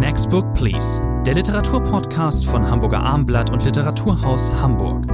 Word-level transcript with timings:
Next 0.00 0.30
Book 0.30 0.54
Please, 0.54 1.02
der 1.26 1.34
Literaturpodcast 1.34 2.46
von 2.46 2.66
Hamburger 2.66 3.00
Armblatt 3.00 3.50
und 3.50 3.62
Literaturhaus 3.66 4.50
Hamburg. 4.50 5.06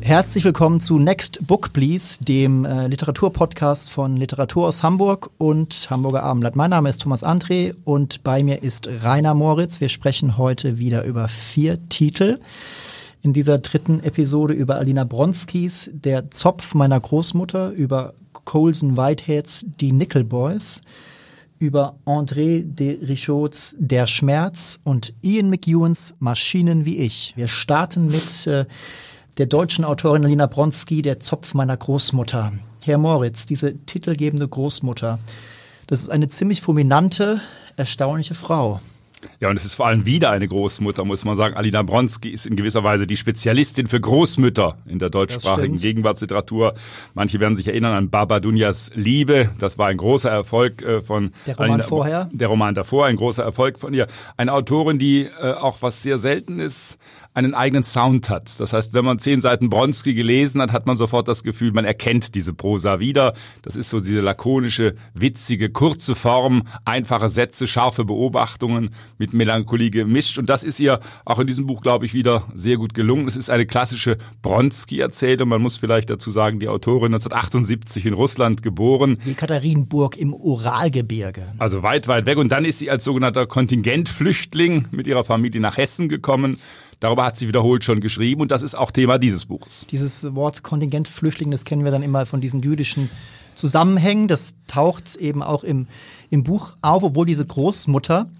Herzlich 0.00 0.44
willkommen 0.44 0.78
zu 0.78 1.00
Next 1.00 1.44
Book 1.44 1.72
Please, 1.72 2.22
dem 2.22 2.64
äh, 2.64 2.86
Literaturpodcast 2.86 3.90
von 3.90 4.16
Literatur 4.16 4.68
aus 4.68 4.84
Hamburg 4.84 5.30
und 5.38 5.88
Hamburger 5.90 6.22
Abendblatt. 6.22 6.54
Mein 6.54 6.70
Name 6.70 6.88
ist 6.88 7.02
Thomas 7.02 7.24
André 7.24 7.74
und 7.82 8.22
bei 8.22 8.44
mir 8.44 8.62
ist 8.62 8.88
Rainer 9.02 9.34
Moritz. 9.34 9.80
Wir 9.80 9.88
sprechen 9.88 10.38
heute 10.38 10.78
wieder 10.78 11.02
über 11.02 11.26
vier 11.26 11.88
Titel. 11.88 12.38
In 13.24 13.32
dieser 13.32 13.56
dritten 13.56 14.00
Episode 14.00 14.52
über 14.52 14.76
Alina 14.76 15.04
Bronskis 15.04 15.88
Der 15.94 16.30
Zopf 16.30 16.74
meiner 16.74 17.00
Großmutter, 17.00 17.70
über 17.70 18.12
Colson 18.44 18.98
Whiteheads 18.98 19.64
Die 19.80 19.92
Nickel 19.92 20.24
Boys, 20.24 20.82
über 21.58 21.96
André 22.04 22.64
de 22.66 23.02
Richauds 23.02 23.76
Der 23.78 24.06
Schmerz 24.06 24.78
und 24.84 25.14
Ian 25.22 25.48
McEwans 25.48 26.16
Maschinen 26.18 26.84
wie 26.84 26.98
ich. 26.98 27.32
Wir 27.34 27.48
starten 27.48 28.08
mit 28.08 28.46
äh, 28.46 28.66
der 29.38 29.46
deutschen 29.46 29.86
Autorin 29.86 30.26
Alina 30.26 30.44
Bronski, 30.44 31.00
Der 31.00 31.18
Zopf 31.18 31.54
meiner 31.54 31.78
Großmutter. 31.78 32.52
Herr 32.82 32.98
Moritz, 32.98 33.46
diese 33.46 33.74
titelgebende 33.86 34.46
Großmutter, 34.46 35.18
das 35.86 36.00
ist 36.02 36.10
eine 36.10 36.28
ziemlich 36.28 36.60
fulminante, 36.60 37.40
erstaunliche 37.78 38.34
Frau. 38.34 38.80
Ja, 39.40 39.50
und 39.50 39.56
es 39.56 39.64
ist 39.64 39.74
vor 39.74 39.86
allem 39.86 40.06
wieder 40.06 40.30
eine 40.30 40.48
Großmutter, 40.48 41.04
muss 41.04 41.24
man 41.24 41.36
sagen. 41.36 41.54
Alina 41.54 41.82
Bronski 41.82 42.30
ist 42.30 42.46
in 42.46 42.56
gewisser 42.56 42.84
Weise 42.84 43.06
die 43.06 43.16
Spezialistin 43.16 43.86
für 43.86 44.00
Großmütter 44.00 44.76
in 44.86 44.98
der 44.98 45.10
deutschsprachigen 45.10 45.76
Gegenwartsliteratur. 45.76 46.74
Manche 47.14 47.40
werden 47.40 47.56
sich 47.56 47.68
erinnern 47.68 47.92
an 47.92 48.10
Baba 48.10 48.40
Dunjas 48.40 48.90
Liebe. 48.94 49.50
Das 49.58 49.78
war 49.78 49.88
ein 49.88 49.96
großer 49.96 50.30
Erfolg 50.30 50.82
äh, 50.82 51.00
von 51.00 51.32
der 51.46 51.56
Roman 51.56 51.70
Alina, 51.72 51.84
vorher. 51.84 52.30
Der 52.32 52.48
Roman 52.48 52.74
davor, 52.74 53.06
ein 53.06 53.16
großer 53.16 53.42
Erfolg 53.42 53.78
von 53.78 53.94
ihr. 53.94 54.06
Eine 54.36 54.52
Autorin, 54.52 54.98
die 54.98 55.28
äh, 55.40 55.52
auch 55.52 55.82
was 55.82 56.02
sehr 56.02 56.18
selten 56.18 56.60
ist, 56.60 56.98
einen 57.34 57.54
eigenen 57.54 57.82
Sound 57.82 58.30
hat. 58.30 58.60
Das 58.60 58.72
heißt, 58.72 58.94
wenn 58.94 59.04
man 59.04 59.18
zehn 59.18 59.40
Seiten 59.40 59.68
Bronski 59.68 60.14
gelesen 60.14 60.62
hat, 60.62 60.72
hat 60.72 60.86
man 60.86 60.96
sofort 60.96 61.26
das 61.26 61.42
Gefühl, 61.42 61.72
man 61.72 61.84
erkennt 61.84 62.34
diese 62.36 62.54
Prosa 62.54 63.00
wieder. 63.00 63.34
Das 63.62 63.74
ist 63.74 63.90
so 63.90 64.00
diese 64.00 64.20
lakonische, 64.20 64.94
witzige, 65.14 65.70
kurze 65.70 66.14
Form, 66.14 66.62
einfache 66.84 67.28
Sätze, 67.28 67.66
scharfe 67.66 68.04
Beobachtungen 68.04 68.90
mit 69.18 69.32
Melancholie 69.32 69.90
gemischt. 69.90 70.38
Und 70.38 70.50
das 70.50 70.64
ist 70.64 70.80
ihr 70.80 71.00
auch 71.24 71.38
in 71.38 71.46
diesem 71.46 71.66
Buch, 71.66 71.82
glaube 71.82 72.06
ich, 72.06 72.14
wieder 72.14 72.44
sehr 72.54 72.76
gut 72.76 72.94
gelungen. 72.94 73.28
Es 73.28 73.36
ist 73.36 73.50
eine 73.50 73.66
klassische 73.66 74.18
Bronski-Erzählung. 74.42 75.48
Man 75.48 75.62
muss 75.62 75.76
vielleicht 75.76 76.10
dazu 76.10 76.30
sagen, 76.30 76.58
die 76.58 76.68
Autorin 76.68 77.14
1978 77.14 78.06
in 78.06 78.14
Russland 78.14 78.62
geboren. 78.62 79.18
Wie 79.24 79.34
Katharinenburg 79.34 80.16
im 80.16 80.32
Uralgebirge. 80.32 81.46
Also 81.58 81.82
weit, 81.82 82.08
weit 82.08 82.26
weg. 82.26 82.38
Und 82.38 82.50
dann 82.50 82.64
ist 82.64 82.78
sie 82.78 82.90
als 82.90 83.04
sogenannter 83.04 83.46
Kontingentflüchtling 83.46 84.88
mit 84.90 85.06
ihrer 85.06 85.24
Familie 85.24 85.60
nach 85.60 85.76
Hessen 85.76 86.08
gekommen 86.08 86.56
Darüber 87.04 87.26
hat 87.26 87.36
sie 87.36 87.48
wiederholt 87.48 87.84
schon 87.84 88.00
geschrieben 88.00 88.40
und 88.40 88.50
das 88.50 88.62
ist 88.62 88.74
auch 88.74 88.90
Thema 88.90 89.18
dieses 89.18 89.44
Buches. 89.44 89.86
Dieses 89.90 90.34
Wort 90.34 90.62
Kontingentflüchtling, 90.62 91.50
das 91.50 91.64
kennen 91.64 91.84
wir 91.84 91.92
dann 91.92 92.02
immer 92.02 92.24
von 92.24 92.40
diesen 92.40 92.62
jüdischen 92.62 93.10
Zusammenhängen. 93.54 94.26
Das 94.26 94.54
taucht 94.66 95.16
eben 95.16 95.42
auch 95.42 95.64
im, 95.64 95.86
im 96.30 96.44
Buch 96.44 96.76
auf, 96.80 97.02
obwohl 97.02 97.26
diese 97.26 97.44
Großmutter 97.44 98.30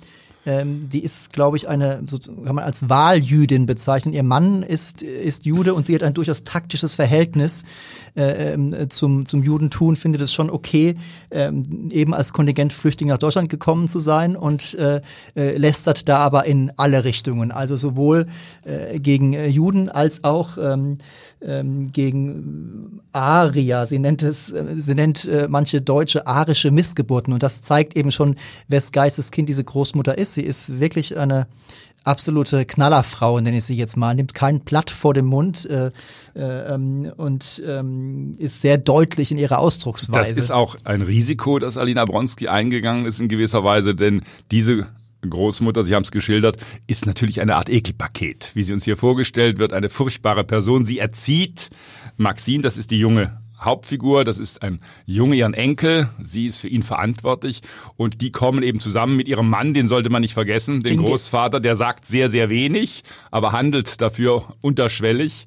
ähm, 0.47 0.89
die 0.89 1.03
ist, 1.03 1.33
glaube 1.33 1.57
ich, 1.57 1.69
eine, 1.69 2.03
so 2.07 2.19
kann 2.19 2.55
man 2.55 2.65
als 2.65 2.89
Wahljüdin 2.89 3.67
bezeichnen. 3.67 4.15
Ihr 4.15 4.23
Mann 4.23 4.63
ist, 4.63 5.03
ist 5.03 5.47
Jude 5.47 5.75
und 5.75 5.87
sie 5.87 5.95
hat 5.95 6.03
ein 6.03 6.15
durchaus 6.15 6.45
taktisches 6.45 6.95
Verhältnis 6.95 7.65
äh, 8.17 8.53
ähm, 8.53 8.91
zum, 8.91 9.27
zum 9.27 9.43
Judentum, 9.43 9.97
findet 9.97 10.21
es 10.21 10.33
schon 10.33 10.51
okay, 10.51 10.97
äh, 11.31 11.51
eben 11.91 12.15
als 12.15 12.33
Kontingentflüchtling 12.33 13.09
nach 13.09 13.19
Deutschland 13.19 13.49
gekommen 13.49 13.89
zu 13.89 14.01
sein 14.01 14.37
und 14.37 14.75
äh, 14.75 15.01
äh, 15.35 15.57
lästert 15.57 16.09
da 16.09 16.19
aber 16.19 16.45
in 16.45 16.73
alle 16.77 17.05
Richtungen. 17.05 17.51
Also 17.51 17.77
sowohl 17.77 18.27
äh, 18.65 19.01
gegen 19.01 19.33
äh, 19.33 19.49
Juden 19.49 19.89
als 19.89 20.25
auch 20.25 20.59
ähm, 20.59 20.99
ähm, 21.41 21.91
gegen 21.93 23.01
Arier. 23.13 23.87
Sie 23.87 23.99
nennt 23.99 24.23
es, 24.23 24.47
sie 24.47 24.95
nennt 24.95 25.29
manche 25.49 25.81
Deutsche 25.81 26.27
arische 26.27 26.71
Missgeburten 26.71 27.33
und 27.33 27.43
das 27.43 27.63
zeigt 27.63 27.97
eben 27.97 28.11
schon, 28.11 28.37
wes 28.69 28.93
Geistes 28.93 29.31
Kind 29.31 29.49
diese 29.49 29.63
Großmutter 29.63 30.17
ist. 30.19 30.34
Sie 30.35 30.43
ist 30.43 30.81
wirklich 30.81 31.17
eine 31.17 31.47
absolute 32.05 32.65
Knallerfrau, 32.67 33.41
nenne 33.41 33.57
ich 33.57 33.65
sie 33.65 33.77
jetzt 33.77 33.97
mal, 33.97 34.15
nimmt 34.15 34.35
kein 34.35 34.61
Blatt 34.61 34.91
vor 34.91 35.15
dem 35.15 35.25
Mund 35.25 35.69
äh, 35.69 35.91
äh, 36.37 36.75
ähm, 36.75 37.11
und 37.17 37.63
ähm, 37.67 38.35
ist 38.39 38.61
sehr 38.61 38.79
deutlich 38.79 39.33
in 39.33 39.39
ihrer 39.39 39.59
Ausdrucksweise. 39.59 40.35
Das 40.35 40.45
ist 40.45 40.51
auch 40.51 40.77
ein 40.85 41.03
Risiko, 41.03 41.59
das 41.59 41.77
Alina 41.77 42.05
Bronski 42.05 42.49
eingegangen 42.49 43.07
ist 43.07 43.21
in 43.21 43.29
gewisser 43.29 43.65
Weise, 43.65 43.95
denn 43.95 44.23
diese 44.51 44.87
Großmutter, 45.29 45.83
Sie 45.83 45.95
haben 45.95 46.03
es 46.03 46.11
geschildert, 46.11 46.59
ist 46.87 47.07
natürlich 47.07 47.41
eine 47.41 47.57
Art 47.57 47.71
Ekelpaket. 47.71 48.51
Wie 48.53 48.63
sie 48.63 48.75
uns 48.75 48.85
hier 48.85 48.99
vorgestellt 48.99 49.59
wird, 49.59 49.73
eine 49.73 49.89
furchtbare 49.89 50.45
Person. 50.45 50.85
Sie 50.85 50.99
erzieht 50.99 51.71
Maxine, 52.19 52.63
das 52.63 52.77
ist 52.77 52.91
die 52.91 52.99
junge 52.99 53.41
Hauptfigur, 53.61 54.25
das 54.25 54.39
ist 54.39 54.63
ein 54.63 54.79
Junge, 55.07 55.37
ihren 55.37 55.55
Enkel, 55.55 56.09
sie 56.23 56.47
ist 56.47 56.59
für 56.59 56.69
ihn 56.69 56.83
verantwortlich. 56.83 57.61
Und 57.97 58.21
die 58.21 58.33
kommen 58.33 58.63
eben 58.63 58.81
zusammen 58.81 59.17
mit 59.17 59.29
ihrem 59.29 59.49
Mann, 59.49 59.75
den 59.75 59.89
sollte 59.89 60.11
man 60.11 60.23
nicht 60.23 60.35
vergessen, 60.35 60.83
den. 60.83 60.99
Großvater, 60.99 61.61
der 61.61 61.77
sagt 61.77 62.05
sehr, 62.05 62.29
sehr 62.29 62.51
wenig, 62.51 63.05
aber 63.31 63.53
handelt 63.53 64.01
dafür 64.01 64.55
unterschwellig 64.61 65.47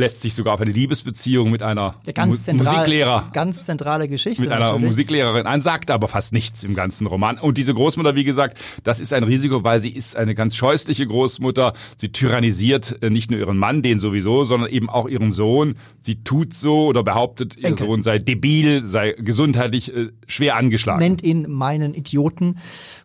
lässt 0.00 0.22
sich 0.22 0.34
sogar 0.34 0.54
auf 0.54 0.60
eine 0.60 0.72
Liebesbeziehung 0.72 1.50
mit 1.50 1.62
einer 1.62 1.94
Mu 2.26 2.34
zentral, 2.34 2.74
Musiklehrer 2.74 3.30
ganz 3.32 3.64
zentrale 3.64 4.08
Geschichte 4.08 4.42
mit 4.42 4.50
einer 4.50 4.72
natürlich. 4.72 4.86
Musiklehrerin 4.86 5.46
ein, 5.46 5.60
sagt 5.60 5.90
aber 5.90 6.08
fast 6.08 6.32
nichts 6.32 6.64
im 6.64 6.74
ganzen 6.74 7.06
Roman. 7.06 7.38
Und 7.38 7.58
diese 7.58 7.74
Großmutter, 7.74 8.14
wie 8.16 8.24
gesagt, 8.24 8.58
das 8.82 8.98
ist 8.98 9.12
ein 9.12 9.22
Risiko, 9.22 9.62
weil 9.62 9.80
sie 9.80 9.90
ist 9.90 10.16
eine 10.16 10.34
ganz 10.34 10.56
scheußliche 10.56 11.06
Großmutter. 11.06 11.74
Sie 11.96 12.10
tyrannisiert 12.10 13.02
äh, 13.02 13.10
nicht 13.10 13.30
nur 13.30 13.38
ihren 13.38 13.58
Mann, 13.58 13.82
den 13.82 13.98
sowieso, 13.98 14.44
sondern 14.44 14.70
eben 14.70 14.90
auch 14.90 15.08
ihren 15.08 15.30
Sohn. 15.30 15.74
Sie 16.00 16.24
tut 16.24 16.54
so 16.54 16.86
oder 16.86 17.02
behauptet, 17.02 17.58
ihr 17.58 17.68
Enkel. 17.68 17.86
Sohn 17.86 18.02
sei 18.02 18.18
debil, 18.18 18.86
sei 18.86 19.14
gesundheitlich 19.18 19.94
äh, 19.94 20.08
schwer 20.26 20.56
angeschlagen. 20.56 21.00
Nennt 21.00 21.22
ihn 21.22 21.46
meinen 21.48 21.94
Idioten 21.94 22.56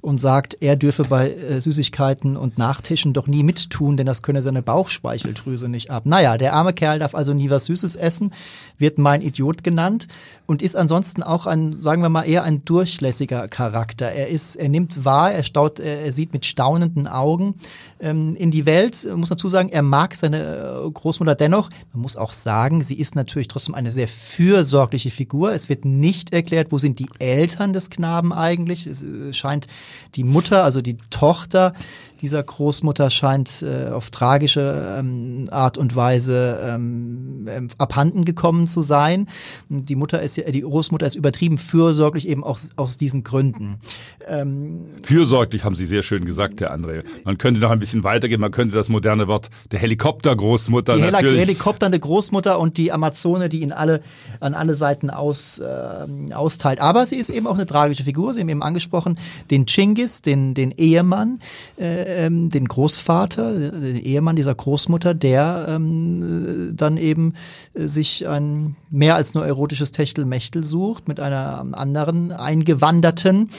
und 0.02 0.22
sagt, 0.22 0.58
er 0.62 0.76
dürfe 0.76 1.04
bei 1.04 1.32
äh, 1.32 1.60
Süßigkeiten 1.60 2.38
und 2.38 2.58
Nachtischen 2.58 3.14
doch 3.14 3.28
nie 3.28 3.44
mittun, 3.44 3.98
denn 3.98 4.06
das 4.06 4.22
könne 4.22 4.42
seine 4.42 4.62
Bauchspeicheldrüse 4.62 5.68
nicht 5.68 5.92
ab. 5.92 6.06
Naja, 6.06 6.38
der 6.38 6.54
arme 6.54 6.74
Kerl 6.74 6.85
darf 7.00 7.16
also 7.16 7.34
nie 7.34 7.50
was 7.50 7.66
Süßes 7.66 7.96
essen, 7.96 8.32
wird 8.78 8.98
mein 8.98 9.22
Idiot 9.22 9.64
genannt 9.64 10.08
und 10.46 10.62
ist 10.62 10.76
ansonsten 10.76 11.24
auch 11.24 11.46
ein, 11.46 11.82
sagen 11.82 12.02
wir 12.02 12.10
mal, 12.10 12.24
eher 12.24 12.44
ein 12.44 12.64
durchlässiger 12.66 13.48
Charakter. 13.48 14.12
Er 14.12 14.28
ist, 14.28 14.56
er 14.56 14.70
nimmt 14.70 15.06
wahr, 15.06 15.32
er 15.32 15.44
staut, 15.44 15.80
er 15.80 16.12
sieht 16.14 16.34
mit 16.34 16.46
staunenden 16.46 17.08
Augen 17.08 17.56
ähm, 18.00 18.36
in 18.36 18.52
die 18.52 18.66
Welt. 18.66 19.08
Muss 19.16 19.30
dazu 19.30 19.50
sagen, 19.50 19.70
er 19.70 19.82
mag 19.82 20.16
seine 20.16 20.84
äh, 20.86 20.92
Großmutter 20.92 21.36
dennoch. 21.36 21.70
Man 21.94 22.02
muss 22.02 22.18
auch 22.18 22.34
sagen, 22.34 22.84
sie 22.84 23.00
ist 23.00 23.16
natürlich 23.16 23.48
trotzdem 23.48 23.76
eine 23.76 23.92
sehr 23.92 24.08
fürsorgliche 24.08 25.10
Figur. 25.10 25.54
Es 25.54 25.70
wird 25.70 25.86
nicht 25.86 26.34
erklärt, 26.34 26.72
wo 26.72 26.78
sind 26.78 27.00
die 27.00 27.10
Eltern 27.20 27.74
des 27.74 27.90
Knaben 27.90 28.34
eigentlich. 28.34 28.86
Es 28.88 29.04
äh, 29.04 29.34
scheint 29.34 29.68
die 30.16 30.24
Mutter, 30.24 30.64
also 30.64 30.82
die 30.82 30.98
Tochter, 31.10 31.74
dieser 32.22 32.44
Großmutter 32.44 33.10
scheint 33.10 33.62
äh, 33.64 33.90
auf 33.90 34.10
tragische 34.10 34.98
ähm, 35.00 35.48
Art 35.52 35.78
und 35.78 35.96
Weise 35.96 36.60
ähm, 36.64 37.48
ähm, 37.50 37.70
abhanden 37.78 38.26
gekommen 38.26 38.68
zu 38.68 38.82
sein. 38.82 39.28
Die 39.70 39.96
Mutter 39.96 40.22
ist 40.22 40.38
die 40.38 40.62
Großmutter 40.62 41.06
ist 41.06 41.16
übertrieben 41.16 41.58
fürsorglich 41.58 42.28
eben 42.28 42.44
auch 42.44 42.58
aus 42.76 42.98
diesen 42.98 43.24
Gründen. 43.24 43.80
Ähm, 44.28 44.86
fürsorglich 45.04 45.64
haben 45.64 45.76
Sie 45.76 45.86
sehr 45.86 46.04
schön 46.04 46.26
gesagt, 46.26 46.62
Herr 46.62 46.74
André. 46.74 47.04
Man 47.24 47.38
könnte 47.38 47.60
noch 47.60 47.72
ein 47.72 47.80
bisschen 47.80 48.04
weitergehen. 48.04 48.42
Man 48.42 48.52
könnte 48.52 48.76
das 48.76 48.90
moderne 48.90 49.28
Wort 49.28 49.50
der 49.72 49.80
Helikoptergroßmutter 49.80 50.96
die 50.96 51.02
natürlich. 51.02 51.40
Helikopternde 51.40 52.00
Großmutter 52.00 52.60
und 52.60 52.78
die 52.78 52.92
Amazone, 52.92 53.50
die 53.50 53.62
ihn 53.62 53.72
alle 53.72 54.02
an 54.40 54.54
alle 54.54 54.76
Seiten 54.76 55.10
aus, 55.10 55.60
äh, 55.60 56.34
austeilt. 56.34 56.80
Aber 56.80 57.06
sie 57.06 57.18
ist 57.18 57.30
eben 57.30 57.48
auch 57.48 57.56
eine 57.56 57.66
tragische 57.66 58.04
Figur. 58.04 58.34
Sie 58.34 58.42
haben 58.42 58.50
eben 58.50 58.64
angesprochen 58.64 59.18
den 59.52 59.66
Chingis, 59.66 60.22
den 60.22 60.54
den 60.54 60.72
Ehemann. 60.72 61.40
Äh, 61.78 62.06
ähm, 62.16 62.50
den 62.50 62.68
Großvater, 62.68 63.54
den 63.54 63.98
Ehemann 63.98 64.36
dieser 64.36 64.56
Großmutter, 64.56 65.14
der 65.14 65.68
ähm, 65.70 66.74
dann 66.76 66.98
eben 66.98 67.34
äh, 67.74 67.88
sich 67.88 68.28
ein 68.28 68.76
mehr 68.90 69.16
als 69.16 69.34
nur 69.34 69.46
erotisches 69.46 69.92
Techtelmechtel 69.92 70.64
sucht 70.64 71.08
mit 71.08 71.20
einer 71.20 71.66
anderen 71.74 72.32
Eingewanderten. 72.32 73.50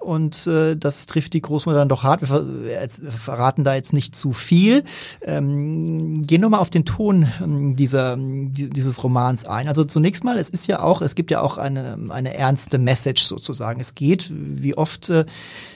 Und 0.00 0.46
äh, 0.46 0.76
das 0.76 1.06
trifft 1.06 1.34
die 1.34 1.42
Großmutter 1.42 1.78
dann 1.78 1.88
doch 1.88 2.02
hart. 2.02 2.22
Wir, 2.22 2.28
ver 2.28 2.46
wir 2.46 3.10
verraten 3.10 3.64
da 3.64 3.74
jetzt 3.74 3.92
nicht 3.92 4.16
zu 4.16 4.32
viel. 4.32 4.82
Ähm, 5.22 6.26
gehen 6.26 6.40
wir 6.40 6.48
mal 6.48 6.58
auf 6.58 6.70
den 6.70 6.86
Ton 6.86 7.28
ähm, 7.42 7.76
dieser, 7.76 8.16
dieses 8.18 9.04
Romans 9.04 9.44
ein. 9.44 9.68
Also 9.68 9.84
zunächst 9.84 10.24
mal, 10.24 10.38
es 10.38 10.48
ist 10.48 10.66
ja 10.66 10.82
auch, 10.82 11.02
es 11.02 11.14
gibt 11.14 11.30
ja 11.30 11.42
auch 11.42 11.58
eine, 11.58 11.98
eine 12.08 12.34
ernste 12.34 12.78
Message 12.78 13.24
sozusagen. 13.24 13.78
Es 13.78 13.94
geht, 13.94 14.32
wie 14.34 14.74
oft 14.76 15.10
äh, 15.10 15.26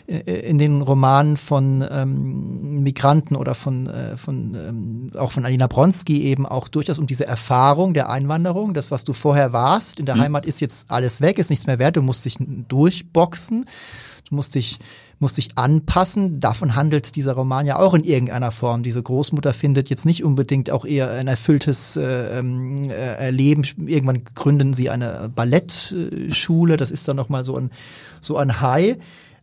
in 0.06 0.56
den 0.58 0.80
Romanen 0.80 1.36
von 1.36 1.84
ähm, 1.90 2.82
Migranten 2.82 3.36
oder 3.36 3.54
von, 3.54 3.88
äh, 3.88 4.16
von 4.16 4.54
ähm, 4.54 5.10
auch 5.18 5.32
von 5.32 5.44
Alina 5.44 5.66
Bronski 5.66 6.22
eben 6.22 6.46
auch 6.46 6.68
durchaus 6.68 6.98
um 6.98 7.06
diese 7.06 7.26
Erfahrung 7.26 7.92
der 7.92 8.08
Einwanderung. 8.08 8.72
Das, 8.72 8.90
was 8.90 9.04
du 9.04 9.12
vorher 9.12 9.52
warst, 9.52 10.00
in 10.00 10.06
der 10.06 10.16
mhm. 10.16 10.20
Heimat 10.20 10.46
ist 10.46 10.60
jetzt 10.60 10.90
alles 10.90 11.20
weg, 11.20 11.38
ist 11.38 11.50
nichts 11.50 11.66
mehr 11.66 11.78
wert, 11.78 11.96
du 11.96 12.02
musst 12.02 12.24
dich 12.24 12.36
durchboxen. 12.38 13.66
Du 14.34 14.36
musst 14.36 14.56
dich, 14.56 14.80
musst 15.20 15.38
dich 15.38 15.50
anpassen. 15.54 16.40
Davon 16.40 16.74
handelt 16.74 17.14
dieser 17.14 17.34
Roman 17.34 17.66
ja 17.66 17.78
auch 17.78 17.94
in 17.94 18.02
irgendeiner 18.02 18.50
Form. 18.50 18.82
Diese 18.82 19.00
Großmutter 19.00 19.52
findet 19.52 19.88
jetzt 19.90 20.06
nicht 20.06 20.24
unbedingt 20.24 20.72
auch 20.72 20.84
eher 20.84 21.08
ein 21.08 21.28
erfülltes 21.28 21.94
äh, 21.94 22.40
ähm, 22.40 22.90
äh, 22.90 23.30
Leben. 23.30 23.62
Irgendwann 23.86 24.24
gründen 24.24 24.74
sie 24.74 24.90
eine 24.90 25.30
Ballettschule. 25.32 26.76
Das 26.76 26.90
ist 26.90 27.06
dann 27.06 27.14
nochmal 27.14 27.44
so 27.44 27.56
ein, 27.56 27.70
so 28.20 28.36
ein 28.36 28.60
High. 28.60 28.96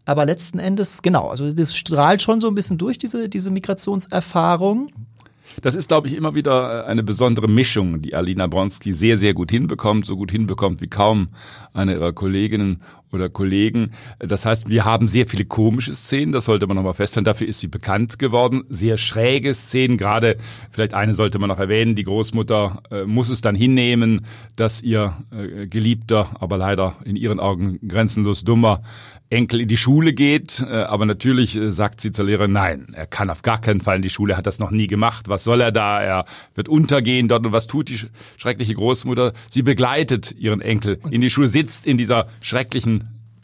Aber 0.03 0.25
letzten 0.25 0.59
Endes, 0.59 1.01
genau, 1.01 1.29
also 1.29 1.53
das 1.53 1.73
strahlt 1.73 2.21
schon 2.21 2.41
so 2.41 2.49
ein 2.49 2.55
bisschen 2.55 2.77
durch, 2.77 2.97
diese, 2.97 3.29
diese 3.29 3.49
Migrationserfahrung. 3.49 4.91
Das 5.61 5.75
ist, 5.75 5.87
glaube 5.89 6.07
ich, 6.07 6.15
immer 6.15 6.35
wieder 6.35 6.83
äh, 6.83 6.87
eine 6.87 7.03
besondere 7.03 7.47
Mischung, 7.47 8.01
die 8.01 8.15
Alina 8.15 8.47
Bronski 8.47 8.93
sehr, 8.93 9.17
sehr 9.17 9.33
gut 9.33 9.51
hinbekommt, 9.51 10.05
so 10.05 10.17
gut 10.17 10.31
hinbekommt 10.31 10.81
wie 10.81 10.87
kaum 10.87 11.29
eine 11.73 11.93
ihrer 11.93 12.13
Kolleginnen 12.13 12.81
oder 13.11 13.29
Kollegen. 13.29 13.91
Das 14.19 14.45
heißt, 14.45 14.69
wir 14.69 14.85
haben 14.85 15.07
sehr 15.07 15.25
viele 15.25 15.45
komische 15.45 15.95
Szenen, 15.95 16.31
das 16.31 16.45
sollte 16.45 16.67
man 16.67 16.75
nochmal 16.75 16.93
feststellen. 16.93 17.25
Dafür 17.25 17.47
ist 17.47 17.59
sie 17.59 17.67
bekannt 17.67 18.19
geworden. 18.19 18.63
Sehr 18.69 18.97
schräge 18.97 19.53
Szenen, 19.53 19.97
gerade 19.97 20.37
vielleicht 20.71 20.93
eine 20.93 21.13
sollte 21.13 21.39
man 21.39 21.49
noch 21.49 21.59
erwähnen, 21.59 21.95
die 21.95 22.03
Großmutter 22.03 22.83
äh, 22.91 23.03
muss 23.03 23.29
es 23.29 23.41
dann 23.41 23.55
hinnehmen, 23.55 24.25
dass 24.55 24.81
ihr 24.81 25.17
äh, 25.31 25.67
geliebter, 25.67 26.37
aber 26.39 26.57
leider 26.57 26.95
in 27.05 27.15
ihren 27.15 27.39
Augen 27.39 27.79
grenzenlos 27.87 28.43
dummer 28.43 28.81
Enkel 29.31 29.61
in 29.61 29.67
die 29.69 29.77
Schule 29.77 30.13
geht, 30.13 30.63
äh, 30.69 30.75
aber 30.83 31.05
natürlich 31.05 31.55
äh, 31.55 31.71
sagt 31.71 32.01
sie 32.01 32.11
zur 32.11 32.25
Lehrerin, 32.25 32.51
nein, 32.51 32.87
er 32.93 33.07
kann 33.07 33.29
auf 33.29 33.41
gar 33.41 33.61
keinen 33.61 33.79
Fall 33.79 33.95
in 33.95 34.01
die 34.01 34.09
Schule, 34.09 34.33
er 34.33 34.37
hat 34.37 34.45
das 34.45 34.59
noch 34.59 34.71
nie 34.71 34.87
gemacht. 34.87 35.29
Was 35.29 35.45
soll 35.45 35.61
er 35.61 35.71
da? 35.71 36.01
Er 36.01 36.25
wird 36.53 36.67
untergehen 36.67 37.29
dort. 37.29 37.45
Und 37.45 37.53
was 37.53 37.67
tut 37.67 37.87
die 37.87 37.99
schreckliche 38.37 38.75
Großmutter? 38.75 39.31
Sie 39.49 39.63
begleitet 39.63 40.35
ihren 40.37 40.59
Enkel 40.59 40.99
in 41.09 41.21
die 41.21 41.29
Schule, 41.29 41.47
sitzt 41.47 41.87
in 41.87 41.97
dieser 41.97 42.27
schrecklichen 42.41 43.00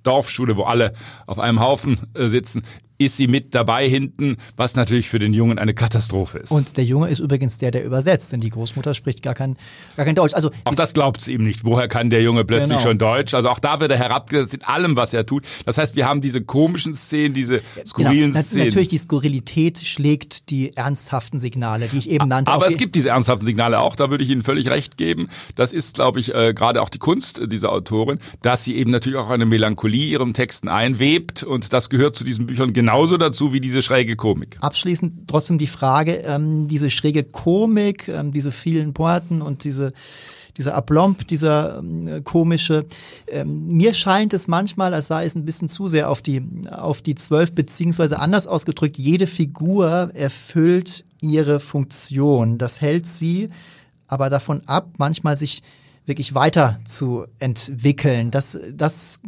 Dorfschule, 0.08 0.58
wo 0.58 0.64
alle 0.64 0.94
auf 1.26 1.40
einem 1.40 1.60
Haufen 1.60 2.00
äh, 2.14 2.28
sitzen, 2.28 2.64
ist 2.98 3.18
sie 3.18 3.28
mit 3.28 3.54
dabei 3.54 3.88
hinten, 3.88 4.38
was 4.56 4.76
natürlich 4.76 5.10
für 5.10 5.20
den 5.20 5.34
Jungen 5.34 5.60
eine 5.60 5.74
Katastrophe 5.74 6.40
ist. 6.40 6.52
Und 6.52 6.78
der 6.78 6.84
Junge 6.84 7.10
ist 7.10 7.20
übrigens 7.20 7.58
der, 7.60 7.72
der 7.72 7.86
übersetzt, 7.86 8.34
denn 8.34 8.42
die 8.42 8.50
Großmutter 8.50 8.94
spricht 8.94 9.22
gar 9.22 9.36
kein, 9.36 9.56
gar 9.96 10.06
kein 10.06 10.16
Deutsch. 10.16 10.34
Also 10.34 10.50
auch 10.64 10.76
das 10.76 10.94
glaubt 10.94 11.22
sie 11.22 11.34
ihm 11.34 11.44
nicht. 11.44 11.64
Woher 11.64 11.88
kann 11.88 12.10
der 12.10 12.22
Junge 12.22 12.44
plötzlich 12.46 12.78
genau. 12.78 12.90
schon 12.90 12.98
Deutsch? 12.98 13.34
Also 13.34 13.50
auch 13.50 13.60
da 13.60 13.80
wird 13.80 13.92
er 13.92 13.98
herabgesetzt 13.98 14.54
in 14.56 14.64
allem, 14.64 14.96
was 14.96 15.14
er 15.14 15.26
tut. 15.26 15.46
Das 15.66 15.78
heißt, 15.78 15.96
wir 15.96 16.08
haben 16.08 16.22
diese 16.22 16.42
komischen 16.42 16.94
Szenen, 16.96 17.34
diese 17.34 17.60
genau. 17.60 17.86
skurrilen 17.86 18.32
genau. 18.32 18.44
Szenen. 18.44 18.68
Natürlich, 18.68 18.88
die 18.90 18.98
Skurrilität 18.98 19.78
schlägt 19.78 20.50
die 20.50 20.76
ernsthaften 20.76 21.40
Signale, 21.40 21.88
die 21.92 21.98
ich 21.98 22.10
eben 22.10 22.28
nannte. 22.28 22.52
Aber 22.52 22.68
es 22.68 22.78
gibt 22.78 22.96
diese 22.96 23.10
ernsthaften 23.10 23.46
Signale 23.46 23.80
auch, 23.80 23.96
da 23.96 24.10
würde 24.10 24.24
ich 24.24 24.30
Ihnen 24.30 24.42
völlig 24.42 24.70
recht 24.70 24.98
geben. 24.98 25.28
Das 25.56 25.74
ist, 25.74 25.96
glaube 25.96 26.20
ich, 26.20 26.34
äh, 26.34 26.54
gerade 26.54 26.82
auch 26.82 26.90
die 26.90 27.00
Kunst 27.00 27.42
dieser 27.46 27.72
Autorin, 27.72 28.20
dass 28.42 28.64
sie 28.64 28.76
eben 28.76 28.92
natürlich 28.92 29.20
auch 29.20 29.30
eine 29.30 29.46
Melancholie 29.46 30.08
ihren 30.08 30.34
Texten 30.34 30.68
einwebt 30.68 31.44
und 31.44 31.74
das 31.74 31.90
gehört 31.90 32.16
zu 32.16 32.24
diesen 32.24 32.48
Büchern 32.48 32.74
genau 32.74 32.87
genauso 32.88 33.18
dazu 33.18 33.52
wie 33.52 33.60
diese 33.60 33.82
schräge 33.82 34.16
Komik. 34.16 34.58
Abschließend 34.62 35.28
trotzdem 35.28 35.58
die 35.58 35.68
Frage, 35.68 36.24
ähm, 36.26 36.70
diese 36.70 36.90
schräge 36.90 37.26
Komik, 37.26 38.08
ähm, 38.08 38.32
diese 38.32 38.54
vielen 38.54 38.94
Pointen 38.94 39.42
und 39.42 39.66
diese 39.66 39.92
dieser 40.56 40.74
Aplomb, 40.74 41.28
dieser 41.28 41.80
ähm, 41.80 42.24
komische. 42.24 42.86
Ähm, 43.28 43.68
mir 43.68 43.94
scheint 43.94 44.34
es 44.34 44.48
manchmal, 44.48 44.94
als 44.94 45.08
sei 45.08 45.26
es 45.26 45.36
ein 45.36 45.44
bisschen 45.44 45.68
zu 45.68 45.90
sehr 45.90 46.10
auf 46.10 46.22
die 46.22 46.42
auf 46.72 47.02
die 47.02 47.14
zwölf 47.16 47.52
beziehungsweise 47.52 48.20
anders 48.20 48.48
ausgedrückt, 48.48 48.98
jede 48.98 49.28
Figur 49.28 50.12
erfüllt 50.14 51.04
ihre 51.20 51.60
Funktion. 51.60 52.58
Das 52.58 52.80
hält 52.80 53.06
sie 53.06 53.50
aber 54.08 54.30
davon 54.30 54.62
ab, 54.66 54.94
manchmal 54.98 55.36
sich 55.36 55.62
wirklich 56.06 56.34
weiter 56.34 56.80
zu 56.86 57.26
entwickeln. 57.38 58.32
Das, 58.32 58.58
das 58.74 59.20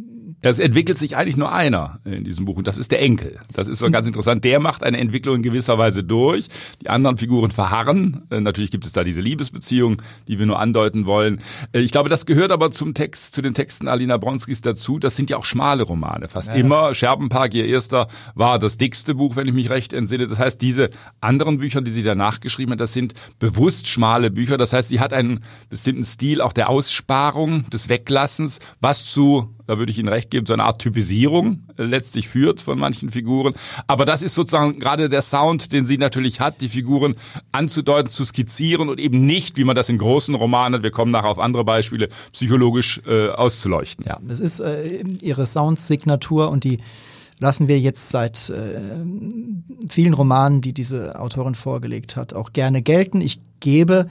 es 0.41 0.59
entwickelt 0.59 0.97
sich 0.97 1.17
eigentlich 1.17 1.35
nur 1.35 1.51
einer 1.51 1.99
in 2.05 2.23
diesem 2.23 2.45
Buch 2.45 2.57
und 2.57 2.67
das 2.67 2.77
ist 2.77 2.91
der 2.91 3.01
Enkel. 3.01 3.39
Das 3.53 3.67
ist 3.67 3.79
so 3.79 3.89
ganz 3.91 4.07
interessant. 4.07 4.43
Der 4.43 4.59
macht 4.59 4.83
eine 4.83 4.97
Entwicklung 4.97 5.37
in 5.37 5.41
gewisser 5.41 5.77
Weise 5.77 6.03
durch. 6.03 6.47
Die 6.81 6.89
anderen 6.89 7.17
Figuren 7.17 7.51
verharren. 7.51 8.23
Äh, 8.29 8.39
natürlich 8.39 8.71
gibt 8.71 8.85
es 8.85 8.93
da 8.93 9.03
diese 9.03 9.19
Liebesbeziehung, 9.19 10.01
die 10.27 10.39
wir 10.39 10.45
nur 10.45 10.59
andeuten 10.59 11.05
wollen. 11.05 11.41
Äh, 11.73 11.81
ich 11.81 11.91
glaube, 11.91 12.09
das 12.09 12.25
gehört 12.25 12.51
aber 12.51 12.71
zum 12.71 12.93
Text, 12.93 13.35
zu 13.35 13.41
den 13.41 13.53
Texten 13.53 13.89
Alina 13.89 14.17
Bronskis 14.17 14.61
dazu. 14.61 14.97
Das 14.97 15.15
sind 15.17 15.29
ja 15.29 15.37
auch 15.37 15.45
schmale 15.45 15.83
Romane. 15.83 16.29
Fast 16.29 16.49
ja. 16.49 16.55
immer. 16.55 16.93
Scherbenpark, 16.93 17.53
ihr 17.53 17.65
erster, 17.65 18.07
war 18.33 18.59
das 18.59 18.77
dickste 18.77 19.15
Buch, 19.15 19.35
wenn 19.35 19.47
ich 19.47 19.53
mich 19.53 19.69
recht 19.69 19.91
entsinne. 19.91 20.27
Das 20.27 20.39
heißt, 20.39 20.61
diese 20.61 20.89
anderen 21.19 21.57
Bücher, 21.57 21.81
die 21.81 21.91
sie 21.91 22.03
danach 22.03 22.39
geschrieben 22.39 22.71
hat, 22.71 22.79
das 22.79 22.93
sind 22.93 23.13
bewusst 23.39 23.87
schmale 23.87 24.31
Bücher. 24.31 24.57
Das 24.57 24.71
heißt, 24.71 24.87
sie 24.87 25.01
hat 25.01 25.11
einen 25.11 25.43
bestimmten 25.69 26.05
Stil 26.05 26.41
auch 26.41 26.53
der 26.53 26.69
Aussparung, 26.69 27.69
des 27.69 27.89
Weglassens, 27.89 28.59
was 28.79 29.05
zu 29.05 29.53
da 29.69 29.77
würde 29.77 29.91
ich 29.91 29.99
Ihnen 29.99 30.07
recht 30.07 30.31
geben, 30.31 30.47
so 30.47 30.53
eine 30.53 30.63
Art 30.63 30.81
Typisierung 30.81 31.59
letztlich 31.77 32.27
führt 32.27 32.59
von 32.59 32.79
manchen 32.79 33.11
Figuren. 33.11 33.53
Aber 33.85 34.03
das 34.03 34.23
ist 34.23 34.33
sozusagen 34.33 34.79
gerade 34.79 35.09
der 35.09 35.21
Sound, 35.21 35.71
den 35.71 35.85
sie 35.85 35.99
natürlich 35.99 36.39
hat, 36.39 36.61
die 36.61 36.69
Figuren 36.69 37.13
anzudeuten, 37.51 38.09
zu 38.09 38.25
skizzieren 38.25 38.89
und 38.89 38.99
eben 38.99 39.27
nicht, 39.27 39.57
wie 39.57 39.63
man 39.63 39.75
das 39.75 39.87
in 39.87 39.99
großen 39.99 40.33
Romanen, 40.33 40.81
wir 40.81 40.89
kommen 40.89 41.11
nachher 41.11 41.29
auf 41.29 41.37
andere 41.37 41.65
Beispiele, 41.65 42.09
psychologisch 42.33 42.99
äh, 43.05 43.29
auszuleuchten. 43.29 44.05
Ja, 44.07 44.17
das 44.27 44.39
ist 44.39 44.59
äh, 44.59 45.03
ihre 45.21 45.45
Soundsignatur 45.45 46.49
und 46.49 46.63
die 46.63 46.79
lassen 47.37 47.67
wir 47.67 47.79
jetzt 47.79 48.09
seit 48.09 48.49
äh, 48.49 48.81
vielen 49.87 50.15
Romanen, 50.15 50.61
die 50.61 50.73
diese 50.73 51.19
Autorin 51.19 51.53
vorgelegt 51.53 52.15
hat, 52.15 52.33
auch 52.33 52.53
gerne 52.53 52.81
gelten. 52.81 53.21
Ich 53.21 53.39
gebe 53.59 54.07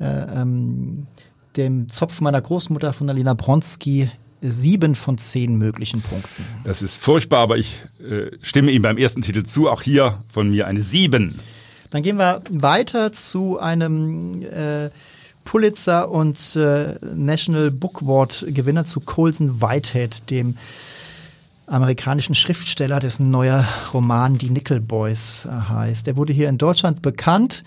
äh, 0.00 0.04
ähm, 0.04 1.08
dem 1.58 1.90
Zopf 1.90 2.22
meiner 2.22 2.40
Großmutter 2.40 2.94
von 2.94 3.10
Alina 3.10 3.34
Bronski 3.34 4.10
sieben 4.40 4.94
von 4.94 5.18
zehn 5.18 5.56
möglichen 5.56 6.02
Punkten. 6.02 6.44
Das 6.64 6.82
ist 6.82 6.96
furchtbar, 6.96 7.40
aber 7.40 7.58
ich 7.58 7.74
äh, 8.00 8.30
stimme 8.42 8.70
ihm 8.70 8.82
beim 8.82 8.98
ersten 8.98 9.22
Titel 9.22 9.42
zu. 9.42 9.68
Auch 9.68 9.82
hier 9.82 10.22
von 10.28 10.50
mir 10.50 10.66
eine 10.66 10.82
sieben. 10.82 11.34
Dann 11.90 12.02
gehen 12.02 12.18
wir 12.18 12.42
weiter 12.50 13.12
zu 13.12 13.58
einem 13.58 14.42
äh, 14.42 14.90
Pulitzer 15.44 16.10
und 16.10 16.56
äh, 16.56 16.96
National 17.14 17.70
Book 17.70 18.02
Award 18.02 18.44
Gewinner 18.48 18.84
zu 18.84 19.00
Colson 19.00 19.62
Whitehead, 19.62 20.30
dem 20.30 20.56
amerikanischen 21.66 22.34
Schriftsteller, 22.34 23.00
dessen 23.00 23.30
neuer 23.30 23.66
Roman 23.94 24.36
Die 24.38 24.50
Nickel 24.50 24.80
Boys 24.80 25.46
äh, 25.46 25.50
heißt. 25.50 26.06
Er 26.08 26.16
wurde 26.16 26.32
hier 26.32 26.48
in 26.48 26.58
Deutschland 26.58 27.00
bekannt 27.00 27.64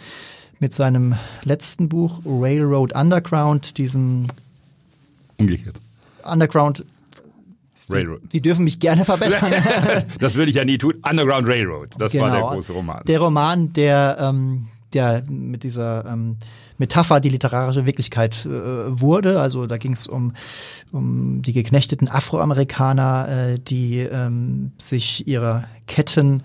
mit 0.59 0.73
seinem 0.73 1.15
letzten 1.43 1.89
Buch 1.89 2.21
Railroad 2.23 2.93
Underground, 2.93 3.79
diesem 3.79 4.27
Umgekehrt. 5.37 5.75
Underground 6.23 6.85
Railroad. 7.89 8.21
Die 8.31 8.41
dürfen 8.41 8.63
mich 8.63 8.79
gerne 8.79 9.05
verbessern. 9.05 9.51
das 10.19 10.35
würde 10.35 10.49
ich 10.49 10.55
ja 10.55 10.65
nie 10.65 10.77
tun. 10.77 10.95
Underground 11.07 11.47
Railroad, 11.47 11.89
das 11.97 12.11
genau. 12.11 12.25
war 12.25 12.31
der 12.31 12.39
genau. 12.41 12.53
große 12.53 12.73
Roman. 12.73 13.03
Der 13.05 13.19
Roman, 13.19 13.73
der, 13.73 14.17
ähm, 14.19 14.67
der 14.93 15.23
mit 15.27 15.63
dieser 15.63 16.05
ähm, 16.05 16.37
Metapher 16.77 17.19
die 17.19 17.29
literarische 17.29 17.85
Wirklichkeit 17.85 18.45
äh, 18.45 18.49
wurde. 18.49 19.39
Also 19.39 19.67
da 19.67 19.77
ging 19.77 19.93
es 19.93 20.07
um, 20.07 20.33
um 20.91 21.41
die 21.41 21.53
geknechteten 21.53 22.07
Afroamerikaner, 22.07 23.27
äh, 23.29 23.59
die 23.59 23.99
ähm, 23.99 24.71
sich 24.77 25.27
ihrer 25.27 25.65
Ketten 25.87 26.43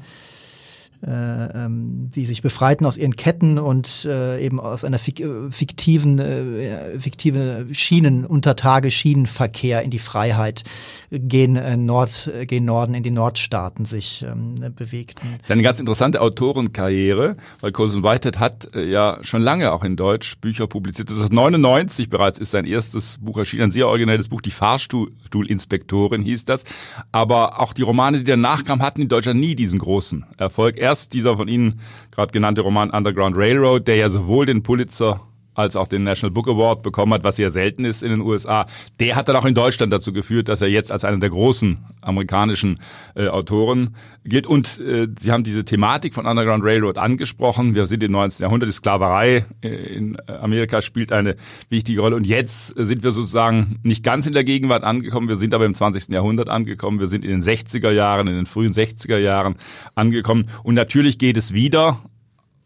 die 1.06 2.26
sich 2.26 2.42
befreiten 2.42 2.84
aus 2.84 2.98
ihren 2.98 3.14
Ketten 3.14 3.58
und 3.58 4.06
äh, 4.10 4.44
eben 4.44 4.58
aus 4.58 4.84
einer 4.84 4.98
fik 4.98 5.20
äh, 5.20 5.52
fiktiven, 5.52 6.18
äh, 6.18 6.98
fiktiven 6.98 7.72
Schienen, 7.72 8.24
Untertage 8.24 8.90
Schienenverkehr 8.90 9.82
in 9.82 9.90
die 9.90 10.00
Freiheit 10.00 10.64
gehen, 11.12 11.54
äh, 11.54 11.76
Nord, 11.76 12.28
äh, 12.34 12.44
gehen 12.46 12.64
Norden 12.64 12.94
in 12.94 13.04
die 13.04 13.12
Nordstaaten 13.12 13.84
sich 13.84 14.24
ähm, 14.28 14.56
bewegten. 14.74 15.34
Das 15.38 15.44
ist 15.44 15.50
eine 15.52 15.62
ganz 15.62 15.78
interessante 15.78 16.20
Autorenkarriere, 16.20 17.36
weil 17.60 17.70
Colson 17.70 18.02
Whitehead 18.02 18.40
hat 18.40 18.74
äh, 18.74 18.90
ja 18.90 19.18
schon 19.22 19.42
lange 19.42 19.72
auch 19.72 19.84
in 19.84 19.94
Deutsch 19.94 20.38
Bücher 20.40 20.66
publiziert. 20.66 21.10
1999 21.10 22.10
bereits 22.10 22.40
ist 22.40 22.50
sein 22.50 22.64
erstes 22.64 23.18
Buch 23.20 23.38
erschienen, 23.38 23.64
ein 23.64 23.70
sehr 23.70 23.86
originelles 23.86 24.28
Buch, 24.28 24.40
die 24.40 24.50
Fahrstuhlinspektorin 24.50 26.22
hieß 26.22 26.46
das. 26.46 26.64
Aber 27.12 27.60
auch 27.60 27.72
die 27.72 27.82
Romane, 27.82 28.18
die 28.18 28.24
danach 28.24 28.64
kamen, 28.64 28.82
hatten 28.82 29.02
in 29.02 29.08
Deutschland 29.08 29.38
nie 29.38 29.54
diesen 29.54 29.78
großen 29.78 30.26
Erfolg 30.36 30.76
erst 30.78 30.95
dieser 31.08 31.36
von 31.36 31.48
Ihnen 31.48 31.80
gerade 32.10 32.32
genannte 32.32 32.62
Roman 32.62 32.90
Underground 32.90 33.36
Railroad, 33.36 33.86
der 33.86 33.96
ja 33.96 34.08
sowohl 34.08 34.46
den 34.46 34.62
Pulitzer 34.62 35.20
als 35.56 35.76
auch 35.76 35.88
den 35.88 36.04
National 36.04 36.30
Book 36.30 36.48
Award 36.48 36.82
bekommen 36.82 37.12
hat, 37.14 37.24
was 37.24 37.36
sehr 37.36 37.50
selten 37.50 37.84
ist 37.84 38.02
in 38.02 38.10
den 38.10 38.20
USA. 38.20 38.66
Der 39.00 39.16
hat 39.16 39.28
dann 39.28 39.36
auch 39.36 39.44
in 39.44 39.54
Deutschland 39.54 39.92
dazu 39.92 40.12
geführt, 40.12 40.48
dass 40.48 40.60
er 40.60 40.68
jetzt 40.68 40.92
als 40.92 41.04
einer 41.04 41.18
der 41.18 41.30
großen 41.30 41.78
amerikanischen 42.02 42.78
äh, 43.14 43.28
Autoren 43.28 43.96
gilt. 44.24 44.46
Und 44.46 44.78
äh, 44.78 45.08
Sie 45.18 45.32
haben 45.32 45.44
diese 45.44 45.64
Thematik 45.64 46.14
von 46.14 46.26
Underground 46.26 46.62
Railroad 46.64 46.98
angesprochen. 46.98 47.74
Wir 47.74 47.86
sind 47.86 48.02
im 48.02 48.12
19. 48.12 48.44
Jahrhundert, 48.44 48.68
die 48.68 48.74
Sklaverei 48.74 49.44
äh, 49.62 49.68
in 49.68 50.16
Amerika 50.28 50.82
spielt 50.82 51.10
eine 51.10 51.36
wichtige 51.68 52.00
Rolle. 52.00 52.16
Und 52.16 52.26
jetzt 52.26 52.68
sind 52.68 53.02
wir 53.02 53.12
sozusagen 53.12 53.80
nicht 53.82 54.04
ganz 54.04 54.26
in 54.26 54.32
der 54.32 54.44
Gegenwart 54.44 54.84
angekommen, 54.84 55.28
wir 55.28 55.36
sind 55.36 55.54
aber 55.54 55.64
im 55.64 55.74
20. 55.74 56.08
Jahrhundert 56.08 56.48
angekommen, 56.48 57.00
wir 57.00 57.08
sind 57.08 57.24
in 57.24 57.30
den 57.30 57.42
60er 57.42 57.90
Jahren, 57.90 58.28
in 58.28 58.34
den 58.34 58.46
frühen 58.46 58.72
60er 58.72 59.18
Jahren 59.18 59.56
angekommen. 59.94 60.48
Und 60.62 60.74
natürlich 60.74 61.18
geht 61.18 61.36
es 61.36 61.54
wieder 61.54 61.98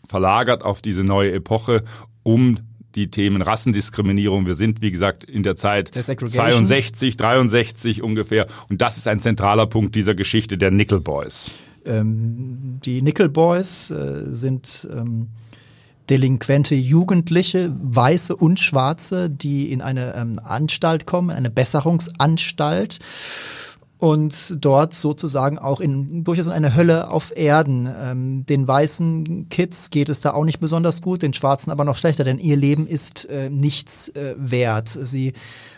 verlagert 0.07 0.65
auf 0.65 0.83
diese 0.83 1.05
neue 1.05 1.33
Epoche 1.33 1.85
um 2.23 2.59
die 2.95 3.11
Themen 3.11 3.43
Rassendiskriminierung. 3.43 4.47
Wir 4.47 4.55
sind, 4.55 4.81
wie 4.83 4.91
gesagt, 4.91 5.25
in 5.25 5.43
der 5.43 5.57
Zeit 5.57 5.95
der 5.95 6.03
62, 6.03 7.17
63 7.17 8.03
ungefähr. 8.03 8.47
Und 8.69 8.81
das 8.81 8.97
ist 8.97 9.09
ein 9.09 9.21
zentraler 9.21 9.67
Punkt 9.67 9.95
dieser 9.95 10.15
Geschichte 10.15 10.59
der 10.59 10.71
Nickel 10.71 11.01
Boys. 11.01 11.53
Ähm, 11.85 12.81
die 12.85 13.03
Nickel 13.03 13.29
Boys 13.29 13.91
äh, 13.91 14.35
sind 14.35 14.89
ähm, 14.93 15.29
delinquente 16.11 16.75
Jugendliche, 16.75 17.73
Weiße 17.81 18.35
und 18.37 18.59
Schwarze, 18.59 19.31
die 19.31 19.73
in 19.73 19.81
eine 19.81 20.15
ähm, 20.17 20.41
Anstalt 20.43 21.07
kommen, 21.07 21.31
eine 21.31 21.51
Besserungsanstalt 21.51 22.99
und 24.00 24.57
dort 24.64 24.95
sozusagen 24.95 25.59
auch 25.59 25.78
in 25.78 26.25
durchaus 26.25 26.47
in 26.47 26.52
eine 26.52 26.75
Hölle 26.75 27.11
auf 27.11 27.37
Erden. 27.37 27.87
Ähm, 28.00 28.47
den 28.47 28.66
weißen 28.66 29.50
Kids 29.50 29.90
geht 29.90 30.09
es 30.09 30.23
da 30.23 30.33
auch 30.33 30.47
nicht 30.47 30.59
besonders 30.59 31.02
gut, 31.02 31.21
den 31.21 31.35
schwarzen 31.35 31.71
aber 31.71 31.85
noch 31.85 31.97
schlechter, 31.97 32.25
denn 32.25 32.38
ihr 32.38 32.57
Leben 32.57 32.87
ist 32.87 33.28
äh, 33.28 33.50
nichts 33.50 34.09
äh, 34.09 34.35
wert. 34.38 34.88
Sie 34.88 35.35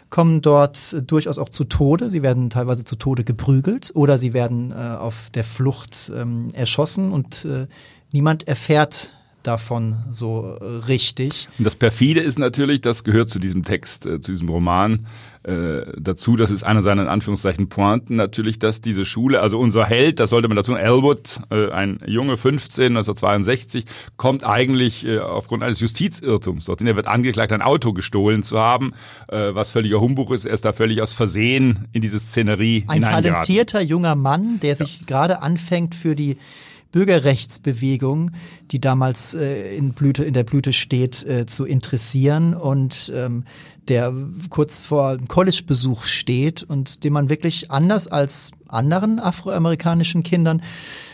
kommen 0.09 0.41
dort 0.41 1.11
durchaus 1.11 1.39
auch 1.39 1.49
zu 1.49 1.65
Tode. 1.65 2.09
Sie 2.09 2.23
werden 2.23 2.49
teilweise 2.49 2.85
zu 2.85 2.95
Tode 2.95 3.25
geprügelt 3.25 3.91
oder 3.95 4.17
sie 4.19 4.33
werden 4.33 4.71
äh, 4.71 4.75
auf 4.75 5.29
der 5.35 5.43
Flucht 5.43 6.13
ähm, 6.15 6.51
erschossen 6.53 7.11
und 7.11 7.45
äh, 7.45 7.67
niemand 8.13 8.47
erfährt 8.47 9.15
davon 9.43 9.97
so 10.11 10.57
äh, 10.61 10.65
richtig. 10.87 11.49
Und 11.59 11.65
das 11.65 11.77
perfide 11.77 12.21
ist 12.21 12.39
natürlich, 12.39 12.83
das 12.83 13.03
gehört 13.03 13.31
zu 13.31 13.41
diesem 13.41 13.65
Text, 13.65 14.07
äh, 14.07 14.21
zu 14.21 14.31
diesem 14.31 14.49
Roman, 14.49 15.07
äh, 15.45 15.83
dazu, 15.99 16.37
das 16.37 16.51
ist 16.51 16.63
einer 16.63 16.83
seiner 16.83 17.03
in 17.03 17.09
Anführungszeichen 17.09 17.69
Pointen 17.69 18.17
natürlich, 18.17 18.59
dass 18.59 18.81
diese 18.81 19.05
Schule, 19.05 19.41
also 19.41 19.59
unser 19.59 19.85
Held, 19.85 20.21
das 20.21 20.31
sollte 20.31 20.49
man 20.49 20.57
dazu, 20.57 20.75
Elwood, 20.75 21.41
äh, 21.51 21.71
ein 21.71 21.99
Junge 22.07 22.37
15, 22.37 22.97
1962, 22.97 23.87
kommt 24.17 24.45
eigentlich 24.45 25.05
äh, 25.05 25.19
aufgrund 25.19 25.63
eines 25.63 25.81
Justizirrtums 25.81 26.67
dorthin. 26.67 26.87
Er 26.87 26.97
wird 26.97 27.09
angeklagt, 27.09 27.53
ein 27.53 27.63
Auto 27.63 27.93
gestohlen 27.93 28.43
zu 28.43 28.61
haben, 28.61 28.93
äh, 29.29 29.55
was 29.55 29.73
völliger 29.73 30.01
Humbug 30.01 30.31
ist. 30.31 30.45
Er 30.45 30.53
ist 30.53 30.65
da 30.65 30.73
völlig 30.73 31.03
aus 31.03 31.13
Versehen 31.13 31.89
in 31.93 32.03
diese 32.03 32.21
Szenerie 32.21 32.85
Ein 32.87 33.03
talentierter 33.03 33.81
junger 33.81 34.15
Mann, 34.15 34.61
der 34.61 34.77
sich 34.77 35.01
ja. 35.01 35.07
gerade 35.07 35.43
anfängt 35.43 35.95
für 35.95 36.15
die 36.15 36.37
Bürgerrechtsbewegung, 36.93 38.31
die 38.71 38.81
damals 38.81 39.35
äh, 39.35 39.75
in 39.75 39.95
Blüte 39.95 40.25
in 40.25 40.35
der 40.35 40.45
Blüte 40.45 40.73
steht, 40.73 41.25
äh, 41.25 41.47
zu 41.47 41.65
interessieren 41.65 42.55
und 42.55 43.13
ähm, 43.17 43.45
der 43.89 44.13
kurz 44.51 44.87
vor 44.87 45.19
College-Besuch 45.29 46.05
steht 46.05 46.63
und 46.63 47.05
den 47.05 47.13
man 47.13 47.29
wirklich 47.29 47.71
anders 47.71 48.07
als 48.09 48.53
anderen 48.69 49.19
afroamerikanischen 49.19 50.23
Kindern 50.23 50.63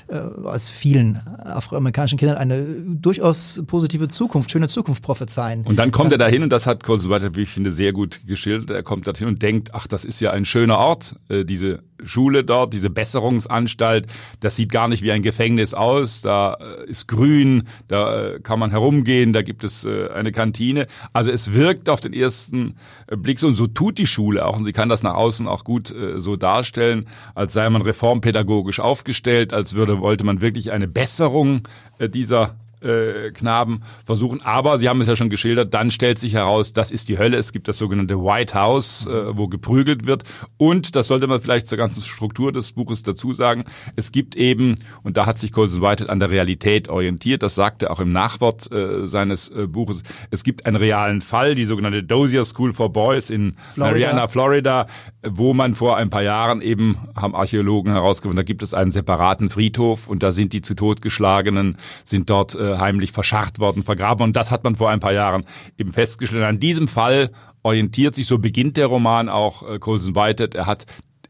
äh, 0.08 0.46
als 0.46 0.70
vielen 0.70 1.16
afroamerikanischen 1.16 2.18
Kindern 2.18 2.38
eine 2.38 2.62
durchaus 2.62 3.62
positive 3.66 4.08
Zukunft, 4.08 4.50
schöne 4.50 4.68
Zukunft 4.68 5.02
prophezeien. 5.02 5.64
Und 5.66 5.78
dann 5.78 5.92
kommt 5.92 6.12
er 6.12 6.18
dahin 6.18 6.42
und 6.42 6.50
das 6.50 6.66
hat 6.66 6.82
Konsulat, 6.82 7.36
wie 7.36 7.42
ich 7.42 7.50
finde, 7.50 7.72
sehr 7.74 7.92
gut 7.92 8.20
geschildert. 8.26 8.70
Er 8.70 8.82
kommt 8.82 9.06
dahin 9.06 9.28
und 9.28 9.42
denkt, 9.42 9.74
ach, 9.74 9.86
das 9.86 10.06
ist 10.06 10.20
ja 10.20 10.30
ein 10.30 10.46
schöner 10.46 10.78
Ort, 10.78 11.16
äh, 11.28 11.44
diese 11.44 11.80
Schule 12.02 12.44
dort, 12.44 12.72
diese 12.72 12.90
Besserungsanstalt, 12.90 14.06
das 14.40 14.56
sieht 14.56 14.70
gar 14.70 14.88
nicht 14.88 15.02
wie 15.02 15.12
ein 15.12 15.22
Gefängnis 15.22 15.74
aus, 15.74 16.22
da 16.22 16.54
äh, 16.54 16.88
ist 16.88 17.06
grün, 17.08 17.64
da 17.88 18.38
kann 18.42 18.58
man 18.58 18.70
herumgehen, 18.70 19.32
da 19.32 19.42
gibt 19.42 19.64
es 19.64 19.84
eine 19.84 20.32
Kantine. 20.32 20.86
Also 21.12 21.30
es 21.30 21.52
wirkt 21.52 21.88
auf 21.88 22.00
den 22.00 22.12
ersten 22.12 22.76
Blick 23.08 23.40
so 23.40 23.46
und 23.46 23.56
so 23.56 23.66
tut 23.66 23.98
die 23.98 24.06
Schule 24.06 24.46
auch 24.46 24.56
und 24.56 24.64
sie 24.64 24.72
kann 24.72 24.88
das 24.88 25.02
nach 25.02 25.14
außen 25.14 25.48
auch 25.48 25.64
gut 25.64 25.94
so 26.18 26.36
darstellen, 26.36 27.06
als 27.34 27.52
sei 27.52 27.68
man 27.68 27.82
reformpädagogisch 27.82 28.80
aufgestellt, 28.80 29.52
als 29.52 29.74
würde 29.74 29.97
wollte 30.00 30.24
man 30.24 30.40
wirklich 30.40 30.72
eine 30.72 30.88
Besserung 30.88 31.66
dieser 32.00 32.56
äh, 32.82 33.30
Knaben 33.32 33.82
versuchen. 34.04 34.42
Aber 34.42 34.78
Sie 34.78 34.88
haben 34.88 35.00
es 35.00 35.06
ja 35.06 35.16
schon 35.16 35.30
geschildert, 35.30 35.74
dann 35.74 35.90
stellt 35.90 36.18
sich 36.18 36.34
heraus, 36.34 36.72
das 36.72 36.90
ist 36.90 37.08
die 37.08 37.18
Hölle. 37.18 37.36
Es 37.36 37.52
gibt 37.52 37.68
das 37.68 37.78
sogenannte 37.78 38.18
White 38.18 38.54
House, 38.54 39.06
äh, 39.06 39.36
wo 39.36 39.48
geprügelt 39.48 40.06
wird. 40.06 40.24
Und, 40.56 40.96
das 40.96 41.06
sollte 41.06 41.26
man 41.26 41.40
vielleicht 41.40 41.66
zur 41.66 41.78
ganzen 41.78 42.02
Struktur 42.02 42.52
des 42.52 42.72
Buches 42.72 43.02
dazu 43.02 43.32
sagen, 43.32 43.64
es 43.96 44.12
gibt 44.12 44.36
eben, 44.36 44.76
und 45.02 45.16
da 45.16 45.26
hat 45.26 45.38
sich 45.38 45.52
Colson 45.52 45.82
Whitehead 45.82 46.10
an 46.10 46.20
der 46.20 46.30
Realität 46.30 46.88
orientiert, 46.88 47.42
das 47.42 47.54
sagte 47.54 47.86
er 47.86 47.92
auch 47.92 48.00
im 48.00 48.12
Nachwort 48.12 48.70
äh, 48.72 49.06
seines 49.06 49.48
äh, 49.48 49.66
Buches, 49.66 50.02
es 50.30 50.44
gibt 50.44 50.66
einen 50.66 50.76
realen 50.76 51.20
Fall, 51.20 51.54
die 51.54 51.64
sogenannte 51.64 52.02
Dozier 52.02 52.44
School 52.44 52.72
for 52.72 52.92
Boys 52.92 53.30
in 53.30 53.56
Florida. 53.74 53.90
Mariana, 53.90 54.26
Florida, 54.26 54.86
wo 55.26 55.54
man 55.54 55.74
vor 55.74 55.96
ein 55.96 56.10
paar 56.10 56.22
Jahren 56.22 56.60
eben, 56.60 56.96
haben 57.14 57.34
Archäologen 57.34 57.92
herausgefunden, 57.92 58.36
da 58.36 58.42
gibt 58.42 58.62
es 58.62 58.74
einen 58.74 58.90
separaten 58.90 59.50
Friedhof 59.50 60.08
und 60.08 60.22
da 60.22 60.32
sind 60.32 60.52
die 60.52 60.60
zu 60.60 60.74
Tod 60.74 61.02
geschlagenen, 61.02 61.76
sind 62.04 62.30
dort 62.30 62.54
äh, 62.74 62.78
heimlich 62.78 63.12
verscharrt 63.12 63.58
worden, 63.58 63.82
vergraben. 63.82 64.24
Und 64.24 64.36
das 64.36 64.50
hat 64.50 64.64
man 64.64 64.76
vor 64.76 64.90
ein 64.90 65.00
paar 65.00 65.12
Jahren 65.12 65.44
eben 65.78 65.92
festgestellt. 65.92 66.44
An 66.44 66.60
diesem 66.60 66.88
Fall 66.88 67.30
orientiert 67.62 68.14
sich, 68.14 68.26
so 68.26 68.38
beginnt 68.38 68.76
der 68.76 68.86
Roman 68.86 69.28
auch 69.28 69.68
äh, 69.68 69.78
Colson 69.78 70.14
Whitehead. 70.14 70.54
Er 70.54 70.66
hat 70.66 70.86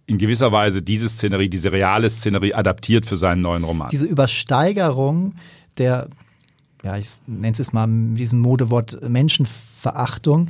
in 0.07 0.19
gewisser 0.19 0.53
Weise 0.53 0.81
diese 0.83 1.09
Szenerie, 1.09 1.51
diese 1.51 1.71
reale 1.71 2.09
Szenerie 2.09 2.55
adaptiert 2.55 3.05
für 3.05 3.17
seinen 3.17 3.43
neuen 3.43 3.65
Roman. 3.65 3.89
Diese 3.91 4.07
Übersteigerung 4.07 5.35
der, 5.77 6.09
ja, 6.83 6.97
ich 6.97 7.09
nenne 7.27 7.57
es 7.59 7.73
mal 7.73 7.87
mit 7.87 8.19
diesem 8.19 8.41
Modewort 8.41 8.99
Menschenverachtung, 9.07 10.49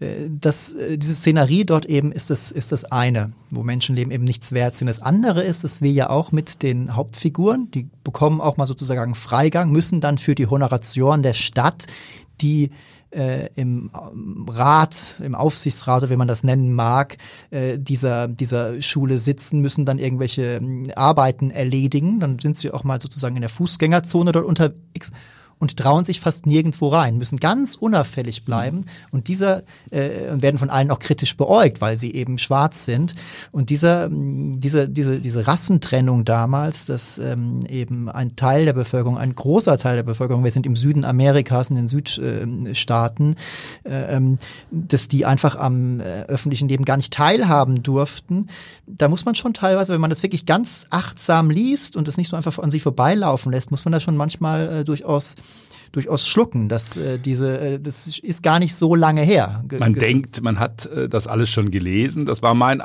das, 0.00 0.74
äh, 0.74 0.98
diese 0.98 1.14
Szenerie 1.14 1.64
dort 1.64 1.86
eben 1.86 2.12
ist 2.12 2.30
das, 2.30 2.50
ist 2.50 2.72
das 2.72 2.84
eine, 2.84 3.32
wo 3.50 3.62
Menschenleben 3.62 4.12
eben 4.12 4.24
nichts 4.24 4.52
wert 4.52 4.74
sind. 4.74 4.88
Das 4.88 5.00
andere 5.00 5.42
ist, 5.42 5.64
dass 5.64 5.82
wir 5.82 5.92
ja 5.92 6.10
auch 6.10 6.32
mit 6.32 6.62
den 6.62 6.96
Hauptfiguren, 6.96 7.70
die 7.70 7.88
bekommen 8.02 8.40
auch 8.40 8.56
mal 8.56 8.66
sozusagen 8.66 9.14
Freigang, 9.14 9.70
müssen 9.70 10.00
dann 10.00 10.18
für 10.18 10.34
die 10.34 10.46
Honoration 10.46 11.22
der 11.22 11.34
Stadt, 11.34 11.86
die 12.40 12.70
äh, 13.10 13.48
im 13.54 13.90
Rat, 14.48 15.16
im 15.22 15.36
Aufsichtsrat 15.36 16.02
oder 16.02 16.10
wie 16.10 16.16
man 16.16 16.26
das 16.26 16.42
nennen 16.42 16.72
mag, 16.74 17.16
äh, 17.50 17.78
dieser, 17.78 18.26
dieser 18.26 18.82
Schule 18.82 19.20
sitzen, 19.20 19.60
müssen 19.60 19.84
dann 19.84 19.98
irgendwelche 19.98 20.56
äh, 20.56 20.92
Arbeiten 20.94 21.50
erledigen. 21.50 22.18
Dann 22.18 22.40
sind 22.40 22.56
sie 22.56 22.72
auch 22.72 22.82
mal 22.82 23.00
sozusagen 23.00 23.36
in 23.36 23.42
der 23.42 23.50
Fußgängerzone 23.50 24.32
dort 24.32 24.44
unterwegs 24.44 25.12
und 25.58 25.76
trauen 25.76 26.04
sich 26.04 26.20
fast 26.20 26.46
nirgendwo 26.46 26.88
rein, 26.88 27.18
müssen 27.18 27.38
ganz 27.38 27.74
unauffällig 27.74 28.44
bleiben 28.44 28.82
und 29.10 29.28
dieser 29.28 29.62
äh, 29.90 30.10
werden 30.32 30.58
von 30.58 30.70
allen 30.70 30.90
auch 30.90 30.98
kritisch 30.98 31.36
beäugt, 31.36 31.80
weil 31.80 31.96
sie 31.96 32.14
eben 32.14 32.38
schwarz 32.38 32.84
sind. 32.84 33.14
Und 33.52 33.70
dieser, 33.70 34.08
diese, 34.10 34.88
diese, 34.88 35.20
diese 35.20 35.46
Rassentrennung 35.46 36.24
damals, 36.24 36.86
dass 36.86 37.18
ähm, 37.18 37.64
eben 37.68 38.08
ein 38.08 38.36
Teil 38.36 38.64
der 38.64 38.72
Bevölkerung, 38.72 39.18
ein 39.18 39.34
großer 39.34 39.78
Teil 39.78 39.96
der 39.96 40.02
Bevölkerung, 40.02 40.44
wir 40.44 40.50
sind 40.50 40.66
im 40.66 40.76
Süden 40.76 41.04
Amerikas, 41.04 41.70
in 41.70 41.76
den 41.76 41.88
Südstaaten, 41.88 43.36
äh, 43.84 44.16
ähm, 44.16 44.38
dass 44.70 45.08
die 45.08 45.26
einfach 45.26 45.56
am 45.56 46.00
äh, 46.00 46.22
öffentlichen 46.24 46.68
Leben 46.68 46.84
gar 46.84 46.96
nicht 46.96 47.12
teilhaben 47.12 47.82
durften. 47.82 48.48
Da 48.86 49.08
muss 49.08 49.24
man 49.24 49.34
schon 49.34 49.54
teilweise, 49.54 49.92
wenn 49.92 50.00
man 50.00 50.10
das 50.10 50.22
wirklich 50.22 50.46
ganz 50.46 50.86
achtsam 50.90 51.50
liest 51.50 51.96
und 51.96 52.08
es 52.08 52.16
nicht 52.16 52.30
so 52.30 52.36
einfach 52.36 52.58
an 52.58 52.70
sich 52.70 52.82
vorbeilaufen 52.82 53.52
lässt, 53.52 53.70
muss 53.70 53.84
man 53.84 53.92
da 53.92 54.00
schon 54.00 54.16
manchmal 54.16 54.80
äh, 54.80 54.84
durchaus 54.84 55.36
durchaus 55.94 56.26
schlucken. 56.26 56.68
Das, 56.68 56.96
äh, 56.96 57.18
diese, 57.18 57.58
äh, 57.58 57.80
das 57.80 58.18
ist 58.18 58.42
gar 58.42 58.58
nicht 58.58 58.74
so 58.74 58.94
lange 58.94 59.22
her. 59.22 59.64
Man 59.78 59.94
denkt, 59.94 60.42
man 60.42 60.58
hat 60.58 60.86
äh, 60.86 61.08
das 61.08 61.26
alles 61.26 61.48
schon 61.48 61.70
gelesen. 61.70 62.24
Das 62.24 62.42
war 62.42 62.54
mein 62.54 62.82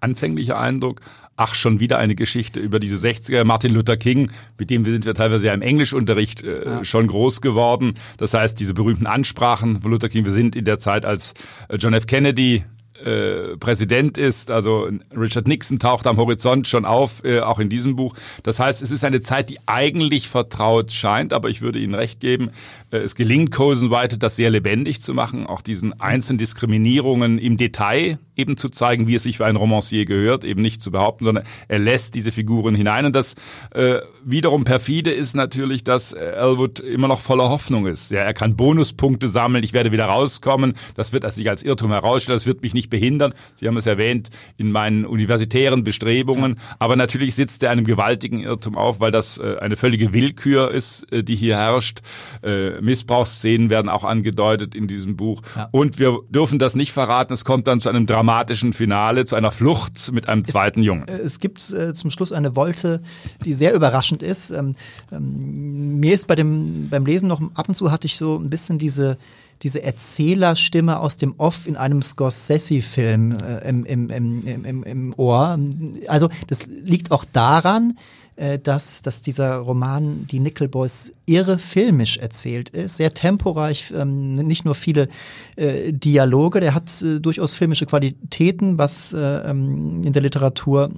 anfänglicher 0.00 0.58
Eindruck. 0.58 1.00
Ach, 1.36 1.54
schon 1.54 1.80
wieder 1.80 1.98
eine 1.98 2.14
Geschichte 2.14 2.60
über 2.60 2.78
diese 2.78 2.96
60er. 2.96 3.44
Martin 3.44 3.72
Luther 3.72 3.96
King, 3.96 4.30
mit 4.56 4.70
dem 4.70 4.84
sind 4.84 5.04
wir 5.04 5.14
teilweise 5.14 5.46
ja 5.46 5.54
im 5.54 5.62
Englischunterricht 5.62 6.44
äh, 6.44 6.64
ja. 6.64 6.84
schon 6.84 7.08
groß 7.08 7.40
geworden. 7.40 7.94
Das 8.18 8.34
heißt, 8.34 8.60
diese 8.60 8.74
berühmten 8.74 9.06
Ansprachen 9.06 9.80
von 9.80 9.90
Luther 9.90 10.08
King, 10.08 10.24
wir 10.24 10.32
sind 10.32 10.54
in 10.54 10.64
der 10.64 10.78
Zeit, 10.78 11.04
als 11.04 11.34
äh, 11.68 11.76
John 11.76 11.94
F. 11.94 12.06
Kennedy 12.06 12.64
äh, 13.02 13.56
Präsident 13.56 14.18
ist. 14.18 14.50
Also 14.50 14.88
Richard 15.16 15.48
Nixon 15.48 15.78
taucht 15.78 16.06
am 16.06 16.16
Horizont 16.16 16.68
schon 16.68 16.84
auf, 16.84 17.24
äh, 17.24 17.40
auch 17.40 17.58
in 17.58 17.68
diesem 17.68 17.96
Buch. 17.96 18.14
Das 18.42 18.60
heißt, 18.60 18.82
es 18.82 18.90
ist 18.90 19.04
eine 19.04 19.20
Zeit, 19.20 19.50
die 19.50 19.58
eigentlich 19.66 20.28
vertraut 20.28 20.92
scheint, 20.92 21.32
aber 21.32 21.48
ich 21.48 21.60
würde 21.60 21.78
Ihnen 21.78 21.94
recht 21.94 22.20
geben, 22.20 22.50
äh, 22.90 22.98
es 22.98 23.14
gelingt 23.14 23.50
Cosen 23.50 23.90
White, 23.90 24.18
das 24.18 24.36
sehr 24.36 24.50
lebendig 24.50 25.02
zu 25.02 25.14
machen, 25.14 25.46
auch 25.46 25.60
diesen 25.60 26.00
einzelnen 26.00 26.38
Diskriminierungen 26.38 27.38
im 27.38 27.56
Detail 27.56 28.18
eben 28.36 28.56
zu 28.56 28.68
zeigen, 28.68 29.06
wie 29.06 29.14
es 29.14 29.22
sich 29.22 29.38
für 29.38 29.46
ein 29.46 29.56
Romancier 29.56 30.06
gehört, 30.06 30.44
eben 30.44 30.62
nicht 30.62 30.82
zu 30.82 30.90
behaupten, 30.90 31.24
sondern 31.24 31.44
er 31.68 31.78
lässt 31.78 32.14
diese 32.14 32.32
Figuren 32.32 32.74
hinein. 32.74 33.06
Und 33.06 33.14
das 33.14 33.34
äh, 33.72 33.98
wiederum 34.24 34.64
perfide 34.64 35.12
ist 35.12 35.34
natürlich, 35.34 35.84
dass 35.84 36.12
Elwood 36.12 36.80
immer 36.80 37.08
noch 37.08 37.20
voller 37.20 37.48
Hoffnung 37.48 37.86
ist. 37.86 38.10
Ja, 38.10 38.20
er 38.20 38.34
kann 38.34 38.56
Bonuspunkte 38.56 39.28
sammeln, 39.28 39.62
ich 39.62 39.72
werde 39.72 39.92
wieder 39.92 40.06
rauskommen, 40.06 40.74
das 40.96 41.12
wird 41.12 41.32
sich 41.32 41.48
als 41.48 41.62
Irrtum 41.62 41.90
herausstellen, 41.90 42.36
das 42.36 42.46
wird 42.46 42.62
mich 42.62 42.74
nicht 42.74 42.90
behindern. 42.94 43.34
Sie 43.56 43.66
haben 43.66 43.76
es 43.76 43.86
erwähnt 43.86 44.30
in 44.56 44.70
meinen 44.70 45.04
universitären 45.04 45.82
Bestrebungen, 45.82 46.60
aber 46.78 46.94
natürlich 46.94 47.34
sitzt 47.34 47.64
er 47.64 47.70
einem 47.70 47.84
gewaltigen 47.84 48.38
Irrtum 48.38 48.76
auf, 48.76 49.00
weil 49.00 49.10
das 49.10 49.38
äh, 49.38 49.56
eine 49.60 49.74
völlige 49.74 50.12
Willkür 50.12 50.70
ist, 50.70 51.12
äh, 51.12 51.24
die 51.24 51.34
hier 51.34 51.56
herrscht. 51.56 52.02
Äh, 52.44 52.80
Missbrauchsszenen 52.80 53.68
werden 53.68 53.88
auch 53.88 54.04
angedeutet 54.04 54.76
in 54.76 54.86
diesem 54.86 55.16
Buch. 55.16 55.42
Ja. 55.56 55.68
Und 55.72 55.98
wir 55.98 56.20
dürfen 56.28 56.60
das 56.60 56.76
nicht 56.76 56.92
verraten, 56.92 57.32
es 57.32 57.44
kommt 57.44 57.66
dann 57.66 57.80
zu 57.80 57.88
einem 57.88 58.06
dramatischen 58.06 58.72
Finale, 58.72 59.24
zu 59.24 59.34
einer 59.34 59.50
Flucht 59.50 60.12
mit 60.12 60.28
einem 60.28 60.44
zweiten 60.44 60.80
es, 60.80 60.86
Jungen. 60.86 61.08
Es 61.08 61.40
gibt 61.40 61.72
äh, 61.72 61.94
zum 61.94 62.12
Schluss 62.12 62.30
eine 62.30 62.54
Wolte, 62.54 63.02
die 63.44 63.54
sehr 63.54 63.74
überraschend 63.74 64.22
ist. 64.22 64.52
Ähm, 64.52 64.76
ähm, 65.10 65.98
mir 65.98 66.14
ist 66.14 66.28
bei 66.28 66.36
dem, 66.36 66.88
beim 66.90 67.04
Lesen 67.04 67.28
noch 67.28 67.40
ab 67.54 67.68
und 67.68 67.74
zu 67.74 67.90
hatte 67.90 68.06
ich 68.06 68.16
so 68.16 68.36
ein 68.38 68.50
bisschen 68.50 68.78
diese 68.78 69.18
diese 69.62 69.82
Erzählerstimme 69.82 71.00
aus 71.00 71.16
dem 71.16 71.34
Off 71.38 71.66
in 71.66 71.76
einem 71.76 72.02
Scorsese-Film 72.02 73.32
äh, 73.32 73.68
im, 73.68 73.84
im, 73.84 74.10
im, 74.10 74.82
im, 74.82 75.14
Ohr. 75.16 75.58
Also 76.08 76.28
das 76.48 76.66
liegt 76.66 77.10
auch 77.10 77.24
daran, 77.24 77.98
äh, 78.36 78.58
dass, 78.58 79.02
dass 79.02 79.22
dieser 79.22 79.56
Roman 79.58 80.26
Die 80.26 80.40
Nickel 80.40 80.68
Boys 80.68 81.12
irre 81.24 81.58
filmisch 81.58 82.18
erzählt 82.18 82.68
ist, 82.70 82.96
sehr 82.96 83.14
temporeich, 83.14 83.92
ähm, 83.96 84.34
nicht 84.34 84.64
nur 84.64 84.74
viele 84.74 85.08
äh, 85.56 85.92
Dialoge, 85.92 86.60
der 86.60 86.74
hat 86.74 86.90
äh, 87.02 87.20
durchaus 87.20 87.52
filmische 87.52 87.86
Qualitäten, 87.86 88.76
was 88.76 89.12
äh, 89.12 89.20
ähm, 89.20 90.02
in 90.04 90.12
der 90.12 90.22
Literatur 90.22 90.90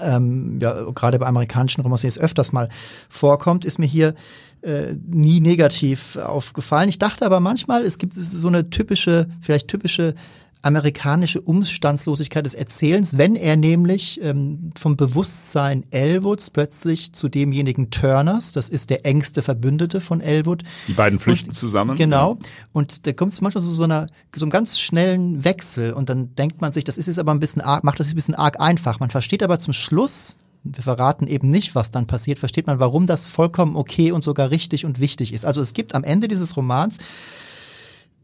ähm, 0.00 0.58
ja, 0.60 0.90
gerade 0.90 1.18
bei 1.18 1.26
amerikanischen 1.26 1.82
Romanciers 1.82 2.18
öfters 2.18 2.52
mal 2.52 2.68
vorkommt, 3.08 3.64
ist 3.64 3.78
mir 3.78 3.86
hier 3.86 4.14
äh, 4.62 4.94
nie 5.06 5.40
negativ 5.40 6.16
aufgefallen. 6.16 6.88
Ich 6.88 6.98
dachte 6.98 7.24
aber 7.24 7.40
manchmal, 7.40 7.82
es 7.82 7.98
gibt 7.98 8.14
so 8.14 8.48
eine 8.48 8.70
typische, 8.70 9.28
vielleicht 9.40 9.68
typische 9.68 10.14
amerikanische 10.62 11.40
Umstandslosigkeit 11.40 12.44
des 12.44 12.54
Erzählens, 12.54 13.18
wenn 13.18 13.36
er 13.36 13.56
nämlich 13.56 14.20
ähm, 14.22 14.72
vom 14.76 14.96
Bewusstsein 14.96 15.84
Elwoods 15.90 16.50
plötzlich 16.50 17.12
zu 17.12 17.28
demjenigen 17.28 17.90
Turners, 17.90 18.52
das 18.52 18.68
ist 18.68 18.90
der 18.90 19.06
engste 19.06 19.42
Verbündete 19.42 20.00
von 20.00 20.20
Elwood. 20.20 20.64
Die 20.88 20.92
beiden 20.92 21.18
flüchten 21.18 21.50
und, 21.50 21.54
zusammen. 21.54 21.96
Genau. 21.96 22.38
Und 22.72 23.06
da 23.06 23.12
kommt 23.12 23.32
es 23.32 23.40
manchmal 23.40 23.62
zu 23.62 23.70
so, 23.70 23.84
einer, 23.84 24.08
so 24.34 24.44
einem 24.44 24.50
ganz 24.50 24.80
schnellen 24.80 25.44
Wechsel 25.44 25.92
und 25.92 26.08
dann 26.08 26.34
denkt 26.34 26.60
man 26.60 26.72
sich, 26.72 26.84
das 26.84 26.98
ist 26.98 27.06
jetzt 27.06 27.18
aber 27.18 27.32
ein 27.32 27.40
bisschen 27.40 27.62
arg, 27.62 27.84
macht 27.84 28.00
das 28.00 28.08
ein 28.08 28.16
bisschen 28.16 28.34
arg 28.34 28.60
einfach. 28.60 28.98
Man 28.98 29.10
versteht 29.10 29.42
aber 29.42 29.58
zum 29.58 29.72
Schluss, 29.72 30.36
wir 30.64 30.82
verraten 30.82 31.28
eben 31.28 31.48
nicht, 31.48 31.74
was 31.76 31.92
dann 31.92 32.08
passiert, 32.08 32.40
versteht 32.40 32.66
man, 32.66 32.80
warum 32.80 33.06
das 33.06 33.28
vollkommen 33.28 33.76
okay 33.76 34.10
und 34.10 34.24
sogar 34.24 34.50
richtig 34.50 34.84
und 34.84 34.98
wichtig 34.98 35.32
ist. 35.32 35.44
Also 35.44 35.62
es 35.62 35.74
gibt 35.74 35.94
am 35.94 36.02
Ende 36.02 36.26
dieses 36.26 36.56
Romans 36.56 36.98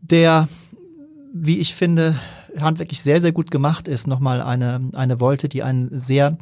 der 0.01 0.49
wie 1.35 1.59
ich 1.59 1.75
finde, 1.75 2.17
handwerklich 2.61 3.01
sehr, 3.01 3.21
sehr 3.21 3.33
gut 3.33 3.51
gemacht 3.51 3.89
ist. 3.89 4.07
Nochmal 4.07 4.43
eine, 4.43 4.81
eine 4.95 5.21
Wolte, 5.21 5.49
die 5.49 5.63
einen 5.63 5.89
sehr 5.91 6.37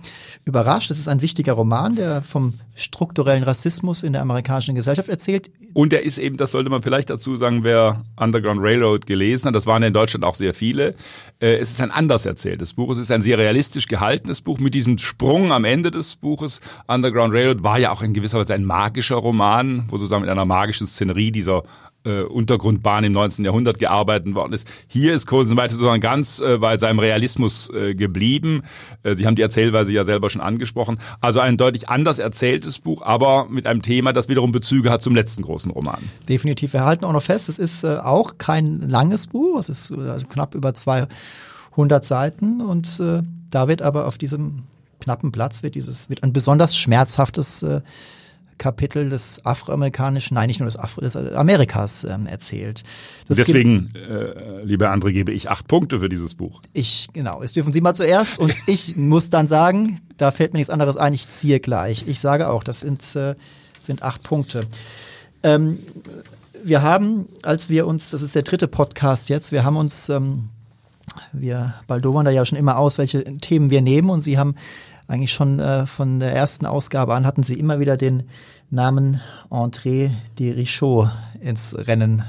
überrascht. 0.45 0.91
Es 0.91 0.99
ist 0.99 1.09
ein 1.09 1.23
wichtiger 1.23 1.53
Roman, 1.53 1.95
der 1.95 2.23
vom 2.23 2.55
strukturellen 2.75 3.45
Rassismus 3.45 4.03
in 4.03 4.13
der 4.13 4.23
amerikanischen 4.23 4.75
Gesellschaft 4.75 5.09
erzählt. 5.09 5.51
Und 5.73 5.93
er 5.93 6.03
ist 6.03 6.19
eben, 6.19 6.37
das 6.37 6.51
sollte 6.51 6.71
man 6.71 6.83
vielleicht 6.83 7.11
dazu 7.11 7.37
sagen, 7.37 7.63
wer 7.63 8.05
Underground 8.17 8.61
Railroad 8.61 9.07
gelesen 9.07 9.49
hat, 9.49 9.55
das 9.55 9.67
waren 9.67 9.83
in 9.85 9.93
Deutschland 9.93 10.25
auch 10.25 10.35
sehr 10.35 10.53
viele, 10.53 10.95
äh, 11.41 11.59
es 11.59 11.71
ist 11.71 11.81
ein 11.81 11.93
anders 11.93 12.27
erzähltes 12.27 12.75
Buch. 12.75 12.91
Es 12.91 12.99
ist 12.99 13.13
ein 13.13 13.23
sehr 13.23 13.39
realistisch 13.39 13.87
gehaltenes 13.87 14.41
Buch 14.41 14.59
mit 14.59 14.75
diesem 14.75 14.99
Sprung 14.99 15.53
am 15.53 15.65
Ende 15.65 15.93
des 15.93 16.17
Buches. 16.17 16.61
Underground 16.89 17.33
Railroad 17.33 17.63
war 17.63 17.79
ja 17.79 17.93
auch 17.93 18.03
in 18.03 18.15
gewisser 18.15 18.39
Weise 18.39 18.55
ein 18.55 18.65
magischer 18.65 19.17
Roman, 19.17 19.85
wo 19.89 19.99
sozusagen 19.99 20.23
mit 20.23 20.31
einer 20.31 20.45
magischen 20.45 20.89
Szenerie 20.89 21.31
dieser 21.31 21.63
äh, 22.05 22.23
Untergrundbahn 22.23 23.05
im 23.05 23.13
19. 23.13 23.45
Jahrhundert 23.45 23.79
gearbeitet 23.79 24.35
worden 24.35 24.53
ist. 24.53 24.67
Hier 24.87 25.15
ist 25.15 25.27
Kohlensen 25.27 25.57
sozusagen 25.57 26.01
ganz 26.01 26.41
äh, 26.41 26.59
bei 26.59 26.77
seinem 26.77 26.99
Realismus 26.99 27.71
äh, 27.71 27.95
geblieben. 27.95 28.63
Äh, 29.03 29.15
Sie 29.15 29.27
haben 29.27 29.37
die 29.37 29.43
Erzählweise 29.43 29.93
ja 29.93 30.05
selber 30.05 30.31
schon 30.31 30.41
angesprochen. 30.41 30.99
Also 31.21 31.41
ein 31.41 31.57
deutlich 31.57 31.89
anders 31.89 32.19
erzähltes 32.19 32.79
Buch, 32.79 33.03
aber 33.03 33.47
mit 33.49 33.67
einem 33.67 33.83
Thema, 33.83 34.13
das 34.13 34.29
wiederum 34.29 34.53
Bezüge 34.53 34.91
hat 34.91 35.03
zum 35.03 35.15
letzten 35.15 35.43
großen 35.43 35.71
Roman. 35.71 35.99
Definitiv. 36.29 36.73
Wir 36.73 36.85
halten 36.85 37.05
auch 37.05 37.13
noch 37.13 37.23
fest, 37.23 37.49
es 37.49 37.59
ist 37.59 37.85
äh, 37.85 37.99
auch 37.99 38.39
kein 38.39 38.89
langes 38.89 39.27
Buch. 39.27 39.59
Es 39.59 39.69
ist 39.69 39.93
also 39.93 40.27
knapp 40.27 40.55
über 40.55 40.75
200 40.75 42.05
Seiten 42.05 42.61
und 42.61 43.01
äh, 43.01 43.23
da 43.51 43.69
wird 43.69 43.83
aber 43.83 44.07
auf 44.07 44.17
diesem 44.17 44.63
knappen 45.01 45.33
Platz 45.33 45.63
wird 45.63 45.75
dieses 45.75 46.11
wird 46.11 46.23
ein 46.23 46.33
besonders 46.33 46.77
schmerzhaftes 46.77 47.63
äh, 47.63 47.81
Kapitel 48.61 49.09
des 49.09 49.45
afroamerikanischen, 49.45 50.35
nein, 50.35 50.47
nicht 50.47 50.61
nur 50.61 50.67
des, 50.67 50.79
Afro, 50.79 51.01
des 51.01 51.17
Amerikas 51.17 52.05
ähm, 52.05 52.27
erzählt. 52.27 52.85
Das 53.27 53.39
Deswegen, 53.39 53.89
äh, 53.95 54.63
lieber 54.63 54.93
André, 54.93 55.13
gebe 55.13 55.33
ich 55.33 55.51
acht 55.51 55.67
Punkte 55.67 56.01
für 56.01 56.11
dieses 56.11 56.35
Buch. 56.35 56.61
Ich, 56.75 57.09
genau, 57.15 57.43
es 57.43 57.55
dürfen 57.55 57.73
Sie 57.73 57.81
mal 57.81 57.95
zuerst 57.95 58.39
und 58.39 58.55
ich 58.67 58.97
muss 58.97 59.31
dann 59.31 59.49
sagen, 59.49 59.99
da 60.19 60.31
fällt 60.31 60.53
mir 60.53 60.59
nichts 60.59 60.71
anderes 60.71 60.99
ein, 60.99 61.15
ich 61.15 61.29
ziehe 61.29 61.59
gleich. 61.59 62.05
Ich 62.07 62.21
sage 62.21 62.49
auch, 62.49 62.63
das 62.63 62.81
sind, 62.81 63.17
äh, 63.17 63.35
sind 63.79 64.03
acht 64.03 64.23
Punkte. 64.23 64.67
Ähm, 65.43 65.79
wir 66.63 66.83
haben, 66.83 67.27
als 67.43 67.71
wir 67.71 67.87
uns, 67.87 68.11
das 68.11 68.21
ist 68.21 68.35
der 68.35 68.43
dritte 68.43 68.69
Podcast 68.69 69.31
jetzt, 69.31 69.53
wir 69.53 69.65
haben 69.65 69.77
uns, 69.77 70.11
ähm, 70.11 70.51
wir 71.33 71.75
baldowern 71.87 72.27
da 72.27 72.31
ja 72.31 72.45
schon 72.45 72.59
immer 72.59 72.77
aus, 72.77 72.99
welche 72.99 73.25
Themen 73.39 73.71
wir 73.71 73.81
nehmen 73.81 74.11
und 74.11 74.21
Sie 74.21 74.37
haben 74.37 74.55
eigentlich 75.11 75.33
schon 75.33 75.59
äh, 75.59 75.87
von 75.87 76.21
der 76.21 76.35
ersten 76.35 76.67
Ausgabe 76.67 77.15
an 77.15 77.27
hatten 77.27 77.43
sie 77.43 77.59
immer 77.59 77.81
wieder 77.81 77.97
den 77.97 78.23
Namen 78.71 79.21
André 79.51 80.11
de 80.39 80.53
Richaud 80.53 81.11
ins 81.41 81.77
Rennen 81.77 82.23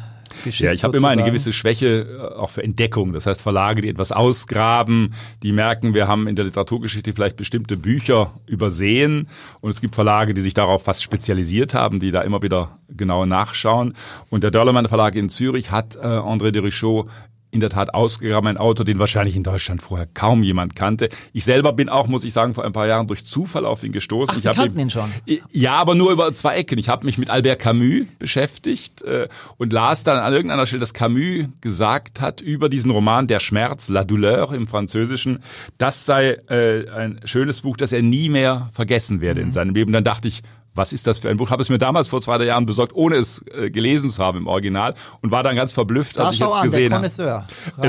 Geschickt, 0.44 0.66
ja, 0.66 0.72
ich 0.72 0.84
habe 0.84 0.98
immer 0.98 1.10
eine 1.10 1.24
gewisse 1.24 1.54
Schwäche 1.54 2.02
äh, 2.02 2.36
auch 2.36 2.50
für 2.50 2.64
Entdeckung. 2.64 3.14
Das 3.14 3.26
heißt, 3.26 3.42
Verlage, 3.42 3.82
die 3.82 3.90
etwas 3.90 4.12
ausgraben, 4.12 5.14
die 5.44 5.52
merken, 5.52 5.94
wir 5.94 6.08
haben 6.08 6.28
in 6.28 6.36
der 6.36 6.46
Literaturgeschichte 6.46 7.14
vielleicht 7.14 7.38
bestimmte 7.38 7.78
Bücher 7.78 8.34
übersehen. 8.48 9.28
Und 9.60 9.72
es 9.72 9.82
gibt 9.82 9.96
Verlage, 9.96 10.34
die 10.34 10.42
sich 10.42 10.54
darauf 10.54 10.84
fast 10.84 11.04
spezialisiert 11.04 11.74
haben, 11.74 12.00
die 12.00 12.12
da 12.12 12.22
immer 12.22 12.42
wieder 12.42 12.80
genau 12.90 13.26
nachschauen. 13.26 13.94
Und 14.30 14.44
der 14.44 14.52
Dörlemann 14.52 14.88
Verlag 14.88 15.16
in 15.16 15.30
Zürich 15.30 15.72
hat 15.72 15.96
äh, 15.96 16.00
André 16.00 16.52
de 16.52 16.62
Richaud 16.62 17.08
in 17.52 17.60
der 17.60 17.70
Tat 17.70 17.94
ausgegraben, 17.94 18.48
ein 18.48 18.58
Autor, 18.58 18.86
den 18.86 18.98
wahrscheinlich 19.00 19.36
in 19.36 19.44
Deutschland 19.44 19.82
vorher 19.82 20.08
kaum 20.14 20.42
jemand 20.42 20.76
kannte. 20.76 21.10
Ich 21.34 21.44
selber 21.44 21.74
bin 21.74 21.90
auch, 21.90 22.08
muss 22.08 22.24
ich 22.24 22.34
sagen, 22.34 22.54
vor 22.54 22.64
ein 22.64 22.72
paar 22.72 22.88
Jahren 22.88 23.08
durch 23.08 23.26
Zufall 23.26 23.66
auf 23.66 23.84
ihn 23.84 23.92
gestoßen. 23.92 24.30
Ach, 24.32 24.38
ich 24.38 24.44
Sie 24.44 24.50
kannten 24.50 24.80
ihn, 24.80 24.88
ihn 24.88 24.90
schon? 24.90 25.12
Ja, 25.52 25.74
aber 25.74 25.96
nur 25.96 26.12
über 26.12 26.34
zwei 26.34 26.56
Ecken. 26.56 26.78
Ich 26.78 26.90
habe 26.90 27.06
mich 27.06 27.18
mit 27.18 27.30
Albert 27.30 27.60
Camus 27.60 28.06
beschäftigt 28.20 29.02
äh, 29.04 29.28
und 29.58 29.74
las 29.74 30.04
dann 30.04 30.18
an 30.18 30.34
irgendeiner 30.34 30.66
Stelle, 30.66 30.80
dass 30.80 30.94
Camus 30.94 31.48
gesagt 31.60 32.22
hat 32.22 32.42
über 32.42 32.70
diesen 32.70 32.92
Roman 32.92 33.28
Der 33.28 33.40
Schmerz, 33.40 33.90
La 33.90 34.04
Douleur 34.04 34.54
im 34.54 34.68
Französischen, 34.68 35.44
das 35.78 36.06
sei 36.06 36.38
äh, 36.50 36.90
ein 36.90 37.20
schönes 37.26 37.62
Buch, 37.62 37.76
das 37.78 37.92
er 37.92 38.02
nie 38.02 38.30
mehr 38.30 38.70
vergessen 38.74 39.22
werde 39.22 39.42
mhm. 39.42 39.48
in 39.48 39.52
seinem 39.52 39.74
Leben. 39.74 39.92
Dann 39.92 40.04
dachte 40.04 40.28
ich, 40.28 40.42
was 40.74 40.94
ist 40.94 41.08
das 41.08 41.20
für 41.20 41.30
ein 41.30 41.38
Buch? 41.38 41.50
Habe 41.50 41.62
es 41.62 41.70
mir 41.70 41.78
damals 41.78 42.08
vor 42.08 42.22
zwei 42.22 42.42
Jahren 42.44 42.66
besorgt, 42.66 42.96
ohne 42.96 43.16
es 43.16 43.44
äh, 43.54 43.70
gelesen 43.70 44.10
zu 44.10 44.24
haben 44.24 44.38
im 44.38 44.48
Original 44.48 44.94
und 45.22 45.32
war 45.32 45.44
dann 45.44 45.56
ganz 45.56 45.74
verblüfft, 45.74 46.18
als 46.18 46.38
da 46.38 46.46
ich 46.46 46.52
jetzt 46.52 46.64
gesehen 46.64 46.94
habe. 46.94 47.06
Es 47.06 47.20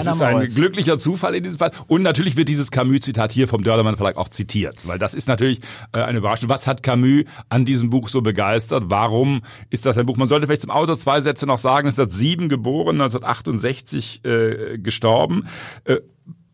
ist 0.07 0.21
ein 0.21 0.33
Moritz. 0.35 0.55
glücklicher 0.55 0.99
Zufall 0.99 1.35
in 1.35 1.45
diesem 1.45 1.59
Fall. 1.59 1.73
Und 1.87 2.03
natürlich 2.03 2.37
wird 2.37 2.49
dieses 2.49 2.71
Camus-Zitat 2.71 3.33
hier 3.33 3.49
vom 3.49 3.62
Dörlemann 3.62 3.97
Verlag 3.97 4.16
auch 4.16 4.29
zitiert, 4.29 4.87
weil 4.87 4.99
das 4.99 5.14
ist 5.14 5.29
natürlich 5.29 5.61
äh, 5.92 6.03
eine 6.03 6.18
Überraschung. 6.18 6.49
Was 6.49 6.66
hat 6.66 6.83
Camus 6.83 7.25
an 7.49 7.64
diesem 7.64 7.90
Buch 7.90 8.09
so 8.09 8.21
begeistert? 8.21 8.85
Warum 8.87 9.42
ist 9.71 9.87
das 9.87 9.97
ein 9.97 10.07
Buch? 10.07 10.16
Man 10.16 10.29
sollte 10.29 10.47
vielleicht 10.47 10.62
zum 10.62 10.71
Autor 10.71 10.97
zwei 10.99 11.21
Sätze 11.21 11.47
noch 11.47 11.59
sagen. 11.59 11.87
1907 11.87 12.49
geboren, 12.49 13.01
1968 13.01 14.25
äh, 14.25 14.79
gestorben. 14.79 15.47
Äh, 15.85 15.99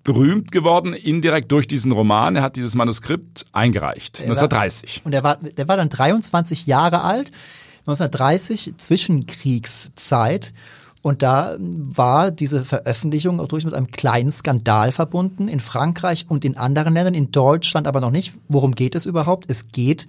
berühmt 0.09 0.53
geworden, 0.53 0.95
indirekt 0.95 1.53
durch 1.53 1.69
diesen 1.69 1.93
Roman. 1.93 2.35
Er 2.35 2.41
hat 2.43 2.57
dieses 2.57 2.75
Manuskript 2.75 3.45
eingereicht, 3.53 4.21
1930. 4.21 5.03
und 5.05 5.13
er 5.13 5.23
war, 5.23 5.37
der 5.37 5.69
war 5.69 5.77
dann 5.77 5.91
23 5.91 6.67
Jahre 6.67 7.03
alt, 7.03 7.31
1930, 7.81 8.73
Zwischenkriegszeit. 8.79 10.55
Und 11.03 11.23
da 11.23 11.57
war 11.59 12.31
diese 12.31 12.65
Veröffentlichung 12.65 13.39
auch 13.39 13.49
durch 13.49 13.67
mit 13.67 13.75
einem 13.75 13.91
kleinen 13.91 14.31
Skandal 14.31 14.93
verbunden 14.93 15.47
in 15.47 15.61
Frankreich 15.61 16.25
und 16.27 16.45
in 16.45 16.57
anderen 16.57 16.95
Ländern, 16.95 17.15
in 17.15 17.31
Deutschland 17.31 17.87
aber 17.87 18.01
noch 18.01 18.11
nicht. 18.11 18.33
Worum 18.49 18.75
geht 18.75 18.95
es 18.95 19.05
überhaupt? 19.05 19.45
Es 19.49 19.69
geht 19.69 20.07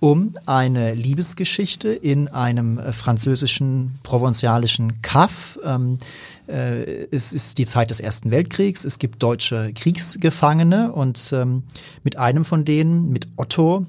um 0.00 0.34
eine 0.46 0.94
Liebesgeschichte 0.94 1.90
in 1.90 2.28
einem 2.28 2.78
französischen 2.92 3.98
provinzialischen 4.02 5.00
Kaff. 5.00 5.58
Ähm, 5.64 5.98
äh, 5.98 6.04
es 6.48 7.32
ist 7.32 7.58
die 7.58 7.66
Zeit 7.66 7.90
des 7.90 8.00
Ersten 8.00 8.30
Weltkriegs, 8.30 8.84
es 8.84 8.98
gibt 8.98 9.22
deutsche 9.22 9.72
Kriegsgefangene 9.74 10.92
und 10.92 11.30
ähm, 11.32 11.64
mit 12.04 12.16
einem 12.16 12.44
von 12.44 12.64
denen, 12.64 13.10
mit 13.10 13.28
Otto, 13.36 13.84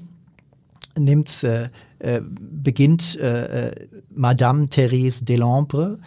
nimmt, 0.98 1.42
äh, 1.44 1.70
äh 1.98 2.20
beginnt 2.22 3.18
äh, 3.18 3.68
äh, 3.68 3.88
Madame 4.14 4.68
Therese 4.68 5.24
Delambre, 5.24 5.98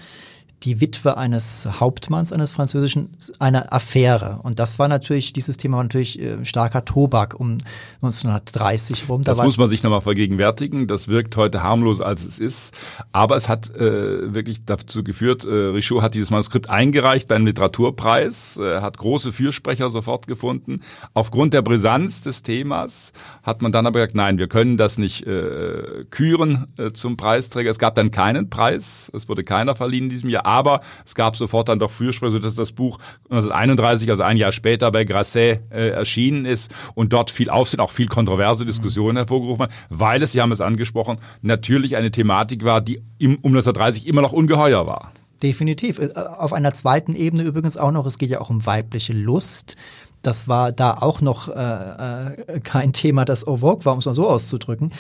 die 0.65 0.79
Witwe 0.79 1.17
eines 1.17 1.67
Hauptmanns, 1.79 2.31
eines 2.31 2.51
französischen, 2.51 3.09
eine 3.39 3.71
Affäre. 3.71 4.39
Und 4.43 4.59
das 4.59 4.79
war 4.79 4.87
natürlich, 4.87 5.33
dieses 5.33 5.57
Thema 5.57 5.77
war 5.77 5.83
natürlich 5.83 6.19
äh, 6.19 6.43
starker 6.45 6.85
Tobak 6.85 7.39
um 7.39 7.57
1930 8.01 9.09
rum. 9.09 9.23
Da 9.23 9.33
das 9.33 9.43
muss 9.43 9.57
man 9.57 9.67
sich 9.67 9.83
nochmal 9.83 10.01
vergegenwärtigen. 10.01 10.87
Das 10.87 11.07
wirkt 11.07 11.35
heute 11.35 11.63
harmlos, 11.63 12.01
als 12.01 12.23
es 12.23 12.39
ist. 12.39 12.73
Aber 13.11 13.35
es 13.35 13.49
hat 13.49 13.75
äh, 13.75 14.33
wirklich 14.33 14.65
dazu 14.65 15.03
geführt, 15.03 15.43
äh, 15.43 15.49
Richaud 15.49 16.01
hat 16.01 16.13
dieses 16.13 16.31
Manuskript 16.31 16.69
eingereicht 16.69 17.27
beim 17.27 17.45
Literaturpreis, 17.45 18.57
äh, 18.57 18.79
hat 18.79 18.97
große 18.97 19.33
Fürsprecher 19.33 19.89
sofort 19.89 20.27
gefunden. 20.27 20.81
Aufgrund 21.13 21.53
der 21.53 21.61
Brisanz 21.61 22.21
des 22.21 22.43
Themas 22.43 23.11
hat 23.43 23.61
man 23.61 23.71
dann 23.71 23.85
aber 23.85 23.99
gesagt, 23.99 24.15
nein, 24.15 24.37
wir 24.37 24.47
können 24.47 24.77
das 24.77 24.97
nicht 24.97 25.25
äh, 25.27 26.05
küren 26.09 26.67
äh, 26.77 26.91
zum 26.91 27.17
Preisträger. 27.17 27.69
Es 27.69 27.79
gab 27.79 27.95
dann 27.95 28.11
keinen 28.11 28.49
Preis, 28.49 29.11
es 29.13 29.27
wurde 29.27 29.43
keiner 29.43 29.75
verliehen 29.75 30.05
in 30.05 30.09
diesem 30.09 30.29
Jahr 30.29 30.45
aber 30.53 30.81
es 31.05 31.15
gab 31.15 31.35
sofort 31.35 31.69
dann 31.69 31.79
doch 31.79 31.91
Fürsprecher, 31.91 32.31
sodass 32.31 32.55
das 32.55 32.71
Buch 32.71 32.99
1931, 33.29 34.09
also 34.11 34.23
ein 34.23 34.37
Jahr 34.37 34.51
später 34.51 34.91
bei 34.91 35.03
Grasset 35.03 35.61
äh, 35.71 35.89
erschienen 35.89 36.45
ist 36.45 36.71
und 36.93 37.11
dort 37.11 37.31
viel 37.31 37.49
Aufsehen, 37.49 37.79
auch 37.79 37.91
viel 37.91 38.07
kontroverse 38.07 38.65
Diskussionen 38.65 39.17
hervorgerufen 39.17 39.63
hat, 39.63 39.71
weil 39.89 40.21
es, 40.21 40.33
Sie 40.33 40.41
haben 40.41 40.51
es 40.51 40.61
angesprochen, 40.61 41.17
natürlich 41.41 41.95
eine 41.97 42.11
Thematik 42.11 42.63
war, 42.63 42.81
die 42.81 43.01
im, 43.17 43.35
um 43.41 43.51
1930 43.51 44.07
immer 44.07 44.21
noch 44.21 44.33
ungeheuer 44.33 44.85
war. 44.85 45.11
Definitiv. 45.41 45.99
Äh, 45.99 46.13
auf 46.15 46.53
einer 46.53 46.73
zweiten 46.73 47.15
Ebene 47.15 47.43
übrigens 47.43 47.77
auch 47.77 47.91
noch, 47.91 48.05
es 48.05 48.17
geht 48.17 48.29
ja 48.29 48.41
auch 48.41 48.49
um 48.49 48.65
weibliche 48.65 49.13
Lust. 49.13 49.75
Das 50.21 50.47
war 50.47 50.71
da 50.71 50.93
auch 51.01 51.19
noch 51.19 51.49
äh, 51.49 51.53
äh, 51.53 52.59
kein 52.61 52.93
Thema, 52.93 53.25
das 53.25 53.45
au 53.45 53.57
vogue 53.57 53.83
war, 53.85 53.93
um 53.93 53.99
es 53.99 54.05
mal 54.05 54.15
so 54.15 54.29
auszudrücken. 54.29 54.93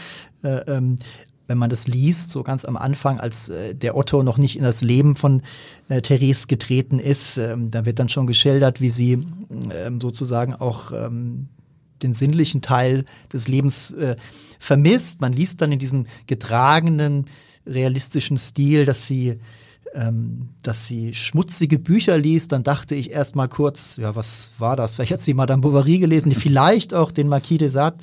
Äh, 0.43 0.57
ähm, 0.67 0.97
wenn 1.47 1.57
man 1.57 1.69
das 1.69 1.87
liest, 1.87 2.31
so 2.31 2.43
ganz 2.43 2.65
am 2.65 2.77
Anfang, 2.77 3.19
als 3.19 3.49
äh, 3.49 3.75
der 3.75 3.97
Otto 3.97 4.23
noch 4.23 4.37
nicht 4.37 4.57
in 4.57 4.63
das 4.63 4.81
Leben 4.81 5.15
von 5.15 5.41
äh, 5.89 6.01
Therese 6.01 6.47
getreten 6.47 6.99
ist, 6.99 7.37
ähm, 7.37 7.71
da 7.71 7.85
wird 7.85 7.99
dann 7.99 8.09
schon 8.09 8.27
geschildert, 8.27 8.81
wie 8.81 8.89
sie 8.89 9.25
ähm, 9.75 9.99
sozusagen 9.99 10.53
auch 10.53 10.91
ähm, 10.91 11.47
den 12.01 12.13
sinnlichen 12.13 12.61
Teil 12.61 13.05
des 13.31 13.47
Lebens 13.47 13.91
äh, 13.91 14.15
vermisst. 14.59 15.21
Man 15.21 15.33
liest 15.33 15.61
dann 15.61 15.71
in 15.71 15.79
diesem 15.79 16.05
getragenen, 16.27 17.25
realistischen 17.65 18.37
Stil, 18.37 18.85
dass 18.85 19.07
sie 19.07 19.39
ähm, 19.95 20.49
dass 20.63 20.87
sie 20.87 21.13
schmutzige 21.13 21.77
Bücher 21.77 22.17
liest, 22.17 22.51
dann 22.51 22.63
dachte 22.63 22.95
ich 22.95 23.11
erst 23.11 23.35
mal 23.35 23.47
kurz, 23.47 23.97
ja, 23.97 24.15
was 24.15 24.51
war 24.57 24.75
das? 24.75 24.95
Vielleicht 24.95 25.11
hat 25.11 25.21
sie 25.21 25.35
Madame 25.35 25.61
Bovary 25.61 25.99
gelesen, 25.99 26.29
die 26.29 26.35
vielleicht 26.35 26.95
auch 26.95 27.11
den 27.11 27.27
Marquis 27.27 27.59
de 27.59 27.67
Sade 27.67 27.97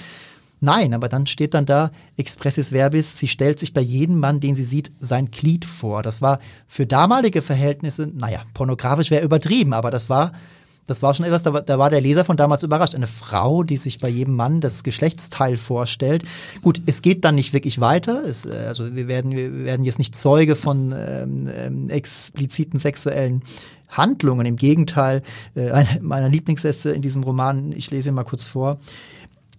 Nein, 0.61 0.92
aber 0.92 1.09
dann 1.09 1.27
steht 1.27 1.55
dann 1.55 1.64
da 1.64 1.90
expressis 2.16 2.70
verbis, 2.70 3.18
sie 3.18 3.29
stellt 3.29 3.59
sich 3.59 3.73
bei 3.73 3.81
jedem 3.81 4.20
Mann, 4.20 4.40
den 4.40 4.55
sie 4.55 4.64
sieht, 4.64 4.92
sein 5.01 5.31
Glied 5.31 5.64
vor. 5.64 6.03
Das 6.03 6.20
war 6.20 6.38
für 6.66 6.87
damalige 6.87 7.40
Verhältnisse, 7.40 8.11
naja, 8.12 8.42
pornografisch 8.53 9.11
wäre 9.11 9.25
übertrieben, 9.25 9.73
aber 9.73 9.90
das 9.90 10.11
war, 10.11 10.33
das 10.87 11.03
war 11.03 11.14
schon 11.14 11.25
etwas, 11.25 11.44
da 11.44 11.53
war, 11.53 11.62
da 11.62 11.79
war 11.79 11.88
der 11.88 12.01
Leser 12.01 12.25
von 12.25 12.37
damals 12.37 12.62
überrascht. 12.62 12.96
Eine 12.96 13.07
Frau, 13.07 13.62
die 13.62 13.77
sich 13.77 14.01
bei 14.01 14.09
jedem 14.09 14.35
Mann 14.35 14.61
das 14.61 14.83
Geschlechtsteil 14.83 15.57
vorstellt. 15.57 16.25
Gut, 16.62 16.83
es 16.87 17.01
geht 17.01 17.25
dann 17.25 17.37
nicht 17.37 17.55
wirklich 17.55 17.81
weiter. 17.81 18.25
Es, 18.25 18.44
äh, 18.44 18.64
also 18.66 18.94
wir 18.94 19.07
werden, 19.07 19.31
wir 19.31 19.64
werden 19.64 19.85
jetzt 19.85 19.99
nicht 19.99 20.16
Zeuge 20.16 20.57
von 20.57 20.92
ähm, 20.92 21.49
ähm, 21.55 21.90
expliziten 21.90 22.81
sexuellen 22.81 23.44
Handlungen. 23.88 24.46
Im 24.46 24.57
Gegenteil, 24.57 25.23
äh, 25.55 25.70
eine 25.70 26.01
meiner 26.01 26.29
Lieblingssätze 26.29 26.90
in 26.90 27.03
diesem 27.03 27.23
Roman, 27.23 27.73
ich 27.73 27.90
lese 27.90 28.11
ihn 28.11 28.14
mal 28.14 28.25
kurz 28.25 28.44
vor. 28.44 28.81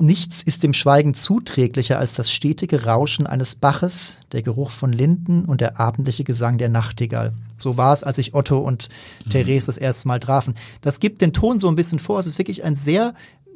Nichts 0.01 0.41
ist 0.41 0.63
dem 0.63 0.73
Schweigen 0.73 1.13
zuträglicher 1.13 1.99
als 1.99 2.15
das 2.15 2.31
stetige 2.31 2.85
Rauschen 2.85 3.27
eines 3.27 3.55
Baches, 3.55 4.17
der 4.31 4.41
Geruch 4.41 4.71
von 4.71 4.91
Linden 4.91 5.45
und 5.45 5.61
der 5.61 5.79
abendliche 5.79 6.23
Gesang 6.23 6.57
der 6.57 6.69
Nachtigall. 6.69 7.33
So 7.57 7.77
war 7.77 7.93
es, 7.93 8.03
als 8.03 8.15
sich 8.15 8.33
Otto 8.33 8.57
und 8.57 8.89
mhm. 9.25 9.29
Therese 9.29 9.67
das 9.67 9.77
erste 9.77 10.07
Mal 10.07 10.19
trafen. 10.19 10.55
Das 10.81 10.99
gibt 10.99 11.21
den 11.21 11.33
Ton 11.33 11.59
so 11.59 11.67
ein 11.67 11.75
bisschen 11.75 11.99
vor. 11.99 12.19
Es 12.19 12.25
ist 12.25 12.39
wirklich 12.39 12.63
ein 12.63 12.75
sehr, 12.75 13.13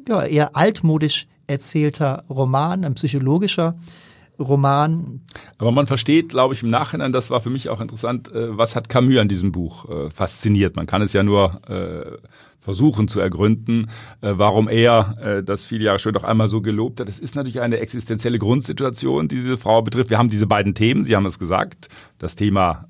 ja, 0.07 0.23
eher 0.23 0.55
altmodisch 0.55 1.27
erzählter 1.47 2.23
Roman, 2.29 2.85
ein 2.85 2.95
psychologischer 2.95 3.75
Roman. 4.39 5.21
Aber 5.57 5.71
man 5.71 5.87
versteht, 5.87 6.29
glaube 6.29 6.53
ich, 6.53 6.63
im 6.63 6.69
Nachhinein, 6.69 7.11
das 7.11 7.29
war 7.29 7.41
für 7.41 7.49
mich 7.49 7.69
auch 7.69 7.81
interessant, 7.81 8.31
äh, 8.31 8.57
was 8.57 8.75
hat 8.75 8.89
Camus 8.89 9.17
an 9.17 9.27
diesem 9.27 9.51
Buch 9.51 9.89
äh, 9.89 10.09
fasziniert. 10.09 10.75
Man 10.75 10.87
kann 10.87 11.01
es 11.01 11.13
ja 11.13 11.23
nur 11.23 11.61
äh, 11.69 12.17
versuchen 12.65 13.07
zu 13.07 13.19
ergründen, 13.21 13.89
warum 14.21 14.67
er 14.67 15.43
das 15.45 15.65
viele 15.65 15.85
Jahre 15.85 15.99
später 15.99 16.19
noch 16.19 16.23
einmal 16.23 16.49
so 16.49 16.61
gelobt 16.61 16.99
hat. 16.99 17.07
Es 17.07 17.19
ist 17.19 17.35
natürlich 17.35 17.61
eine 17.61 17.79
existenzielle 17.79 18.39
Grundsituation, 18.39 19.27
die 19.27 19.35
diese 19.35 19.57
Frau 19.57 19.81
betrifft. 19.81 20.09
Wir 20.09 20.17
haben 20.17 20.29
diese 20.29 20.47
beiden 20.47 20.73
Themen, 20.73 21.03
Sie 21.03 21.15
haben 21.15 21.25
es 21.25 21.39
gesagt, 21.39 21.89
das 22.17 22.35
Thema 22.35 22.87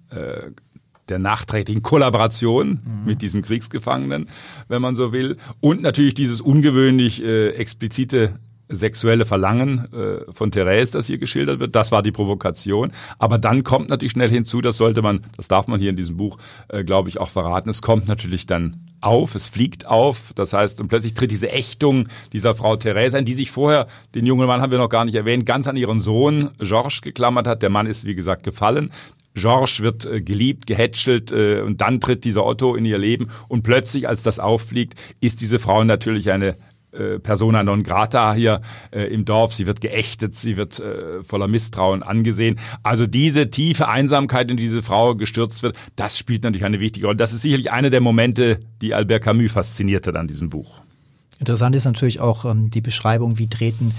der 1.10 1.20
nachträglichen 1.20 1.84
Kollaboration 1.84 2.80
mhm. 2.84 3.06
mit 3.06 3.22
diesem 3.22 3.42
Kriegsgefangenen, 3.42 4.28
wenn 4.68 4.82
man 4.82 4.96
so 4.96 5.14
will. 5.14 5.38
Und 5.60 5.82
natürlich 5.82 6.14
dieses 6.14 6.42
ungewöhnlich 6.42 7.24
äh, 7.24 7.50
explizite 7.50 8.40
sexuelle 8.68 9.26
Verlangen 9.26 9.88
äh, 9.94 10.32
von 10.34 10.52
Therese, 10.52 10.94
das 10.94 11.06
hier 11.06 11.20
geschildert 11.20 11.60
wird. 11.60 11.76
Das 11.76 11.92
war 11.92 12.02
die 12.02 12.12
Provokation. 12.12 12.92
Aber 13.20 13.38
dann 13.38 13.64
kommt 13.64 13.90
natürlich 13.90 14.14
schnell 14.14 14.30
hinzu, 14.30 14.62
das 14.62 14.78
sollte 14.78 15.04
man, 15.04 15.22
das 15.38 15.48
darf 15.48 15.68
man 15.68 15.80
hier 15.80 15.92
in 15.92 15.96
diesem 15.96 16.18
Buch, 16.18 16.40
äh, 16.70 16.84
glaube 16.84 17.10
ich, 17.10 17.20
auch 17.20 17.30
verraten. 17.30 17.70
Es 17.70 17.84
kommt 17.84 18.08
natürlich 18.08 18.48
dann 18.48 18.88
auf, 19.06 19.36
es 19.36 19.48
fliegt 19.48 19.86
auf. 19.86 20.34
Das 20.36 20.54
heißt, 20.54 20.82
und 20.82 20.88
plötzlich 20.88 21.13
tritt 21.13 21.32
diese 21.32 21.52
Ächtung 21.52 22.08
dieser 22.34 22.56
Frau 22.56 22.76
Therese 22.76 23.18
ein, 23.18 23.26
die 23.26 23.34
sich 23.34 23.52
vorher, 23.52 23.88
den 24.15 24.26
jungen 24.26 24.48
Mann 24.48 24.62
haben 24.62 24.72
wir 24.72 24.80
noch 24.80 24.89
gar 24.89 25.06
nicht 25.06 25.15
erwähnt, 25.15 25.46
ganz 25.46 25.68
an 25.68 25.78
ihren 25.78 26.00
Sohn 26.00 26.52
Georges 26.60 27.02
geklammert 27.02 27.48
hat. 27.48 27.62
Der 27.62 27.70
Mann 27.70 27.88
ist, 27.88 28.06
wie 28.06 28.15
gesagt, 28.15 28.44
gefallen. 28.44 28.91
Georges 29.36 29.82
wird 29.82 30.06
äh, 30.06 30.22
geliebt, 30.22 30.65
gehätschelt 30.65 31.32
äh, 31.32 31.62
und 31.62 31.82
dann 31.82 32.00
tritt 32.00 32.24
dieser 32.24 32.46
Otto 32.46 32.76
in 32.76 32.86
ihr 32.86 32.98
Leben 32.98 33.28
und 33.48 33.63
plötzlich, 33.63 34.08
als 34.08 34.24
das 34.24 34.39
auffliegt, 34.39 34.96
ist 35.22 35.41
diese 35.41 35.60
Frau 35.60 35.84
natürlich 35.84 36.32
eine 36.32 36.56
äh, 36.95 37.19
Persona 37.19 37.63
non 37.63 37.84
grata 37.84 38.34
hier 38.34 38.62
äh, 38.91 39.03
im 39.13 39.25
Dorf. 39.25 39.53
Sie 39.53 39.67
wird 39.67 39.81
geächtet, 39.81 40.34
sie 40.36 40.58
wird 40.58 40.79
äh, 40.79 41.23
voller 41.23 41.47
Misstrauen 41.47 42.03
angesehen. 42.03 42.60
Also 42.84 43.08
diese 43.08 43.49
tiefe 43.49 43.88
Einsamkeit, 43.88 44.49
in 44.49 44.58
die 44.58 44.65
diese 44.65 44.81
Frau 44.81 45.15
gestürzt 45.15 45.62
wird, 45.62 45.77
das 45.95 46.17
spielt 46.17 46.43
natürlich 46.43 46.65
eine 46.65 46.79
wichtige 46.79 47.05
Rolle. 47.05 47.17
Das 47.17 47.34
ist 47.34 47.43
sicherlich 47.43 47.71
einer 47.71 47.91
der 47.91 48.01
Momente, 48.01 48.60
die 48.81 48.93
Albert 48.95 49.23
Camus 49.23 49.51
faszinierte 49.51 50.17
an 50.17 50.27
diesem 50.27 50.49
Buch. 50.49 50.81
Interessant 51.39 51.75
ist 51.75 51.86
natürlich 51.86 52.19
auch 52.19 52.45
ähm, 52.45 52.69
die 52.69 52.81
Beschreibung, 52.81 53.38
wie 53.38 53.47
treten 53.47 53.93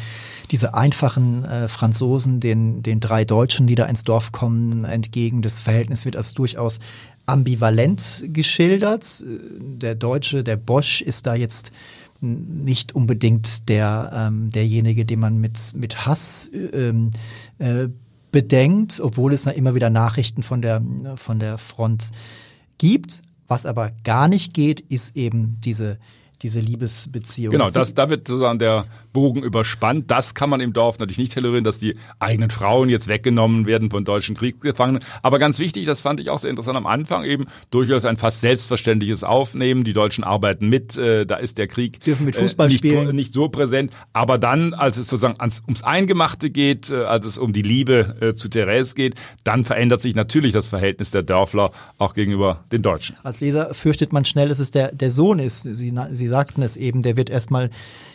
diese 0.50 0.74
einfachen 0.74 1.44
äh, 1.44 1.68
Franzosen 1.68 2.40
den, 2.40 2.82
den 2.82 2.98
drei 2.98 3.24
Deutschen, 3.24 3.66
die 3.66 3.74
da 3.74 3.84
ins 3.84 4.04
Dorf 4.04 4.32
kommen, 4.32 4.84
entgegen. 4.84 5.42
Das 5.42 5.60
Verhältnis 5.60 6.04
wird 6.04 6.16
als 6.16 6.34
durchaus 6.34 6.80
ambivalent 7.26 8.24
geschildert. 8.28 9.24
Der 9.60 9.94
Deutsche, 9.94 10.44
der 10.44 10.56
Bosch, 10.56 11.02
ist 11.02 11.26
da 11.26 11.34
jetzt 11.34 11.72
nicht 12.26 12.94
unbedingt 12.94 13.68
der, 13.68 14.10
ähm, 14.12 14.50
derjenige, 14.50 15.04
den 15.04 15.20
man 15.20 15.38
mit, 15.38 15.58
mit 15.74 16.06
Hass 16.06 16.50
ähm, 16.72 17.10
äh, 17.58 17.88
bedenkt, 18.32 19.00
obwohl 19.00 19.32
es 19.32 19.46
immer 19.46 19.74
wieder 19.74 19.90
Nachrichten 19.90 20.42
von 20.42 20.60
der, 20.62 20.82
von 21.16 21.38
der 21.38 21.58
Front 21.58 22.10
gibt. 22.78 23.22
Was 23.48 23.64
aber 23.64 23.92
gar 24.04 24.28
nicht 24.28 24.54
geht, 24.54 24.80
ist 24.80 25.16
eben 25.16 25.58
diese 25.64 25.98
diese 26.42 26.60
Liebesbeziehung. 26.60 27.52
Genau, 27.52 27.70
das, 27.70 27.94
da 27.94 28.10
wird 28.10 28.28
sozusagen 28.28 28.58
der 28.58 28.84
Bogen 29.16 29.42
überspannt. 29.42 30.10
Das 30.10 30.34
kann 30.34 30.50
man 30.50 30.60
im 30.60 30.74
Dorf 30.74 30.98
natürlich 30.98 31.16
nicht 31.16 31.32
tolerieren, 31.32 31.64
dass 31.64 31.78
die 31.78 31.94
eigenen 32.18 32.50
Frauen 32.50 32.90
jetzt 32.90 33.08
weggenommen 33.08 33.64
werden 33.64 33.90
von 33.90 34.04
deutschen 34.04 34.36
Kriegsgefangenen. 34.36 35.02
Aber 35.22 35.38
ganz 35.38 35.58
wichtig, 35.58 35.86
das 35.86 36.02
fand 36.02 36.20
ich 36.20 36.28
auch 36.28 36.38
sehr 36.38 36.50
interessant 36.50 36.76
am 36.76 36.86
Anfang 36.86 37.24
eben, 37.24 37.46
durchaus 37.70 38.04
ein 38.04 38.18
fast 38.18 38.42
selbstverständliches 38.42 39.24
Aufnehmen. 39.24 39.84
Die 39.84 39.94
Deutschen 39.94 40.22
arbeiten 40.22 40.68
mit, 40.68 40.98
äh, 40.98 41.24
da 41.24 41.36
ist 41.36 41.56
der 41.56 41.66
Krieg 41.66 42.00
Dürfen 42.00 42.26
mit 42.26 42.36
Fußball 42.36 42.66
äh, 42.66 42.68
nicht, 42.68 42.78
spielen. 42.80 43.16
nicht 43.16 43.32
so 43.32 43.48
präsent. 43.48 43.90
Aber 44.12 44.36
dann, 44.36 44.74
als 44.74 44.98
es 44.98 45.08
sozusagen 45.08 45.40
ans, 45.40 45.62
ums 45.64 45.82
Eingemachte 45.82 46.50
geht, 46.50 46.90
äh, 46.90 47.04
als 47.04 47.24
es 47.24 47.38
um 47.38 47.54
die 47.54 47.62
Liebe 47.62 48.16
äh, 48.20 48.34
zu 48.34 48.50
Therese 48.50 48.94
geht, 48.94 49.14
dann 49.44 49.64
verändert 49.64 50.02
sich 50.02 50.14
natürlich 50.14 50.52
das 50.52 50.68
Verhältnis 50.68 51.10
der 51.10 51.22
Dörfler 51.22 51.72
auch 51.96 52.12
gegenüber 52.12 52.64
den 52.70 52.82
Deutschen. 52.82 53.16
Als 53.22 53.40
Leser 53.40 53.72
fürchtet 53.72 54.12
man 54.12 54.26
schnell, 54.26 54.50
dass 54.50 54.58
es 54.58 54.72
der, 54.72 54.92
der 54.92 55.10
Sohn 55.10 55.38
ist. 55.38 55.62
Sie, 55.62 55.94
Sie 56.10 56.28
sagten 56.28 56.60
es 56.60 56.76
eben, 56.76 57.00
der 57.00 57.16
wird 57.16 57.30
erstmal 57.30 57.70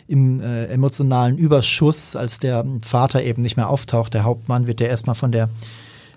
im 0.06 0.40
äh, 0.40 0.66
emotionalen 0.66 1.38
Überschuss, 1.38 2.16
als 2.16 2.40
der 2.40 2.64
Vater 2.82 3.22
eben 3.22 3.42
nicht 3.42 3.56
mehr 3.56 3.70
auftaucht, 3.70 4.14
der 4.14 4.24
Hauptmann, 4.24 4.66
wird 4.66 4.80
der 4.80 4.88
erstmal 4.88 5.14
von 5.14 5.32
der 5.32 5.48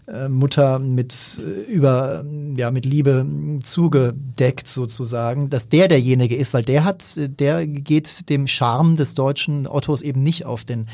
äh, 0.07 0.29
Mutter 0.29 0.77
mit 0.77 1.41
äh, 1.43 1.71
über 1.71 2.23
ja 2.55 2.69
mit 2.69 2.85
Liebe 2.85 3.25
zugedeckt 3.63 4.67
sozusagen, 4.67 5.49
dass 5.49 5.67
der 5.67 5.87
derjenige 5.87 6.35
ist, 6.35 6.53
weil 6.53 6.63
der 6.63 6.83
hat 6.83 7.03
der 7.17 7.65
geht 7.65 8.29
dem 8.29 8.45
Charme 8.45 8.97
des 8.97 9.15
deutschen 9.15 9.65
Ottos 9.65 10.03
eben 10.03 10.21
nicht 10.21 10.45
auf 10.45 10.63
den 10.63 10.87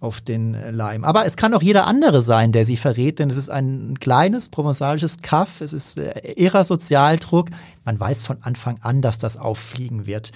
auf 0.00 0.20
den 0.20 0.56
Leim. 0.70 1.04
Aber 1.04 1.24
es 1.26 1.36
kann 1.36 1.54
auch 1.54 1.62
jeder 1.62 1.86
andere 1.86 2.22
sein, 2.22 2.52
der 2.52 2.64
sie 2.64 2.76
verrät, 2.76 3.18
denn 3.18 3.30
es 3.30 3.36
ist 3.36 3.48
ein 3.48 3.98
kleines 3.98 4.48
provenzalisches 4.48 5.18
Kaff, 5.22 5.60
es 5.60 5.72
ist 5.72 5.98
äh, 5.98 6.32
irrer 6.36 6.64
Sozialdruck. 6.64 7.50
Man 7.88 7.98
weiß 7.98 8.22
von 8.22 8.36
Anfang 8.42 8.76
an, 8.82 9.00
dass 9.00 9.16
das 9.16 9.38
auffliegen 9.38 10.04
wird. 10.04 10.30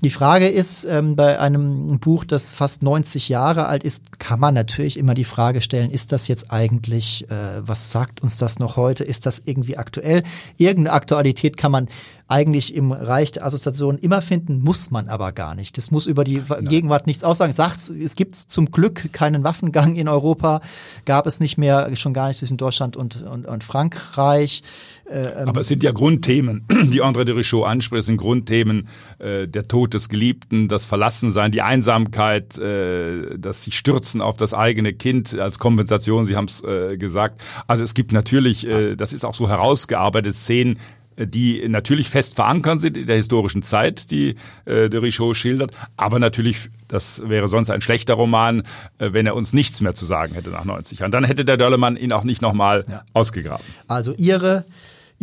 Die 0.00 0.08
Frage 0.08 0.48
ist, 0.48 0.86
ähm, 0.86 1.16
bei 1.16 1.38
einem 1.38 1.98
Buch, 1.98 2.24
das 2.24 2.54
fast 2.54 2.82
90 2.82 3.28
Jahre 3.28 3.66
alt 3.66 3.84
ist, 3.84 4.18
kann 4.18 4.40
man 4.40 4.54
natürlich 4.54 4.98
immer 4.98 5.12
die 5.12 5.24
Frage 5.24 5.60
stellen, 5.60 5.90
ist 5.90 6.12
das 6.12 6.28
jetzt 6.28 6.50
eigentlich, 6.50 7.30
äh, 7.30 7.60
was 7.60 7.92
sagt 7.92 8.22
uns 8.22 8.38
das 8.38 8.58
noch 8.58 8.78
heute? 8.78 9.04
Ist 9.04 9.26
das 9.26 9.42
irgendwie 9.44 9.76
aktuell? 9.76 10.22
Irgendeine 10.56 10.94
Aktualität 10.94 11.58
kann 11.58 11.72
man 11.72 11.88
eigentlich 12.26 12.74
im 12.74 12.90
Reich 12.90 13.32
der 13.32 13.44
Assoziation 13.44 13.98
immer 13.98 14.22
finden, 14.22 14.60
muss 14.60 14.90
man 14.90 15.08
aber 15.08 15.32
gar 15.32 15.54
nicht. 15.54 15.76
Das 15.76 15.90
muss 15.90 16.06
über 16.06 16.24
die 16.24 16.42
Nein. 16.48 16.68
Gegenwart 16.68 17.06
nichts 17.06 17.22
aussagen. 17.22 17.52
Sagt, 17.52 17.90
es 17.90 18.16
gibt 18.16 18.34
zum 18.34 18.70
Glück 18.70 19.12
keinen 19.12 19.44
Waffengang 19.44 19.94
in 19.94 20.08
Europa, 20.08 20.62
gab 21.04 21.26
es 21.26 21.38
nicht 21.38 21.58
mehr, 21.58 21.94
schon 21.96 22.14
gar 22.14 22.28
nicht 22.28 22.38
zwischen 22.38 22.56
Deutschland 22.56 22.96
und, 22.96 23.22
und, 23.22 23.44
und 23.46 23.62
Frankreich. 23.62 24.62
Äh, 25.06 25.42
ähm, 25.42 25.48
aber 25.48 25.60
es 25.60 25.68
sind 25.68 25.82
ja 25.82 25.92
Grundthemen, 25.92 26.64
die 26.70 27.02
André 27.02 27.24
de 27.24 27.34
Richaud 27.34 27.66
anspricht, 27.66 28.00
es 28.00 28.06
sind 28.06 28.16
Grundthemen, 28.16 28.88
äh, 29.18 29.46
der 29.46 29.68
Tod 29.68 29.94
des 29.94 30.08
Geliebten, 30.08 30.68
das 30.68 30.86
Verlassensein, 30.86 31.50
die 31.50 31.62
Einsamkeit, 31.62 32.58
äh, 32.58 33.38
das 33.38 33.64
sich 33.64 33.76
stürzen 33.76 34.20
auf 34.20 34.36
das 34.36 34.54
eigene 34.54 34.94
Kind 34.94 35.38
als 35.38 35.58
Kompensation, 35.58 36.24
Sie 36.24 36.36
haben 36.36 36.46
es 36.46 36.62
äh, 36.64 36.96
gesagt. 36.96 37.42
Also 37.66 37.84
es 37.84 37.94
gibt 37.94 38.12
natürlich, 38.12 38.66
äh, 38.66 38.96
das 38.96 39.12
ist 39.12 39.24
auch 39.24 39.34
so 39.34 39.48
herausgearbeitet, 39.48 40.34
Szenen, 40.34 40.78
die 41.16 41.66
natürlich 41.68 42.08
fest 42.10 42.34
verankert 42.34 42.80
sind 42.80 42.96
in 42.96 43.06
der 43.06 43.16
historischen 43.16 43.62
Zeit, 43.62 44.10
die 44.10 44.36
äh, 44.64 44.88
de 44.88 45.00
Richaud 45.00 45.36
schildert, 45.36 45.72
aber 45.96 46.18
natürlich, 46.18 46.70
das 46.88 47.22
wäre 47.28 47.48
sonst 47.48 47.70
ein 47.70 47.80
schlechter 47.80 48.14
Roman, 48.14 48.62
äh, 48.98 49.12
wenn 49.12 49.26
er 49.26 49.36
uns 49.36 49.52
nichts 49.52 49.80
mehr 49.80 49.94
zu 49.94 50.06
sagen 50.06 50.34
hätte 50.34 50.50
nach 50.50 50.64
90 50.64 51.00
Jahren. 51.00 51.12
Dann 51.12 51.24
hätte 51.24 51.44
der 51.44 51.56
Döllemann 51.56 51.96
ihn 51.96 52.12
auch 52.12 52.24
nicht 52.24 52.42
nochmal 52.42 52.84
ja. 52.88 53.04
ausgegraben. 53.12 53.64
Also 53.86 54.12
Ihre, 54.16 54.64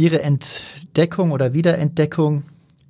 Ihre 0.02 0.24
Entdeckung 0.24 1.30
oder 1.30 1.54
Wiederentdeckung 1.54 2.42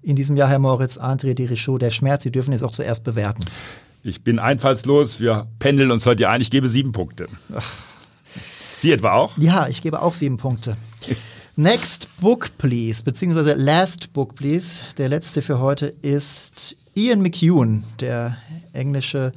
in 0.01 0.15
diesem 0.15 0.37
Jahr, 0.37 0.47
Herr 0.47 0.59
Moritz, 0.59 0.97
André 0.97 1.33
de 1.33 1.45
Richaud, 1.45 1.81
der 1.81 1.89
Schmerz, 1.89 2.23
Sie 2.23 2.31
dürfen 2.31 2.53
es 2.53 2.63
auch 2.63 2.71
zuerst 2.71 3.03
bewerten. 3.03 3.43
Ich 4.01 4.23
bin 4.23 4.39
einfallslos, 4.39 5.19
wir 5.19 5.47
pendeln 5.59 5.91
uns 5.91 6.05
heute 6.05 6.29
ein, 6.29 6.39
ich 6.39 6.51
gebe 6.51 6.69
sieben 6.69 6.93
Punkte. 6.93 7.25
Ach. 7.53 7.69
Sie 8.77 8.93
etwa 8.93 9.11
auch? 9.11 9.37
Ja, 9.37 9.67
ich 9.67 9.81
gebe 9.81 10.01
auch 10.01 10.13
sieben 10.13 10.37
Punkte. 10.37 10.77
Next 11.57 12.07
Book 12.21 12.57
Please, 12.57 13.03
beziehungsweise 13.03 13.55
Last 13.55 14.13
Book 14.13 14.35
Please, 14.35 14.85
der 14.97 15.09
letzte 15.09 15.41
für 15.41 15.59
heute 15.59 15.87
ist 15.87 16.77
Ian 16.95 17.21
McEwan, 17.21 17.83
der 17.99 18.37
englische 18.71 19.33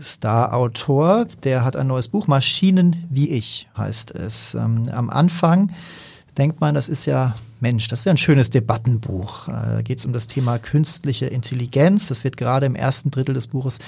Star-Autor. 0.00 1.26
Der 1.42 1.64
hat 1.64 1.74
ein 1.74 1.88
neues 1.88 2.06
Buch, 2.06 2.28
Maschinen 2.28 3.04
wie 3.10 3.30
ich 3.30 3.66
heißt 3.76 4.12
es. 4.12 4.54
Ähm, 4.54 4.88
am 4.92 5.10
Anfang 5.10 5.72
denkt 6.38 6.60
man, 6.60 6.74
das 6.74 6.88
ist 6.88 7.06
ja 7.06 7.34
Mensch, 7.60 7.88
das 7.88 8.00
ist 8.00 8.04
ja 8.04 8.12
ein 8.12 8.18
schönes 8.18 8.50
Debattenbuch. 8.50 9.46
Da 9.46 9.78
äh, 9.78 9.82
geht 9.82 9.98
es 9.98 10.06
um 10.06 10.12
das 10.12 10.26
Thema 10.26 10.58
künstliche 10.58 11.26
Intelligenz. 11.26 12.08
Das 12.08 12.24
wird 12.24 12.36
gerade 12.36 12.66
im 12.66 12.74
ersten 12.74 13.10
Drittel 13.10 13.34
des 13.34 13.46
Buches 13.46 13.78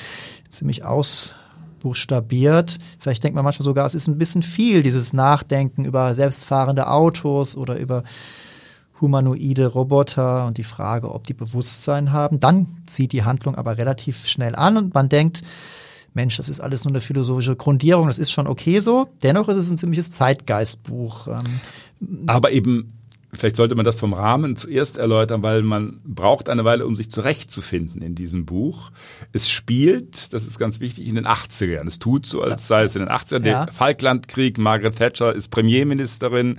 ziemlich 0.49 0.85
aus 0.85 1.35
buchstabiert. 1.81 2.79
Vielleicht 2.99 3.23
denkt 3.23 3.37
man 3.37 3.45
manchmal 3.45 3.65
sogar, 3.65 3.87
es 3.87 3.95
ist 3.95 4.09
ein 4.09 4.19
bisschen 4.19 4.43
viel, 4.43 4.83
dieses 4.83 5.13
Nachdenken 5.13 5.85
über 5.85 6.15
selbstfahrende 6.15 6.89
Autos 6.89 7.57
oder 7.57 7.79
über 7.79 8.03
humanoide 9.01 9.67
Roboter 9.67 10.47
und 10.47 10.59
die 10.59 10.65
Frage, 10.65 11.13
ob 11.13 11.25
die 11.25 11.35
Bewusstsein 11.35 12.13
haben. 12.13 12.41
Dann 12.41 12.67
zieht 12.87 13.13
die 13.13 13.23
Handlung 13.23 13.55
aber 13.55 13.79
relativ 13.79 14.27
schnell 14.27 14.57
an 14.57 14.77
und 14.77 14.95
man 14.95 15.09
denkt, 15.09 15.43
Mensch, 16.15 16.37
das 16.37 16.49
ist 16.49 16.61
alles 16.61 16.85
nur 16.85 16.93
eine 16.93 17.01
philosophische 17.01 17.55
Grundierung, 17.55 18.09
das 18.09 18.19
ist 18.19 18.33
schon 18.33 18.49
okay 18.49 18.81
so. 18.81 19.07
Dennoch 19.23 19.49
ist 19.49 19.57
es 19.57 19.71
ein 19.71 19.79
ziemliches 19.79 20.11
Zeitgeistbuch. 20.11 21.29
Aber 22.27 22.53
eben 22.53 22.98
Vielleicht 23.33 23.57
sollte 23.57 23.75
man 23.75 23.85
das 23.85 23.97
vom 23.97 24.14
Rahmen 24.14 24.57
zuerst 24.57 24.97
erläutern, 24.97 25.43
weil 25.43 25.62
man 25.62 26.01
braucht 26.03 26.49
eine 26.49 26.64
Weile, 26.64 26.87
um 26.87 26.97
sich 26.97 27.11
zurechtzufinden 27.11 28.01
in 28.01 28.14
diesem 28.14 28.47
Buch. 28.47 28.91
Es 29.33 29.51
spielt, 29.51 30.33
das 30.33 30.47
ist 30.47 30.59
ganz 30.59 30.81
wichtig, 30.81 31.07
in 31.07 31.14
den 31.14 31.27
80er 31.27 31.67
Jahren. 31.67 31.88
Es 31.88 31.99
tut 31.99 32.25
so, 32.25 32.41
als 32.41 32.67
sei 32.67 32.85
es 32.85 32.97
in 32.97 33.03
den 33.03 33.11
80er. 33.11 33.47
Ja. 33.47 33.67
Der 33.67 33.75
Falklandkrieg, 33.75 34.57
Margaret 34.57 34.97
Thatcher 34.97 35.35
ist 35.35 35.49
Premierministerin. 35.49 36.59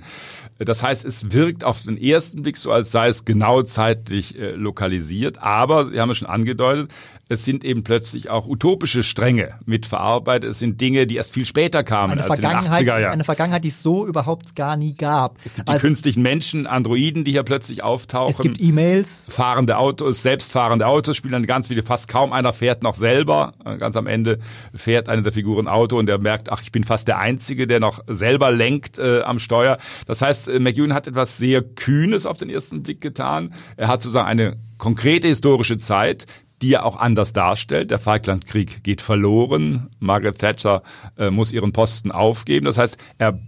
Das 0.58 0.82
heißt, 0.82 1.04
es 1.04 1.32
wirkt 1.32 1.64
auf 1.64 1.82
den 1.82 2.00
ersten 2.00 2.42
Blick 2.42 2.56
so, 2.56 2.70
als 2.70 2.92
sei 2.92 3.08
es 3.08 3.24
genau 3.24 3.62
zeitlich 3.62 4.38
äh, 4.38 4.52
lokalisiert. 4.52 5.42
Aber, 5.42 5.88
Sie 5.88 5.98
haben 5.98 6.10
es 6.10 6.18
schon 6.18 6.28
angedeutet, 6.28 6.92
es 7.30 7.44
sind 7.44 7.64
eben 7.64 7.84
plötzlich 7.84 8.28
auch 8.28 8.48
utopische 8.48 9.04
Stränge 9.04 9.54
mitverarbeitet. 9.64 10.50
Es 10.50 10.58
sind 10.58 10.80
Dinge, 10.80 11.06
die 11.06 11.14
erst 11.14 11.32
viel 11.32 11.46
später 11.46 11.84
kamen 11.84 12.14
eine 12.14 12.24
als 12.24 12.38
in 12.38 12.42
den 12.42 12.50
80er 12.50 12.98
Jahren. 12.98 13.12
Eine 13.12 13.22
Vergangenheit, 13.22 13.62
die 13.62 13.68
es 13.68 13.82
so 13.82 14.04
überhaupt 14.04 14.56
gar 14.56 14.76
nie 14.76 14.94
gab. 14.94 15.40
Gibt 15.40 15.60
also, 15.60 15.72
die 15.72 15.78
künstlichen 15.78 16.22
Menschen, 16.22 16.59
Androiden, 16.66 17.24
die 17.24 17.32
hier 17.32 17.42
plötzlich 17.42 17.82
auftauchen. 17.82 18.30
Es 18.30 18.38
gibt 18.38 18.60
E-Mails. 18.60 19.28
Fahrende 19.30 19.78
Autos, 19.78 20.22
selbstfahrende 20.22 20.86
Autos 20.86 21.16
spielen 21.16 21.34
eine 21.34 21.46
ganz 21.46 21.68
viele, 21.68 21.82
fast 21.82 22.08
kaum 22.08 22.32
einer 22.32 22.52
fährt 22.52 22.82
noch 22.82 22.94
selber. 22.94 23.52
Ganz 23.78 23.96
am 23.96 24.06
Ende 24.06 24.38
fährt 24.74 25.08
eine 25.08 25.22
der 25.22 25.32
Figuren 25.32 25.68
Auto 25.68 25.98
und 25.98 26.06
der 26.06 26.18
merkt, 26.18 26.50
ach, 26.50 26.62
ich 26.62 26.72
bin 26.72 26.84
fast 26.84 27.08
der 27.08 27.18
Einzige, 27.18 27.66
der 27.66 27.80
noch 27.80 28.02
selber 28.06 28.50
lenkt 28.50 28.98
äh, 28.98 29.22
am 29.22 29.38
Steuer. 29.38 29.78
Das 30.06 30.22
heißt, 30.22 30.48
äh, 30.48 30.58
McEwan 30.58 30.94
hat 30.94 31.06
etwas 31.06 31.38
sehr 31.38 31.62
Kühnes 31.62 32.26
auf 32.26 32.36
den 32.36 32.50
ersten 32.50 32.82
Blick 32.82 33.00
getan. 33.00 33.54
Er 33.76 33.88
hat 33.88 34.02
sozusagen 34.02 34.28
eine 34.28 34.56
konkrete 34.78 35.28
historische 35.28 35.78
Zeit, 35.78 36.26
die 36.62 36.74
er 36.74 36.84
auch 36.84 36.98
anders 36.98 37.32
darstellt. 37.32 37.90
Der 37.90 37.98
Falklandkrieg 37.98 38.84
geht 38.84 39.00
verloren. 39.00 39.88
Margaret 39.98 40.38
Thatcher 40.38 40.82
äh, 41.16 41.30
muss 41.30 41.52
ihren 41.52 41.72
Posten 41.72 42.10
aufgeben. 42.10 42.66
Das 42.66 42.78
heißt, 42.78 42.96
er 43.18 43.40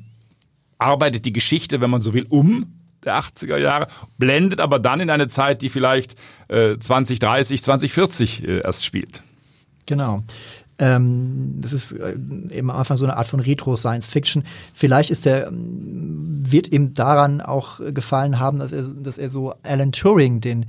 arbeitet 0.78 1.24
die 1.24 1.32
Geschichte, 1.32 1.80
wenn 1.80 1.90
man 1.90 2.00
so 2.00 2.14
will, 2.14 2.26
um 2.28 2.81
der 3.04 3.18
80er 3.18 3.56
Jahre, 3.56 3.88
blendet 4.18 4.60
aber 4.60 4.78
dann 4.78 5.00
in 5.00 5.10
eine 5.10 5.28
Zeit, 5.28 5.62
die 5.62 5.68
vielleicht 5.68 6.16
äh, 6.48 6.78
2030, 6.78 7.62
2040 7.62 8.44
äh, 8.44 8.60
erst 8.60 8.84
spielt. 8.84 9.22
Genau. 9.86 10.22
Ähm, 10.78 11.58
das 11.60 11.72
ist 11.72 11.92
äh, 11.92 12.12
eben 12.50 12.70
am 12.70 12.76
Anfang 12.76 12.96
so 12.96 13.04
eine 13.04 13.16
Art 13.16 13.28
von 13.28 13.40
Retro-Science-Fiction. 13.40 14.42
Vielleicht 14.74 15.10
ist 15.10 15.26
der, 15.26 15.48
wird 15.52 16.72
ihm 16.72 16.94
daran 16.94 17.40
auch 17.40 17.80
gefallen 17.92 18.40
haben, 18.40 18.58
dass 18.58 18.72
er, 18.72 18.82
dass 18.82 19.18
er 19.18 19.28
so 19.28 19.54
Alan 19.62 19.92
Turing, 19.92 20.40
den 20.40 20.66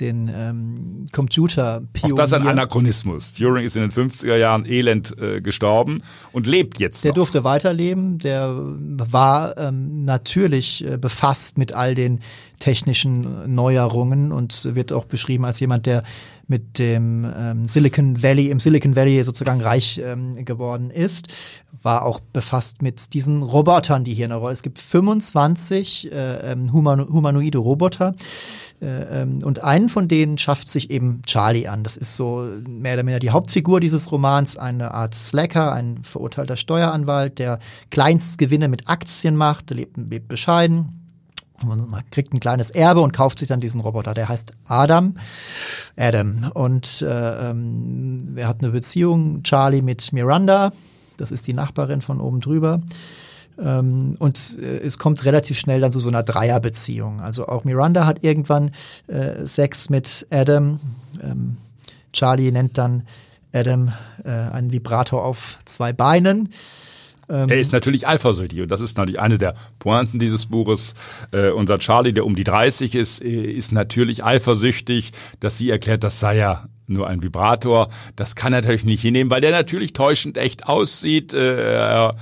den 0.00 0.30
ähm, 0.34 1.06
Computer 1.12 1.82
Auch 2.02 2.12
das 2.12 2.32
ist 2.32 2.34
ein 2.34 2.46
Anachronismus. 2.46 3.34
Turing 3.34 3.64
ist 3.64 3.76
in 3.76 3.82
den 3.82 3.90
50er 3.90 4.36
Jahren 4.36 4.66
elend 4.66 5.16
äh, 5.18 5.40
gestorben 5.40 6.02
und 6.32 6.46
lebt 6.46 6.80
jetzt 6.80 7.04
Der 7.04 7.10
noch. 7.10 7.16
durfte 7.16 7.44
weiterleben, 7.44 8.18
der 8.18 8.54
war 8.56 9.56
ähm, 9.58 10.04
natürlich 10.04 10.84
äh, 10.84 10.96
befasst 10.96 11.58
mit 11.58 11.72
all 11.72 11.94
den 11.94 12.20
technischen 12.58 13.54
Neuerungen 13.54 14.32
und 14.32 14.74
wird 14.74 14.92
auch 14.92 15.06
beschrieben 15.06 15.44
als 15.44 15.60
jemand, 15.60 15.86
der 15.86 16.02
mit 16.46 16.78
dem 16.78 17.24
ähm, 17.36 17.68
Silicon 17.68 18.22
Valley, 18.22 18.50
im 18.50 18.60
Silicon 18.60 18.96
Valley 18.96 19.22
sozusagen 19.22 19.60
reich 19.60 20.00
ähm, 20.04 20.44
geworden 20.44 20.90
ist, 20.90 21.28
war 21.82 22.04
auch 22.04 22.20
befasst 22.20 22.82
mit 22.82 23.14
diesen 23.14 23.42
Robotern, 23.42 24.04
die 24.04 24.14
hier 24.14 24.26
eine 24.26 24.34
Rolle. 24.34 24.52
Es 24.52 24.62
gibt 24.62 24.78
25 24.78 26.12
äh, 26.12 26.52
ähm, 26.52 26.72
humanoide 26.72 27.58
Roboter, 27.58 28.14
und 28.80 29.62
einen 29.62 29.90
von 29.90 30.08
denen 30.08 30.38
schafft 30.38 30.68
sich 30.68 30.90
eben 30.90 31.20
Charlie 31.26 31.68
an. 31.68 31.82
Das 31.82 31.98
ist 31.98 32.16
so 32.16 32.48
mehr 32.66 32.94
oder 32.94 33.02
weniger 33.02 33.18
die 33.18 33.30
Hauptfigur 33.30 33.78
dieses 33.78 34.10
Romans, 34.10 34.56
eine 34.56 34.94
Art 34.94 35.14
Slacker, 35.14 35.72
ein 35.72 36.02
verurteilter 36.02 36.56
Steueranwalt, 36.56 37.38
der 37.38 37.58
Kleinstgewinne 37.90 38.68
mit 38.68 38.88
Aktien 38.88 39.36
macht, 39.36 39.70
lebt, 39.70 39.98
lebt 39.98 40.28
bescheiden. 40.28 40.96
Man 41.62 42.02
kriegt 42.10 42.32
ein 42.32 42.40
kleines 42.40 42.70
Erbe 42.70 43.00
und 43.00 43.12
kauft 43.12 43.38
sich 43.38 43.48
dann 43.48 43.60
diesen 43.60 43.82
Roboter. 43.82 44.14
Der 44.14 44.30
heißt 44.30 44.54
Adam. 44.66 45.16
Adam. 45.96 46.50
Und 46.54 47.02
äh, 47.02 47.50
ähm, 47.50 48.32
er 48.36 48.48
hat 48.48 48.62
eine 48.62 48.72
Beziehung, 48.72 49.42
Charlie, 49.42 49.82
mit 49.82 50.12
Miranda. 50.14 50.72
Das 51.18 51.30
ist 51.30 51.46
die 51.46 51.52
Nachbarin 51.52 52.00
von 52.00 52.18
oben 52.18 52.40
drüber. 52.40 52.80
Ähm, 53.62 54.16
und 54.18 54.58
äh, 54.60 54.78
es 54.78 54.98
kommt 54.98 55.24
relativ 55.24 55.58
schnell 55.58 55.80
dann 55.80 55.92
zu 55.92 56.00
so 56.00 56.08
einer 56.08 56.22
Dreierbeziehung. 56.22 57.20
Also 57.20 57.46
auch 57.46 57.64
Miranda 57.64 58.06
hat 58.06 58.24
irgendwann 58.24 58.70
äh, 59.06 59.46
Sex 59.46 59.90
mit 59.90 60.26
Adam. 60.30 60.80
Ähm, 61.22 61.56
Charlie 62.12 62.50
nennt 62.50 62.78
dann 62.78 63.06
Adam 63.52 63.92
äh, 64.24 64.30
einen 64.30 64.72
Vibrator 64.72 65.24
auf 65.24 65.58
zwei 65.64 65.92
Beinen. 65.92 66.50
Ähm, 67.28 67.48
er 67.48 67.58
ist 67.58 67.72
natürlich 67.72 68.08
eifersüchtig 68.08 68.60
und 68.60 68.70
das 68.70 68.80
ist 68.80 68.96
natürlich 68.96 69.20
eine 69.20 69.38
der 69.38 69.54
Pointen 69.78 70.18
dieses 70.18 70.46
Buches. 70.46 70.94
Äh, 71.32 71.50
unser 71.50 71.78
Charlie, 71.78 72.12
der 72.12 72.26
um 72.26 72.34
die 72.34 72.44
30 72.44 72.94
ist, 72.94 73.22
äh, 73.22 73.28
ist 73.28 73.72
natürlich 73.72 74.24
eifersüchtig, 74.24 75.12
dass 75.38 75.56
sie 75.56 75.70
erklärt, 75.70 76.02
das 76.02 76.18
sei 76.18 76.36
ja 76.36 76.66
nur 76.88 77.06
ein 77.06 77.22
Vibrator. 77.22 77.88
Das 78.16 78.34
kann 78.34 78.52
er 78.52 78.62
natürlich 78.62 78.84
nicht 78.84 79.00
hinnehmen, 79.00 79.30
weil 79.30 79.40
der 79.40 79.52
natürlich 79.52 79.92
täuschend 79.92 80.36
echt 80.36 80.66
aussieht. 80.66 81.32
Äh, 81.32 81.72
er 81.72 82.16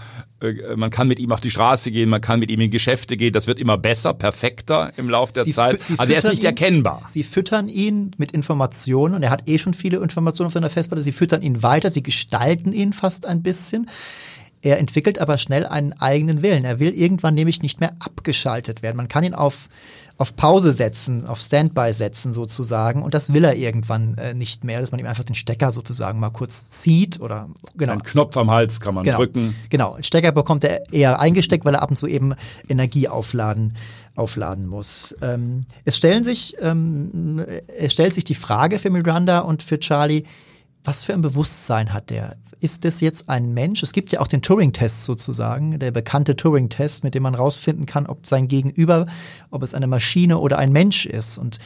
man 0.77 0.90
kann 0.90 1.09
mit 1.09 1.18
ihm 1.18 1.33
auf 1.33 1.40
die 1.40 1.51
Straße 1.51 1.90
gehen, 1.90 2.09
man 2.09 2.20
kann 2.20 2.38
mit 2.38 2.51
ihm 2.51 2.61
in 2.61 2.70
Geschäfte 2.70 3.16
gehen, 3.16 3.33
das 3.33 3.46
wird 3.46 3.59
immer 3.59 3.77
besser, 3.77 4.14
perfekter 4.14 4.90
im 4.96 5.11
Laufe 5.11 5.33
der 5.33 5.44
Sie 5.44 5.53
Zeit. 5.53 5.81
Also 5.96 6.12
er 6.12 6.18
ist 6.18 6.29
nicht 6.29 6.42
ihn, 6.42 6.46
erkennbar. 6.46 7.03
Sie 7.09 7.24
füttern 7.24 7.68
ihn 7.68 8.12
mit 8.18 8.33
Informationen 8.33 9.14
und 9.14 9.22
er 9.22 9.31
hat 9.31 9.48
eh 9.48 9.59
schon 9.59 9.74
viele 9.74 9.98
Informationen 9.98 10.46
auf 10.46 10.53
seiner 10.53 10.70
Festplatte. 10.70 11.03
Sie 11.03 11.12
füttern 11.12 11.42
ihn 11.42 11.62
weiter, 11.62 11.90
sie 11.90 12.03
gestalten 12.03 12.72
ihn 12.72 12.92
fast 12.92 13.27
ein 13.27 13.42
bisschen. 13.42 13.90
Er 14.61 14.79
entwickelt 14.79 15.20
aber 15.20 15.38
schnell 15.38 15.66
einen 15.66 15.92
eigenen 15.92 16.42
Willen. 16.42 16.64
Er 16.64 16.81
will 16.81 16.92
irgendwann 16.92 17.35
nämlich 17.35 17.62
nicht 17.62 17.81
mehr 17.81 17.94
abgeschaltet 18.01 18.83
werden. 18.83 18.96
Man 18.96 19.09
kann 19.09 19.24
ihn 19.24 19.35
auf, 19.35 19.68
auf 20.18 20.35
Pause 20.35 20.72
setzen, 20.72 21.26
auf 21.26 21.38
Standby 21.38 21.92
setzen 21.92 22.33
sozusagen. 22.33 23.02
Und 23.02 23.14
das 23.14 23.33
will 23.33 23.44
er 23.44 23.54
irgendwann 23.54 24.18
äh, 24.18 24.35
nicht 24.35 24.64
mehr, 24.64 24.81
dass 24.81 24.90
man 24.90 24.98
ihm 24.98 25.07
einfach 25.07 25.22
den 25.22 25.37
Stecker 25.37 25.70
sozusagen 25.70 26.18
mal 26.18 26.31
kurz 26.31 26.70
zieht 26.70 27.20
oder 27.20 27.48
genau. 27.76 27.92
Ein 27.92 28.02
Knopf 28.02 28.37
am 28.37 28.50
Hals 28.50 28.81
kann 28.81 28.94
man 28.96 29.04
genau. 29.04 29.18
drücken. 29.18 29.54
Genau, 29.70 29.96
Stecker 30.00 30.33
bekommt 30.33 30.64
er 30.64 30.92
eher 30.92 31.20
eingesteckt, 31.20 31.64
weil 31.64 31.74
er 31.74 31.83
ab 31.83 31.90
und 31.90 31.96
zu 31.96 32.09
eben 32.09 32.35
Energie 32.68 33.07
aufladen, 33.07 33.76
aufladen 34.16 34.66
muss. 34.66 35.14
Ähm, 35.22 35.66
es 35.85 35.96
stellen 35.96 36.24
sich, 36.24 36.57
ähm, 36.61 37.44
es 37.78 37.92
stellt 37.92 38.12
sich 38.12 38.24
die 38.24 38.35
Frage 38.35 38.81
für 38.81 38.90
Miranda 38.90 39.38
und 39.38 39.62
für 39.62 39.78
Charlie, 39.78 40.24
was 40.83 41.04
für 41.04 41.12
ein 41.12 41.22
Bewusstsein 41.22 41.92
hat 41.92 42.11
der? 42.11 42.37
Ist 42.61 42.85
das 42.85 43.01
jetzt 43.01 43.29
ein 43.29 43.55
Mensch? 43.55 43.83
Es 43.83 43.92
gibt 43.92 44.12
ja 44.12 44.21
auch 44.21 44.27
den 44.27 44.42
Turing-Test 44.42 45.05
sozusagen, 45.05 45.79
der 45.79 45.90
bekannte 45.90 46.37
Turing-Test, 46.37 47.05
mit 47.05 47.14
dem 47.14 47.23
man 47.23 47.35
rausfinden 47.35 47.87
kann, 47.87 48.07
ob 48.07 48.27
sein 48.27 48.49
Gegenüber, 48.49 49.07
ob 49.51 49.62
es 49.62 49.75
eine 49.75 49.87
Maschine 49.87 50.38
oder 50.38 50.59
ein 50.59 50.73
Mensch 50.73 51.07
ist. 51.07 51.38
Und 51.38 51.59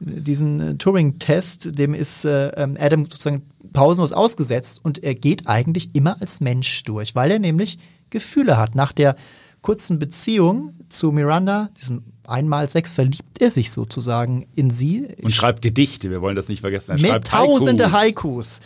diesen 0.00 0.60
äh, 0.60 0.74
Turing-Test, 0.76 1.78
dem 1.78 1.94
ist 1.94 2.24
äh, 2.24 2.48
ähm, 2.50 2.76
Adam 2.78 3.04
sozusagen 3.04 3.42
pausenlos 3.72 4.12
ausgesetzt 4.12 4.80
und 4.82 5.02
er 5.02 5.14
geht 5.14 5.46
eigentlich 5.46 5.90
immer 5.92 6.20
als 6.20 6.40
Mensch 6.40 6.82
durch, 6.84 7.14
weil 7.14 7.30
er 7.30 7.38
nämlich 7.38 7.78
Gefühle 8.10 8.56
hat. 8.56 8.74
Nach 8.74 8.92
der 8.92 9.16
kurzen 9.62 9.98
Beziehung 9.98 10.74
zu 10.88 11.12
Miranda, 11.12 11.70
diesem 11.80 12.02
einmal 12.26 12.68
sechs, 12.68 12.92
verliebt 12.92 13.40
er 13.40 13.50
sich 13.50 13.70
sozusagen 13.70 14.46
in 14.54 14.70
sie. 14.70 15.08
Und 15.22 15.30
schreibt 15.30 15.62
Gedichte, 15.62 16.10
wir 16.10 16.22
wollen 16.22 16.36
das 16.36 16.48
nicht 16.48 16.60
vergessen. 16.60 16.92
Er 16.92 16.98
mit 16.98 17.10
schreibt 17.10 17.28
tausende 17.28 17.92
Haikus. 17.92 18.60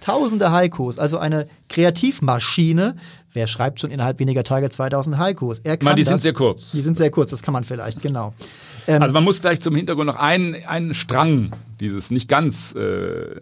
Tausende 0.00 0.52
Haikus, 0.52 0.98
also 0.98 1.18
eine 1.18 1.46
Kreativmaschine. 1.68 2.96
Wer 3.32 3.46
schreibt 3.46 3.80
schon 3.80 3.90
innerhalb 3.90 4.18
weniger 4.18 4.44
Tage 4.44 4.68
2000 4.68 5.18
Haikus? 5.18 5.60
Er 5.60 5.76
kann 5.76 5.84
Man, 5.86 5.96
die 5.96 6.02
das. 6.02 6.08
sind 6.08 6.20
sehr 6.20 6.32
kurz. 6.32 6.72
Die 6.72 6.82
sind 6.82 6.96
sehr 6.96 7.10
kurz, 7.10 7.30
das 7.30 7.42
kann 7.42 7.52
man 7.52 7.64
vielleicht, 7.64 8.02
genau. 8.02 8.34
Also 8.86 9.12
man 9.12 9.24
muss 9.24 9.40
vielleicht 9.40 9.62
zum 9.62 9.74
Hintergrund 9.74 10.06
noch 10.06 10.16
einen, 10.16 10.54
einen 10.66 10.94
Strang 10.94 11.50
dieses 11.80 12.10
nicht 12.10 12.28
ganz 12.28 12.74
äh, 12.74 13.40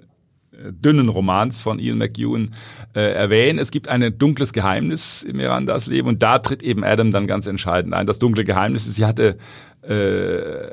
dünnen 0.71 1.09
Romans 1.09 1.63
von 1.63 1.79
Ian 1.79 1.99
McEwan 1.99 2.51
äh, 2.95 3.13
erwähnen. 3.13 3.59
Es 3.59 3.71
gibt 3.71 3.89
ein 3.89 4.17
dunkles 4.19 4.53
Geheimnis 4.53 5.23
in 5.23 5.37
Mirandas 5.37 5.87
Leben 5.87 6.09
und 6.09 6.23
da 6.23 6.39
tritt 6.39 6.63
eben 6.63 6.85
Adam 6.85 7.11
dann 7.11 7.27
ganz 7.27 7.47
entscheidend 7.47 7.95
ein. 7.95 8.07
Das 8.07 8.19
dunkle 8.19 8.45
Geheimnis 8.45 8.87
ist, 8.87 8.95
sie 8.95 9.05
hatte, 9.05 9.37
äh, 9.83 10.73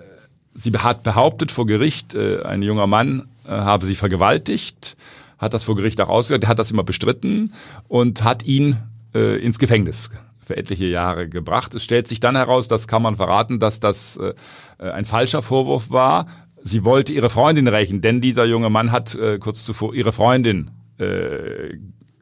sie 0.54 0.72
hat 0.72 1.04
behauptet 1.04 1.52
vor 1.52 1.66
Gericht, 1.66 2.14
äh, 2.14 2.44
ein 2.44 2.62
junger 2.62 2.88
Mann 2.88 3.28
äh, 3.48 3.52
habe 3.52 3.86
sie 3.86 3.96
vergewaltigt, 3.96 4.96
hat 5.42 5.54
das 5.54 5.64
vor 5.64 5.76
Gericht 5.76 6.00
auch 6.00 6.10
ausgehört, 6.10 6.48
hat 6.48 6.60
das 6.60 6.72
immer 6.72 6.84
bestritten 6.84 7.52
und 7.88 8.24
hat 8.24 8.44
ihn 8.44 8.78
äh, 9.14 9.44
ins 9.44 9.60
Gefängnis 9.60 10.12
für 10.40 10.56
etliche 10.56 10.86
Jahre 10.86 11.28
gebracht. 11.28 11.74
Es 11.74 11.84
stellt 11.84 12.08
sich 12.08 12.20
dann 12.20 12.36
heraus, 12.36 12.68
das 12.68 12.88
kann 12.88 13.02
man 13.02 13.16
verraten, 13.16 13.60
dass 13.60 13.80
das 13.80 14.18
äh, 14.18 14.34
ein 14.80 15.06
falscher 15.06 15.42
Vorwurf 15.42 15.90
war. 15.90 16.28
Sie 16.62 16.86
wollte 16.86 17.12
ihre 17.12 17.32
Freundin 17.32 17.68
rächen, 17.68 18.02
denn 18.02 18.22
dieser 18.22 18.46
junge 18.46 18.70
Mann 18.70 18.92
hat 18.92 19.16
äh, 19.16 19.40
kurz 19.40 19.66
zuvor 19.66 19.96
ihre 19.96 20.14
Freundin 20.14 20.70
äh, 21.00 21.78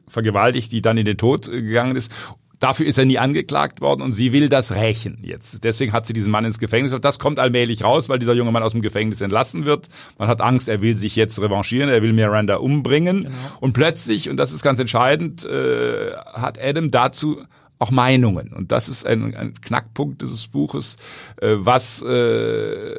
vergewaltigt, 0.08 0.72
die 0.72 0.82
dann 0.82 0.96
in 0.96 1.04
den 1.04 1.18
Tod 1.18 1.48
äh, 1.48 1.62
gegangen 1.62 1.96
ist. 1.96 2.10
Dafür 2.60 2.86
ist 2.86 2.98
er 2.98 3.06
nie 3.06 3.18
angeklagt 3.18 3.80
worden 3.80 4.02
und 4.02 4.12
sie 4.12 4.34
will 4.34 4.50
das 4.50 4.72
rächen 4.72 5.18
jetzt. 5.22 5.64
Deswegen 5.64 5.94
hat 5.94 6.04
sie 6.04 6.12
diesen 6.12 6.30
Mann 6.30 6.44
ins 6.44 6.58
Gefängnis 6.58 6.92
und 6.92 7.06
das 7.06 7.18
kommt 7.18 7.38
allmählich 7.38 7.84
raus, 7.84 8.10
weil 8.10 8.18
dieser 8.18 8.34
junge 8.34 8.52
Mann 8.52 8.62
aus 8.62 8.72
dem 8.72 8.82
Gefängnis 8.82 9.22
entlassen 9.22 9.64
wird. 9.64 9.88
Man 10.18 10.28
hat 10.28 10.42
Angst, 10.42 10.68
er 10.68 10.82
will 10.82 10.96
sich 10.96 11.16
jetzt 11.16 11.40
revanchieren, 11.40 11.88
er 11.88 12.02
will 12.02 12.12
Miranda 12.12 12.56
umbringen. 12.56 13.22
Genau. 13.22 13.34
Und 13.60 13.72
plötzlich, 13.72 14.28
und 14.28 14.36
das 14.36 14.52
ist 14.52 14.62
ganz 14.62 14.78
entscheidend, 14.78 15.44
äh, 15.46 16.12
hat 16.34 16.62
Adam 16.62 16.90
dazu 16.90 17.38
auch 17.78 17.90
Meinungen. 17.90 18.52
Und 18.52 18.72
das 18.72 18.90
ist 18.90 19.06
ein, 19.06 19.34
ein 19.34 19.54
Knackpunkt 19.60 20.20
dieses 20.20 20.46
Buches. 20.46 20.96
Äh, 21.40 21.54
was 21.58 22.02
äh, 22.02 22.94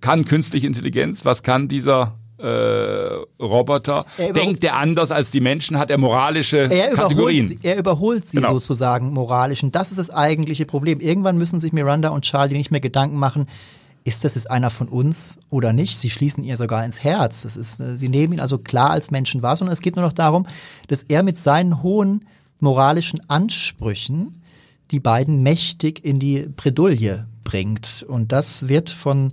kann 0.00 0.26
künstliche 0.26 0.66
Intelligenz? 0.66 1.24
Was 1.24 1.42
kann 1.42 1.68
dieser 1.68 2.18
Roboter? 3.40 4.04
Er 4.18 4.30
über- 4.30 4.40
Denkt 4.40 4.64
er 4.64 4.76
anders 4.76 5.10
als 5.10 5.30
die 5.30 5.40
Menschen? 5.40 5.78
Hat 5.78 5.90
er 5.90 5.98
moralische 5.98 6.68
Er 6.70 6.90
Kategorien? 6.94 7.44
sie, 7.46 7.58
er 7.62 7.78
überholt 7.78 8.24
sie 8.26 8.36
Genau. 8.36 8.52
sozusagen 8.54 9.12
moralisch. 9.12 9.62
Und 9.62 9.74
das 9.74 9.90
ist 9.90 9.98
das 9.98 10.10
eigentliche 10.10 10.66
Problem. 10.66 11.00
Irgendwann 11.00 11.38
müssen 11.38 11.60
sich 11.60 11.72
Miranda 11.72 12.10
und 12.10 12.22
Charlie 12.24 12.56
nicht 12.56 12.70
mehr 12.70 12.80
Gedanken 12.80 13.16
machen, 13.16 13.46
ist 14.06 14.22
das 14.22 14.34
jetzt 14.34 14.50
einer 14.50 14.68
von 14.68 14.88
uns 14.88 15.38
oder 15.48 15.72
nicht? 15.72 15.96
Sie 15.96 16.10
schließen 16.10 16.44
ihr 16.44 16.58
sogar 16.58 16.84
ins 16.84 17.02
Herz. 17.02 17.42
Das 17.42 17.56
ist, 17.56 17.80
äh, 17.80 17.96
sie 17.96 18.10
nehmen 18.10 18.34
ihn 18.34 18.40
also 18.40 18.58
klar 18.58 18.90
als 18.90 19.10
Menschen 19.10 19.40
wahr, 19.42 19.56
sondern 19.56 19.72
es 19.72 19.80
geht 19.80 19.96
nur 19.96 20.04
noch 20.04 20.12
darum, 20.12 20.46
dass 20.88 21.04
er 21.04 21.22
mit 21.22 21.38
seinen 21.38 21.82
hohen 21.82 22.24
moralischen 22.60 23.22
Ansprüchen 23.30 24.34
die 24.90 25.00
beiden 25.00 25.42
mächtig 25.42 26.04
in 26.04 26.18
die 26.18 26.46
Bredouille 26.54 27.26
bringt. 27.44 28.04
Und 28.06 28.30
das 28.32 28.68
wird 28.68 28.90
von 28.90 29.32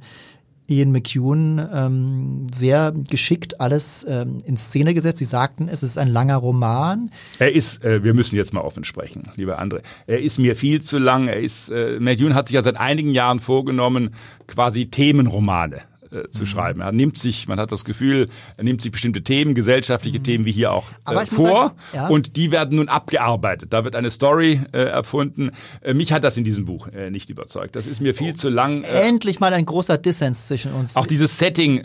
Ian 0.71 0.91
McEwan 0.91 1.67
ähm, 1.73 2.47
sehr 2.51 2.93
geschickt 3.09 3.59
alles 3.59 4.05
ähm, 4.07 4.37
in 4.45 4.55
Szene 4.55 4.93
gesetzt. 4.93 5.17
Sie 5.17 5.25
sagten, 5.25 5.67
es 5.67 5.83
ist 5.83 5.97
ein 5.97 6.07
langer 6.07 6.37
Roman. 6.37 7.11
Er 7.39 7.51
ist, 7.51 7.83
äh, 7.83 8.03
wir 8.03 8.13
müssen 8.13 8.37
jetzt 8.37 8.53
mal 8.53 8.61
offen 8.61 8.85
sprechen, 8.85 9.29
lieber 9.35 9.61
André. 9.61 9.81
Er 10.07 10.21
ist 10.21 10.39
mir 10.39 10.55
viel 10.55 10.81
zu 10.81 10.97
lang. 10.97 11.27
Er 11.27 11.41
ist, 11.41 11.69
äh, 11.69 11.99
Medjun 11.99 12.35
hat 12.35 12.47
sich 12.47 12.55
ja 12.55 12.61
seit 12.61 12.77
einigen 12.77 13.11
Jahren 13.11 13.39
vorgenommen, 13.39 14.11
quasi 14.47 14.87
Themenromane 14.87 15.81
äh, 16.11 16.15
Mhm. 16.17 16.31
zu 16.31 16.45
schreiben. 16.45 16.81
Er 16.81 16.91
nimmt 16.91 17.17
sich, 17.17 17.47
man 17.47 17.59
hat 17.59 17.71
das 17.71 17.85
Gefühl, 17.85 18.27
er 18.57 18.63
nimmt 18.63 18.81
sich 18.81 18.91
bestimmte 18.91 19.23
Themen, 19.23 19.55
gesellschaftliche 19.55 20.19
Themen 20.21 20.45
wie 20.45 20.51
hier 20.51 20.71
auch 20.71 20.89
Mhm. 21.09 21.17
Äh, 21.17 21.25
vor 21.27 21.47
sagen, 21.47 21.73
ja. 21.93 22.07
und 22.07 22.35
die 22.35 22.51
werden 22.51 22.77
nun 22.77 22.89
abgearbeitet. 22.89 23.73
Da 23.73 23.83
wird 23.83 23.95
eine 23.95 24.11
Story 24.11 24.61
äh, 24.73 24.77
erfunden. 24.83 25.51
Äh, 25.81 25.93
mich 25.93 26.11
hat 26.13 26.23
das 26.23 26.37
in 26.37 26.43
diesem 26.43 26.65
Buch 26.65 26.87
äh, 26.87 27.09
nicht 27.11 27.29
überzeugt. 27.29 27.75
Das 27.75 27.87
ist 27.87 28.01
mir 28.01 28.13
viel 28.13 28.35
zu 28.35 28.49
lang. 28.49 28.83
Endlich 28.83 29.39
mal 29.39 29.53
ein 29.53 29.65
großer 29.65 29.97
Dissens 29.97 30.47
zwischen 30.47 30.73
uns. 30.73 30.95
auch 30.97 31.05
dieses 31.07 31.37
Setting, 31.37 31.81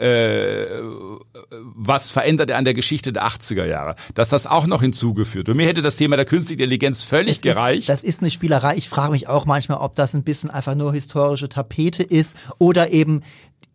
was 1.75 2.11
verändert 2.11 2.51
er 2.51 2.59
an 2.59 2.65
der 2.65 2.75
Geschichte 2.75 3.13
der 3.13 3.27
80er 3.27 3.65
Jahre, 3.67 3.95
dass 4.15 4.29
das 4.29 4.47
auch 4.47 4.67
noch 4.67 4.83
hinzugeführt 4.83 5.47
wird. 5.49 5.57
Mir 5.57 5.67
hätte 5.67 5.83
das 5.83 5.97
Thema 5.97 6.17
der 6.17 6.25
künstlichen 6.25 6.61
Intelligenz 6.61 7.03
völlig 7.03 7.37
Es 7.37 7.41
gereicht. 7.43 7.81
Ist, 7.81 7.89
das 7.89 8.03
ist 8.05 8.21
eine 8.21 8.31
Spielerei. 8.31 8.77
Ich 8.77 8.89
frage 8.89 9.13
mich 9.13 9.29
auch 9.29 9.45
manchmal, 9.47 9.79
ob 9.79 9.95
das 9.95 10.15
ein 10.15 10.25
bisschen 10.25 10.51
einfach 10.51 10.75
nur 10.75 10.93
historische 10.93 11.49
Tapete 11.49 12.03
ist 12.03 12.37
oder 12.59 12.91
eben 12.93 13.23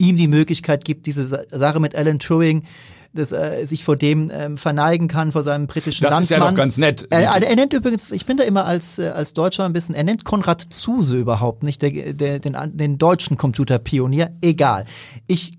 ihm 0.02 0.18
die 0.18 0.28
Möglichkeit 0.28 0.84
gibt, 0.86 1.06
diese 1.06 1.26
Sa- 1.28 1.44
Sache 1.52 1.80
mit 1.80 1.96
Alan 1.96 2.20
Turing, 2.20 2.64
dass 3.14 3.32
er 3.32 3.66
sich 3.68 3.84
vor 3.84 3.96
dem 3.98 4.32
ähm, 4.34 4.58
verneigen 4.58 5.08
kann, 5.08 5.32
vor 5.32 5.44
seinem 5.44 5.68
britischen 5.68 6.04
Das 6.04 6.20
ist 6.22 6.30
ja 6.30 6.38
Landsmann. 6.38 6.56
doch 6.56 6.62
ganz 6.62 6.78
nett. 6.78 7.08
Er, 7.10 7.24
er, 7.24 7.56
nennt 7.56 7.74
übrigens, 7.74 8.10
ich 8.12 8.26
bin 8.26 8.38
da 8.38 8.44
immer 8.46 8.66
als, 8.66 9.00
äh, 9.00 9.08
als 9.10 9.34
Deutscher 9.34 9.66
ein 9.66 9.74
bisschen, 9.74 9.96
er 9.96 10.04
nennt 10.04 10.24
Konrad 10.24 10.62
Zuse 10.62 11.18
überhaupt 11.18 11.64
nicht, 11.64 11.82
der, 11.82 12.14
der, 12.14 12.40
den, 12.40 12.56
den 12.74 12.98
deutschen 12.98 13.38
Computerpionier. 13.38 14.32
Egal. 14.42 14.86
Ich 15.28 15.52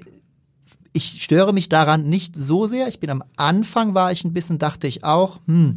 ich 0.94 1.22
störe 1.22 1.52
mich 1.54 1.68
daran 1.70 2.04
nicht 2.04 2.36
so 2.36 2.66
sehr. 2.66 2.86
Ich 2.88 3.00
bin 3.00 3.08
am 3.10 3.22
Anfang 3.36 3.94
war 3.94 4.12
ich 4.12 4.24
ein 4.24 4.34
bisschen, 4.34 4.58
dachte 4.58 4.86
ich 4.86 5.04
auch, 5.04 5.40
hm, 5.46 5.76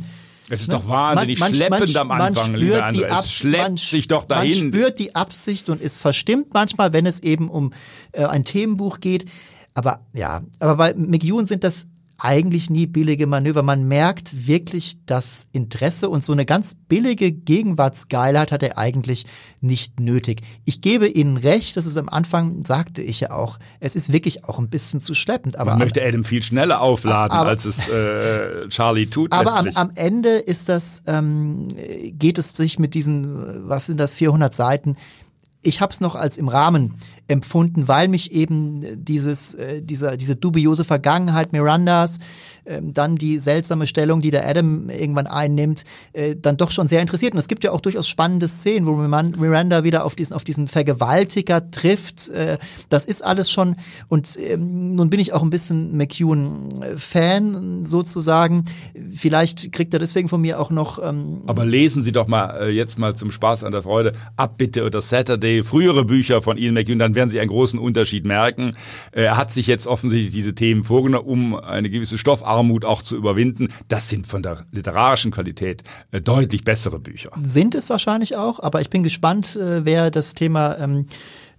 Es 0.50 0.62
ist 0.62 0.72
doch 0.72 0.88
wahnsinnig 0.88 1.40
man- 1.40 1.52
man- 1.52 1.56
schleppend 1.56 1.94
man- 1.94 2.02
am 2.02 2.08
man 2.10 2.22
Anfang, 2.22 2.46
spürt 2.48 2.60
lieber 2.62 2.90
die. 2.92 3.06
Ab- 3.08 3.24
Es 3.26 3.32
schleppt 3.32 3.64
man- 3.64 3.78
sich 3.78 4.08
doch 4.08 4.22
Man 4.22 4.28
dahin. 4.40 4.68
spürt 4.70 5.00
die 5.00 5.16
Absicht 5.16 5.70
und 5.70 5.82
ist 5.82 5.98
verstimmt 5.98 6.54
manchmal, 6.54 6.94
wenn 6.94 7.06
es 7.06 7.22
eben 7.22 7.50
um 7.50 7.74
äh, 8.12 8.26
ein 8.26 8.44
Themenbuch 8.46 9.00
geht. 9.00 9.26
Aber 9.74 10.06
ja, 10.14 10.42
aber 10.60 10.76
bei 10.78 10.94
McEwan 10.96 11.46
sind 11.46 11.64
das 11.64 11.88
eigentlich 12.18 12.70
nie 12.70 12.86
billige 12.88 13.28
Manöver. 13.28 13.62
Man 13.62 13.88
merkt 13.88 14.48
wirklich 14.48 14.98
das 15.06 15.50
Interesse 15.52 16.10
und 16.10 16.24
so 16.24 16.32
eine 16.32 16.46
ganz 16.46 16.76
billige 16.88 17.32
Gegenwartsgeilheit 17.32 18.52
hat 18.52 18.64
er 18.64 18.78
eigentlich 18.78 19.26
nicht 19.62 20.00
nötig. 20.00 20.42
Ich 20.64 20.82
gebe 20.82 21.08
Ihnen 21.08 21.38
recht, 21.38 21.76
das 21.76 21.86
ist 21.86 21.98
am 21.98 22.08
Anfang, 22.10 22.64
sagte 22.66 23.02
ich 23.02 23.20
ja 23.20 23.32
auch, 23.32 23.60
es 23.80 23.96
ist 23.96 24.14
wirklich 24.14 24.46
auch 24.46 24.60
ein 24.60 24.70
bisschen 24.70 25.02
zu 25.02 25.14
schleppend. 25.14 25.58
Aber 25.58 25.72
Man 25.72 25.80
möchte 25.80 26.02
Adam 26.02 26.24
viel 26.24 26.42
schneller 26.44 26.82
aufladen, 26.82 27.36
Aber- 27.36 27.50
als 27.50 27.66
es 27.66 27.88
äh, 27.90 28.68
Charlie 28.70 29.08
tut 29.08 29.32
aber 29.34 29.56
am, 29.58 29.68
am 29.74 29.92
Ende 29.96 30.30
ist 30.38 30.70
das, 30.70 31.04
ähm, 31.08 31.68
geht 32.14 32.38
es 32.38 32.56
sich 32.56 32.80
mit 32.80 32.94
diesen, 32.94 33.68
was 33.68 33.88
sind 33.88 34.00
das, 34.00 34.14
400 34.16 34.54
Seiten, 34.54 34.96
ich 35.66 35.82
habe 35.82 35.92
es 35.92 36.02
noch 36.02 36.16
als 36.16 36.38
im 36.38 36.48
Rahmen 36.48 36.96
empfunden, 37.28 37.88
weil 37.88 38.08
mich 38.08 38.32
eben 38.32 39.04
dieses, 39.04 39.54
äh, 39.56 39.82
dieser, 39.82 40.18
diese 40.18 40.36
dubiose 40.36 40.84
Vergangenheit 40.84 41.54
Mirandas, 41.54 42.20
ähm, 42.66 42.94
dann 42.94 43.16
die 43.16 43.40
seltsame 43.40 43.88
Stellung, 43.88 44.22
die 44.22 44.32
der 44.32 44.48
Adam 44.48 44.90
irgendwann 44.90 45.28
einnimmt, 45.28 45.84
äh, 46.14 46.36
dann 46.36 46.58
doch 46.58 46.72
schon 46.72 46.88
sehr 46.88 47.02
interessiert. 47.02 47.34
Und 47.34 47.40
es 47.40 47.48
gibt 47.48 47.64
ja 47.64 47.72
auch 47.72 47.82
durchaus 47.82 48.08
spannende 48.08 48.48
Szenen, 48.48 48.86
wo 48.86 48.96
Miran- 48.96 49.36
Miranda 49.38 49.84
wieder 49.84 50.06
auf 50.06 50.16
diesen, 50.16 50.34
auf 50.34 50.44
diesen 50.44 50.68
Vergewaltiger 50.68 51.70
trifft. 51.72 52.30
Äh, 52.30 52.58
das 52.90 53.06
ist 53.06 53.24
alles 53.24 53.52
schon, 53.52 53.76
und 54.08 54.38
ähm, 54.40 54.96
nun 54.96 55.10
bin 55.10 55.20
ich 55.20 55.34
auch 55.34 55.44
ein 55.44 55.50
bisschen 55.50 55.96
McEwan-Fan 55.98 57.86
sozusagen. 57.86 58.66
Vielleicht 59.14 59.72
kriegt 59.72 59.94
er 59.94 60.00
deswegen 60.00 60.30
von 60.30 60.42
mir 60.42 60.60
auch 60.60 60.72
noch 60.72 61.00
ähm, 61.04 61.42
Aber 61.48 61.66
lesen 61.66 62.04
Sie 62.04 62.12
doch 62.12 62.28
mal 62.28 62.62
äh, 62.62 62.70
jetzt 62.70 63.00
mal 63.00 63.16
zum 63.16 63.32
Spaß 63.32 63.64
an 63.64 63.72
der 63.72 63.82
Freude 63.82 64.14
Abbitte 64.36 64.86
oder 64.86 65.02
Saturday, 65.02 65.64
frühere 65.64 66.06
Bücher 66.06 66.42
von 66.42 66.58
Ian 66.58 66.74
McEwan, 66.74 67.00
dann 67.00 67.16
werden 67.16 67.30
Sie 67.30 67.40
einen 67.40 67.50
großen 67.50 67.80
Unterschied 67.80 68.26
merken. 68.26 68.72
Er 69.12 69.38
hat 69.38 69.52
sich 69.52 69.68
jetzt 69.68 69.88
offensichtlich 69.88 70.34
diese 70.34 70.56
Themen 70.56 70.84
vorgenommen, 70.84 71.28
um 71.28 71.56
eine 71.56 71.90
gewisse 71.90 72.18
Stoffart 72.18 72.48
Armut 72.56 72.86
auch 72.86 73.02
zu 73.02 73.16
überwinden. 73.16 73.68
Das 73.88 74.10
sind 74.10 74.28
von 74.28 74.42
der 74.42 74.66
literarischen 74.72 75.32
Qualität 75.32 75.84
äh, 76.12 76.22
deutlich 76.22 76.64
bessere 76.64 77.00
Bücher. 77.00 77.32
Sind 77.42 77.76
es 77.76 77.90
wahrscheinlich 77.90 78.36
auch, 78.36 78.60
aber 78.60 78.82
ich 78.82 78.90
bin 78.90 79.04
gespannt, 79.04 79.56
äh, 79.56 79.86
wer 79.86 80.12
das 80.12 80.34
Thema 80.34 80.78
ähm, 80.78 81.06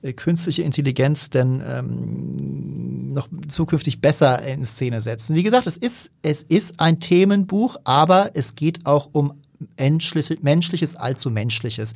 äh, 0.02 0.12
künstliche 0.12 0.62
Intelligenz 0.62 1.30
denn 1.30 1.62
ähm, 1.66 3.12
noch 3.12 3.28
zukünftig 3.48 4.00
besser 4.00 4.42
in 4.42 4.64
Szene 4.64 5.00
setzen. 5.00 5.34
Wie 5.34 5.42
gesagt, 5.42 5.66
es 5.66 5.76
ist, 5.76 6.12
es 6.22 6.42
ist 6.42 6.80
ein 6.80 7.00
Themenbuch, 7.00 7.76
aber 7.84 8.30
es 8.34 8.54
geht 8.54 8.86
auch 8.86 9.08
um 9.12 9.32
menschliche, 9.78 10.36
menschliches 10.42 10.96
allzu 10.96 11.30
menschliches. 11.30 11.94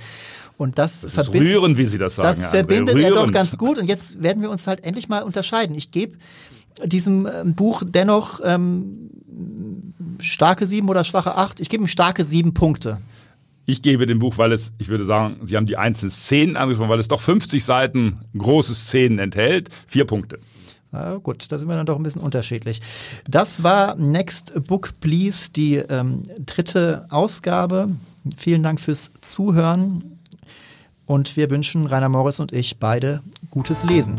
Und 0.57 0.78
das, 0.78 1.03
das 1.03 1.12
verbindet, 1.12 1.55
rührend, 1.55 1.78
wie 1.78 1.86
Sie 1.86 1.98
das 1.98 2.16
sagen. 2.16 2.28
Das 2.28 2.51
verbindet 2.51 2.96
er 2.96 3.11
doch 3.11 3.30
ganz 3.32 3.57
gut. 3.57 3.78
Und 3.78 3.86
jetzt 3.86 4.22
werden 4.22 4.42
wir 4.42 4.51
uns 4.51 4.66
halt 4.66 4.84
endlich 4.84 5.09
mal 5.09 5.22
unterscheiden. 5.22 5.74
Ich 5.74 5.90
gebe 5.90 6.18
diesem 6.85 7.27
ähm, 7.27 7.55
Buch 7.55 7.83
dennoch 7.87 8.41
ähm, 8.45 9.11
starke 10.21 10.66
sieben 10.66 10.89
oder 10.89 11.05
schwache 11.05 11.37
acht. 11.37 11.61
Ich 11.61 11.68
gebe 11.68 11.85
ihm 11.85 11.89
starke 11.89 12.25
sieben 12.25 12.55
Punkte. 12.55 12.99
Ich 13.66 13.83
gebe 13.83 14.07
dem 14.07 14.18
Buch, 14.18 14.39
weil 14.39 14.53
es, 14.53 14.73
ich 14.79 14.89
würde 14.89 15.05
sagen, 15.05 15.39
Sie 15.45 15.57
haben 15.57 15.66
die 15.66 15.77
einzelnen 15.77 16.11
Szenen 16.11 16.57
angesprochen, 16.57 16.91
weil 16.91 16.99
es 16.99 17.09
doch 17.09 17.21
50 17.21 17.64
Seiten 17.64 18.18
große 18.37 18.75
Szenen 18.75 19.18
enthält, 19.18 19.68
vier 19.87 20.07
Punkte. 20.07 20.41
Na 20.93 21.18
gut, 21.18 21.53
da 21.53 21.59
sind 21.59 21.68
wir 21.68 21.77
dann 21.77 21.87
doch 21.87 21.97
ein 21.97 22.03
bisschen 22.03 22.23
unterschiedlich. 22.23 22.81
Das 23.29 23.62
war 23.62 23.95
Next 23.95 24.64
Book 24.66 24.95
Please, 24.99 25.53
die 25.53 25.77
ähm, 25.77 26.25
dritte 26.45 27.07
Ausgabe. 27.11 27.91
Vielen 28.37 28.64
Dank 28.64 28.81
fürs 28.81 29.12
Zuhören 29.21 30.18
und 31.07 31.37
wir 31.37 31.51
wünschen 31.51 31.87
Rainer 31.87 32.09
Morris 32.09 32.41
und 32.41 32.53
ich 32.53 32.79
beide 32.79 33.23
gutes 33.51 33.85
Lesen. 33.85 34.18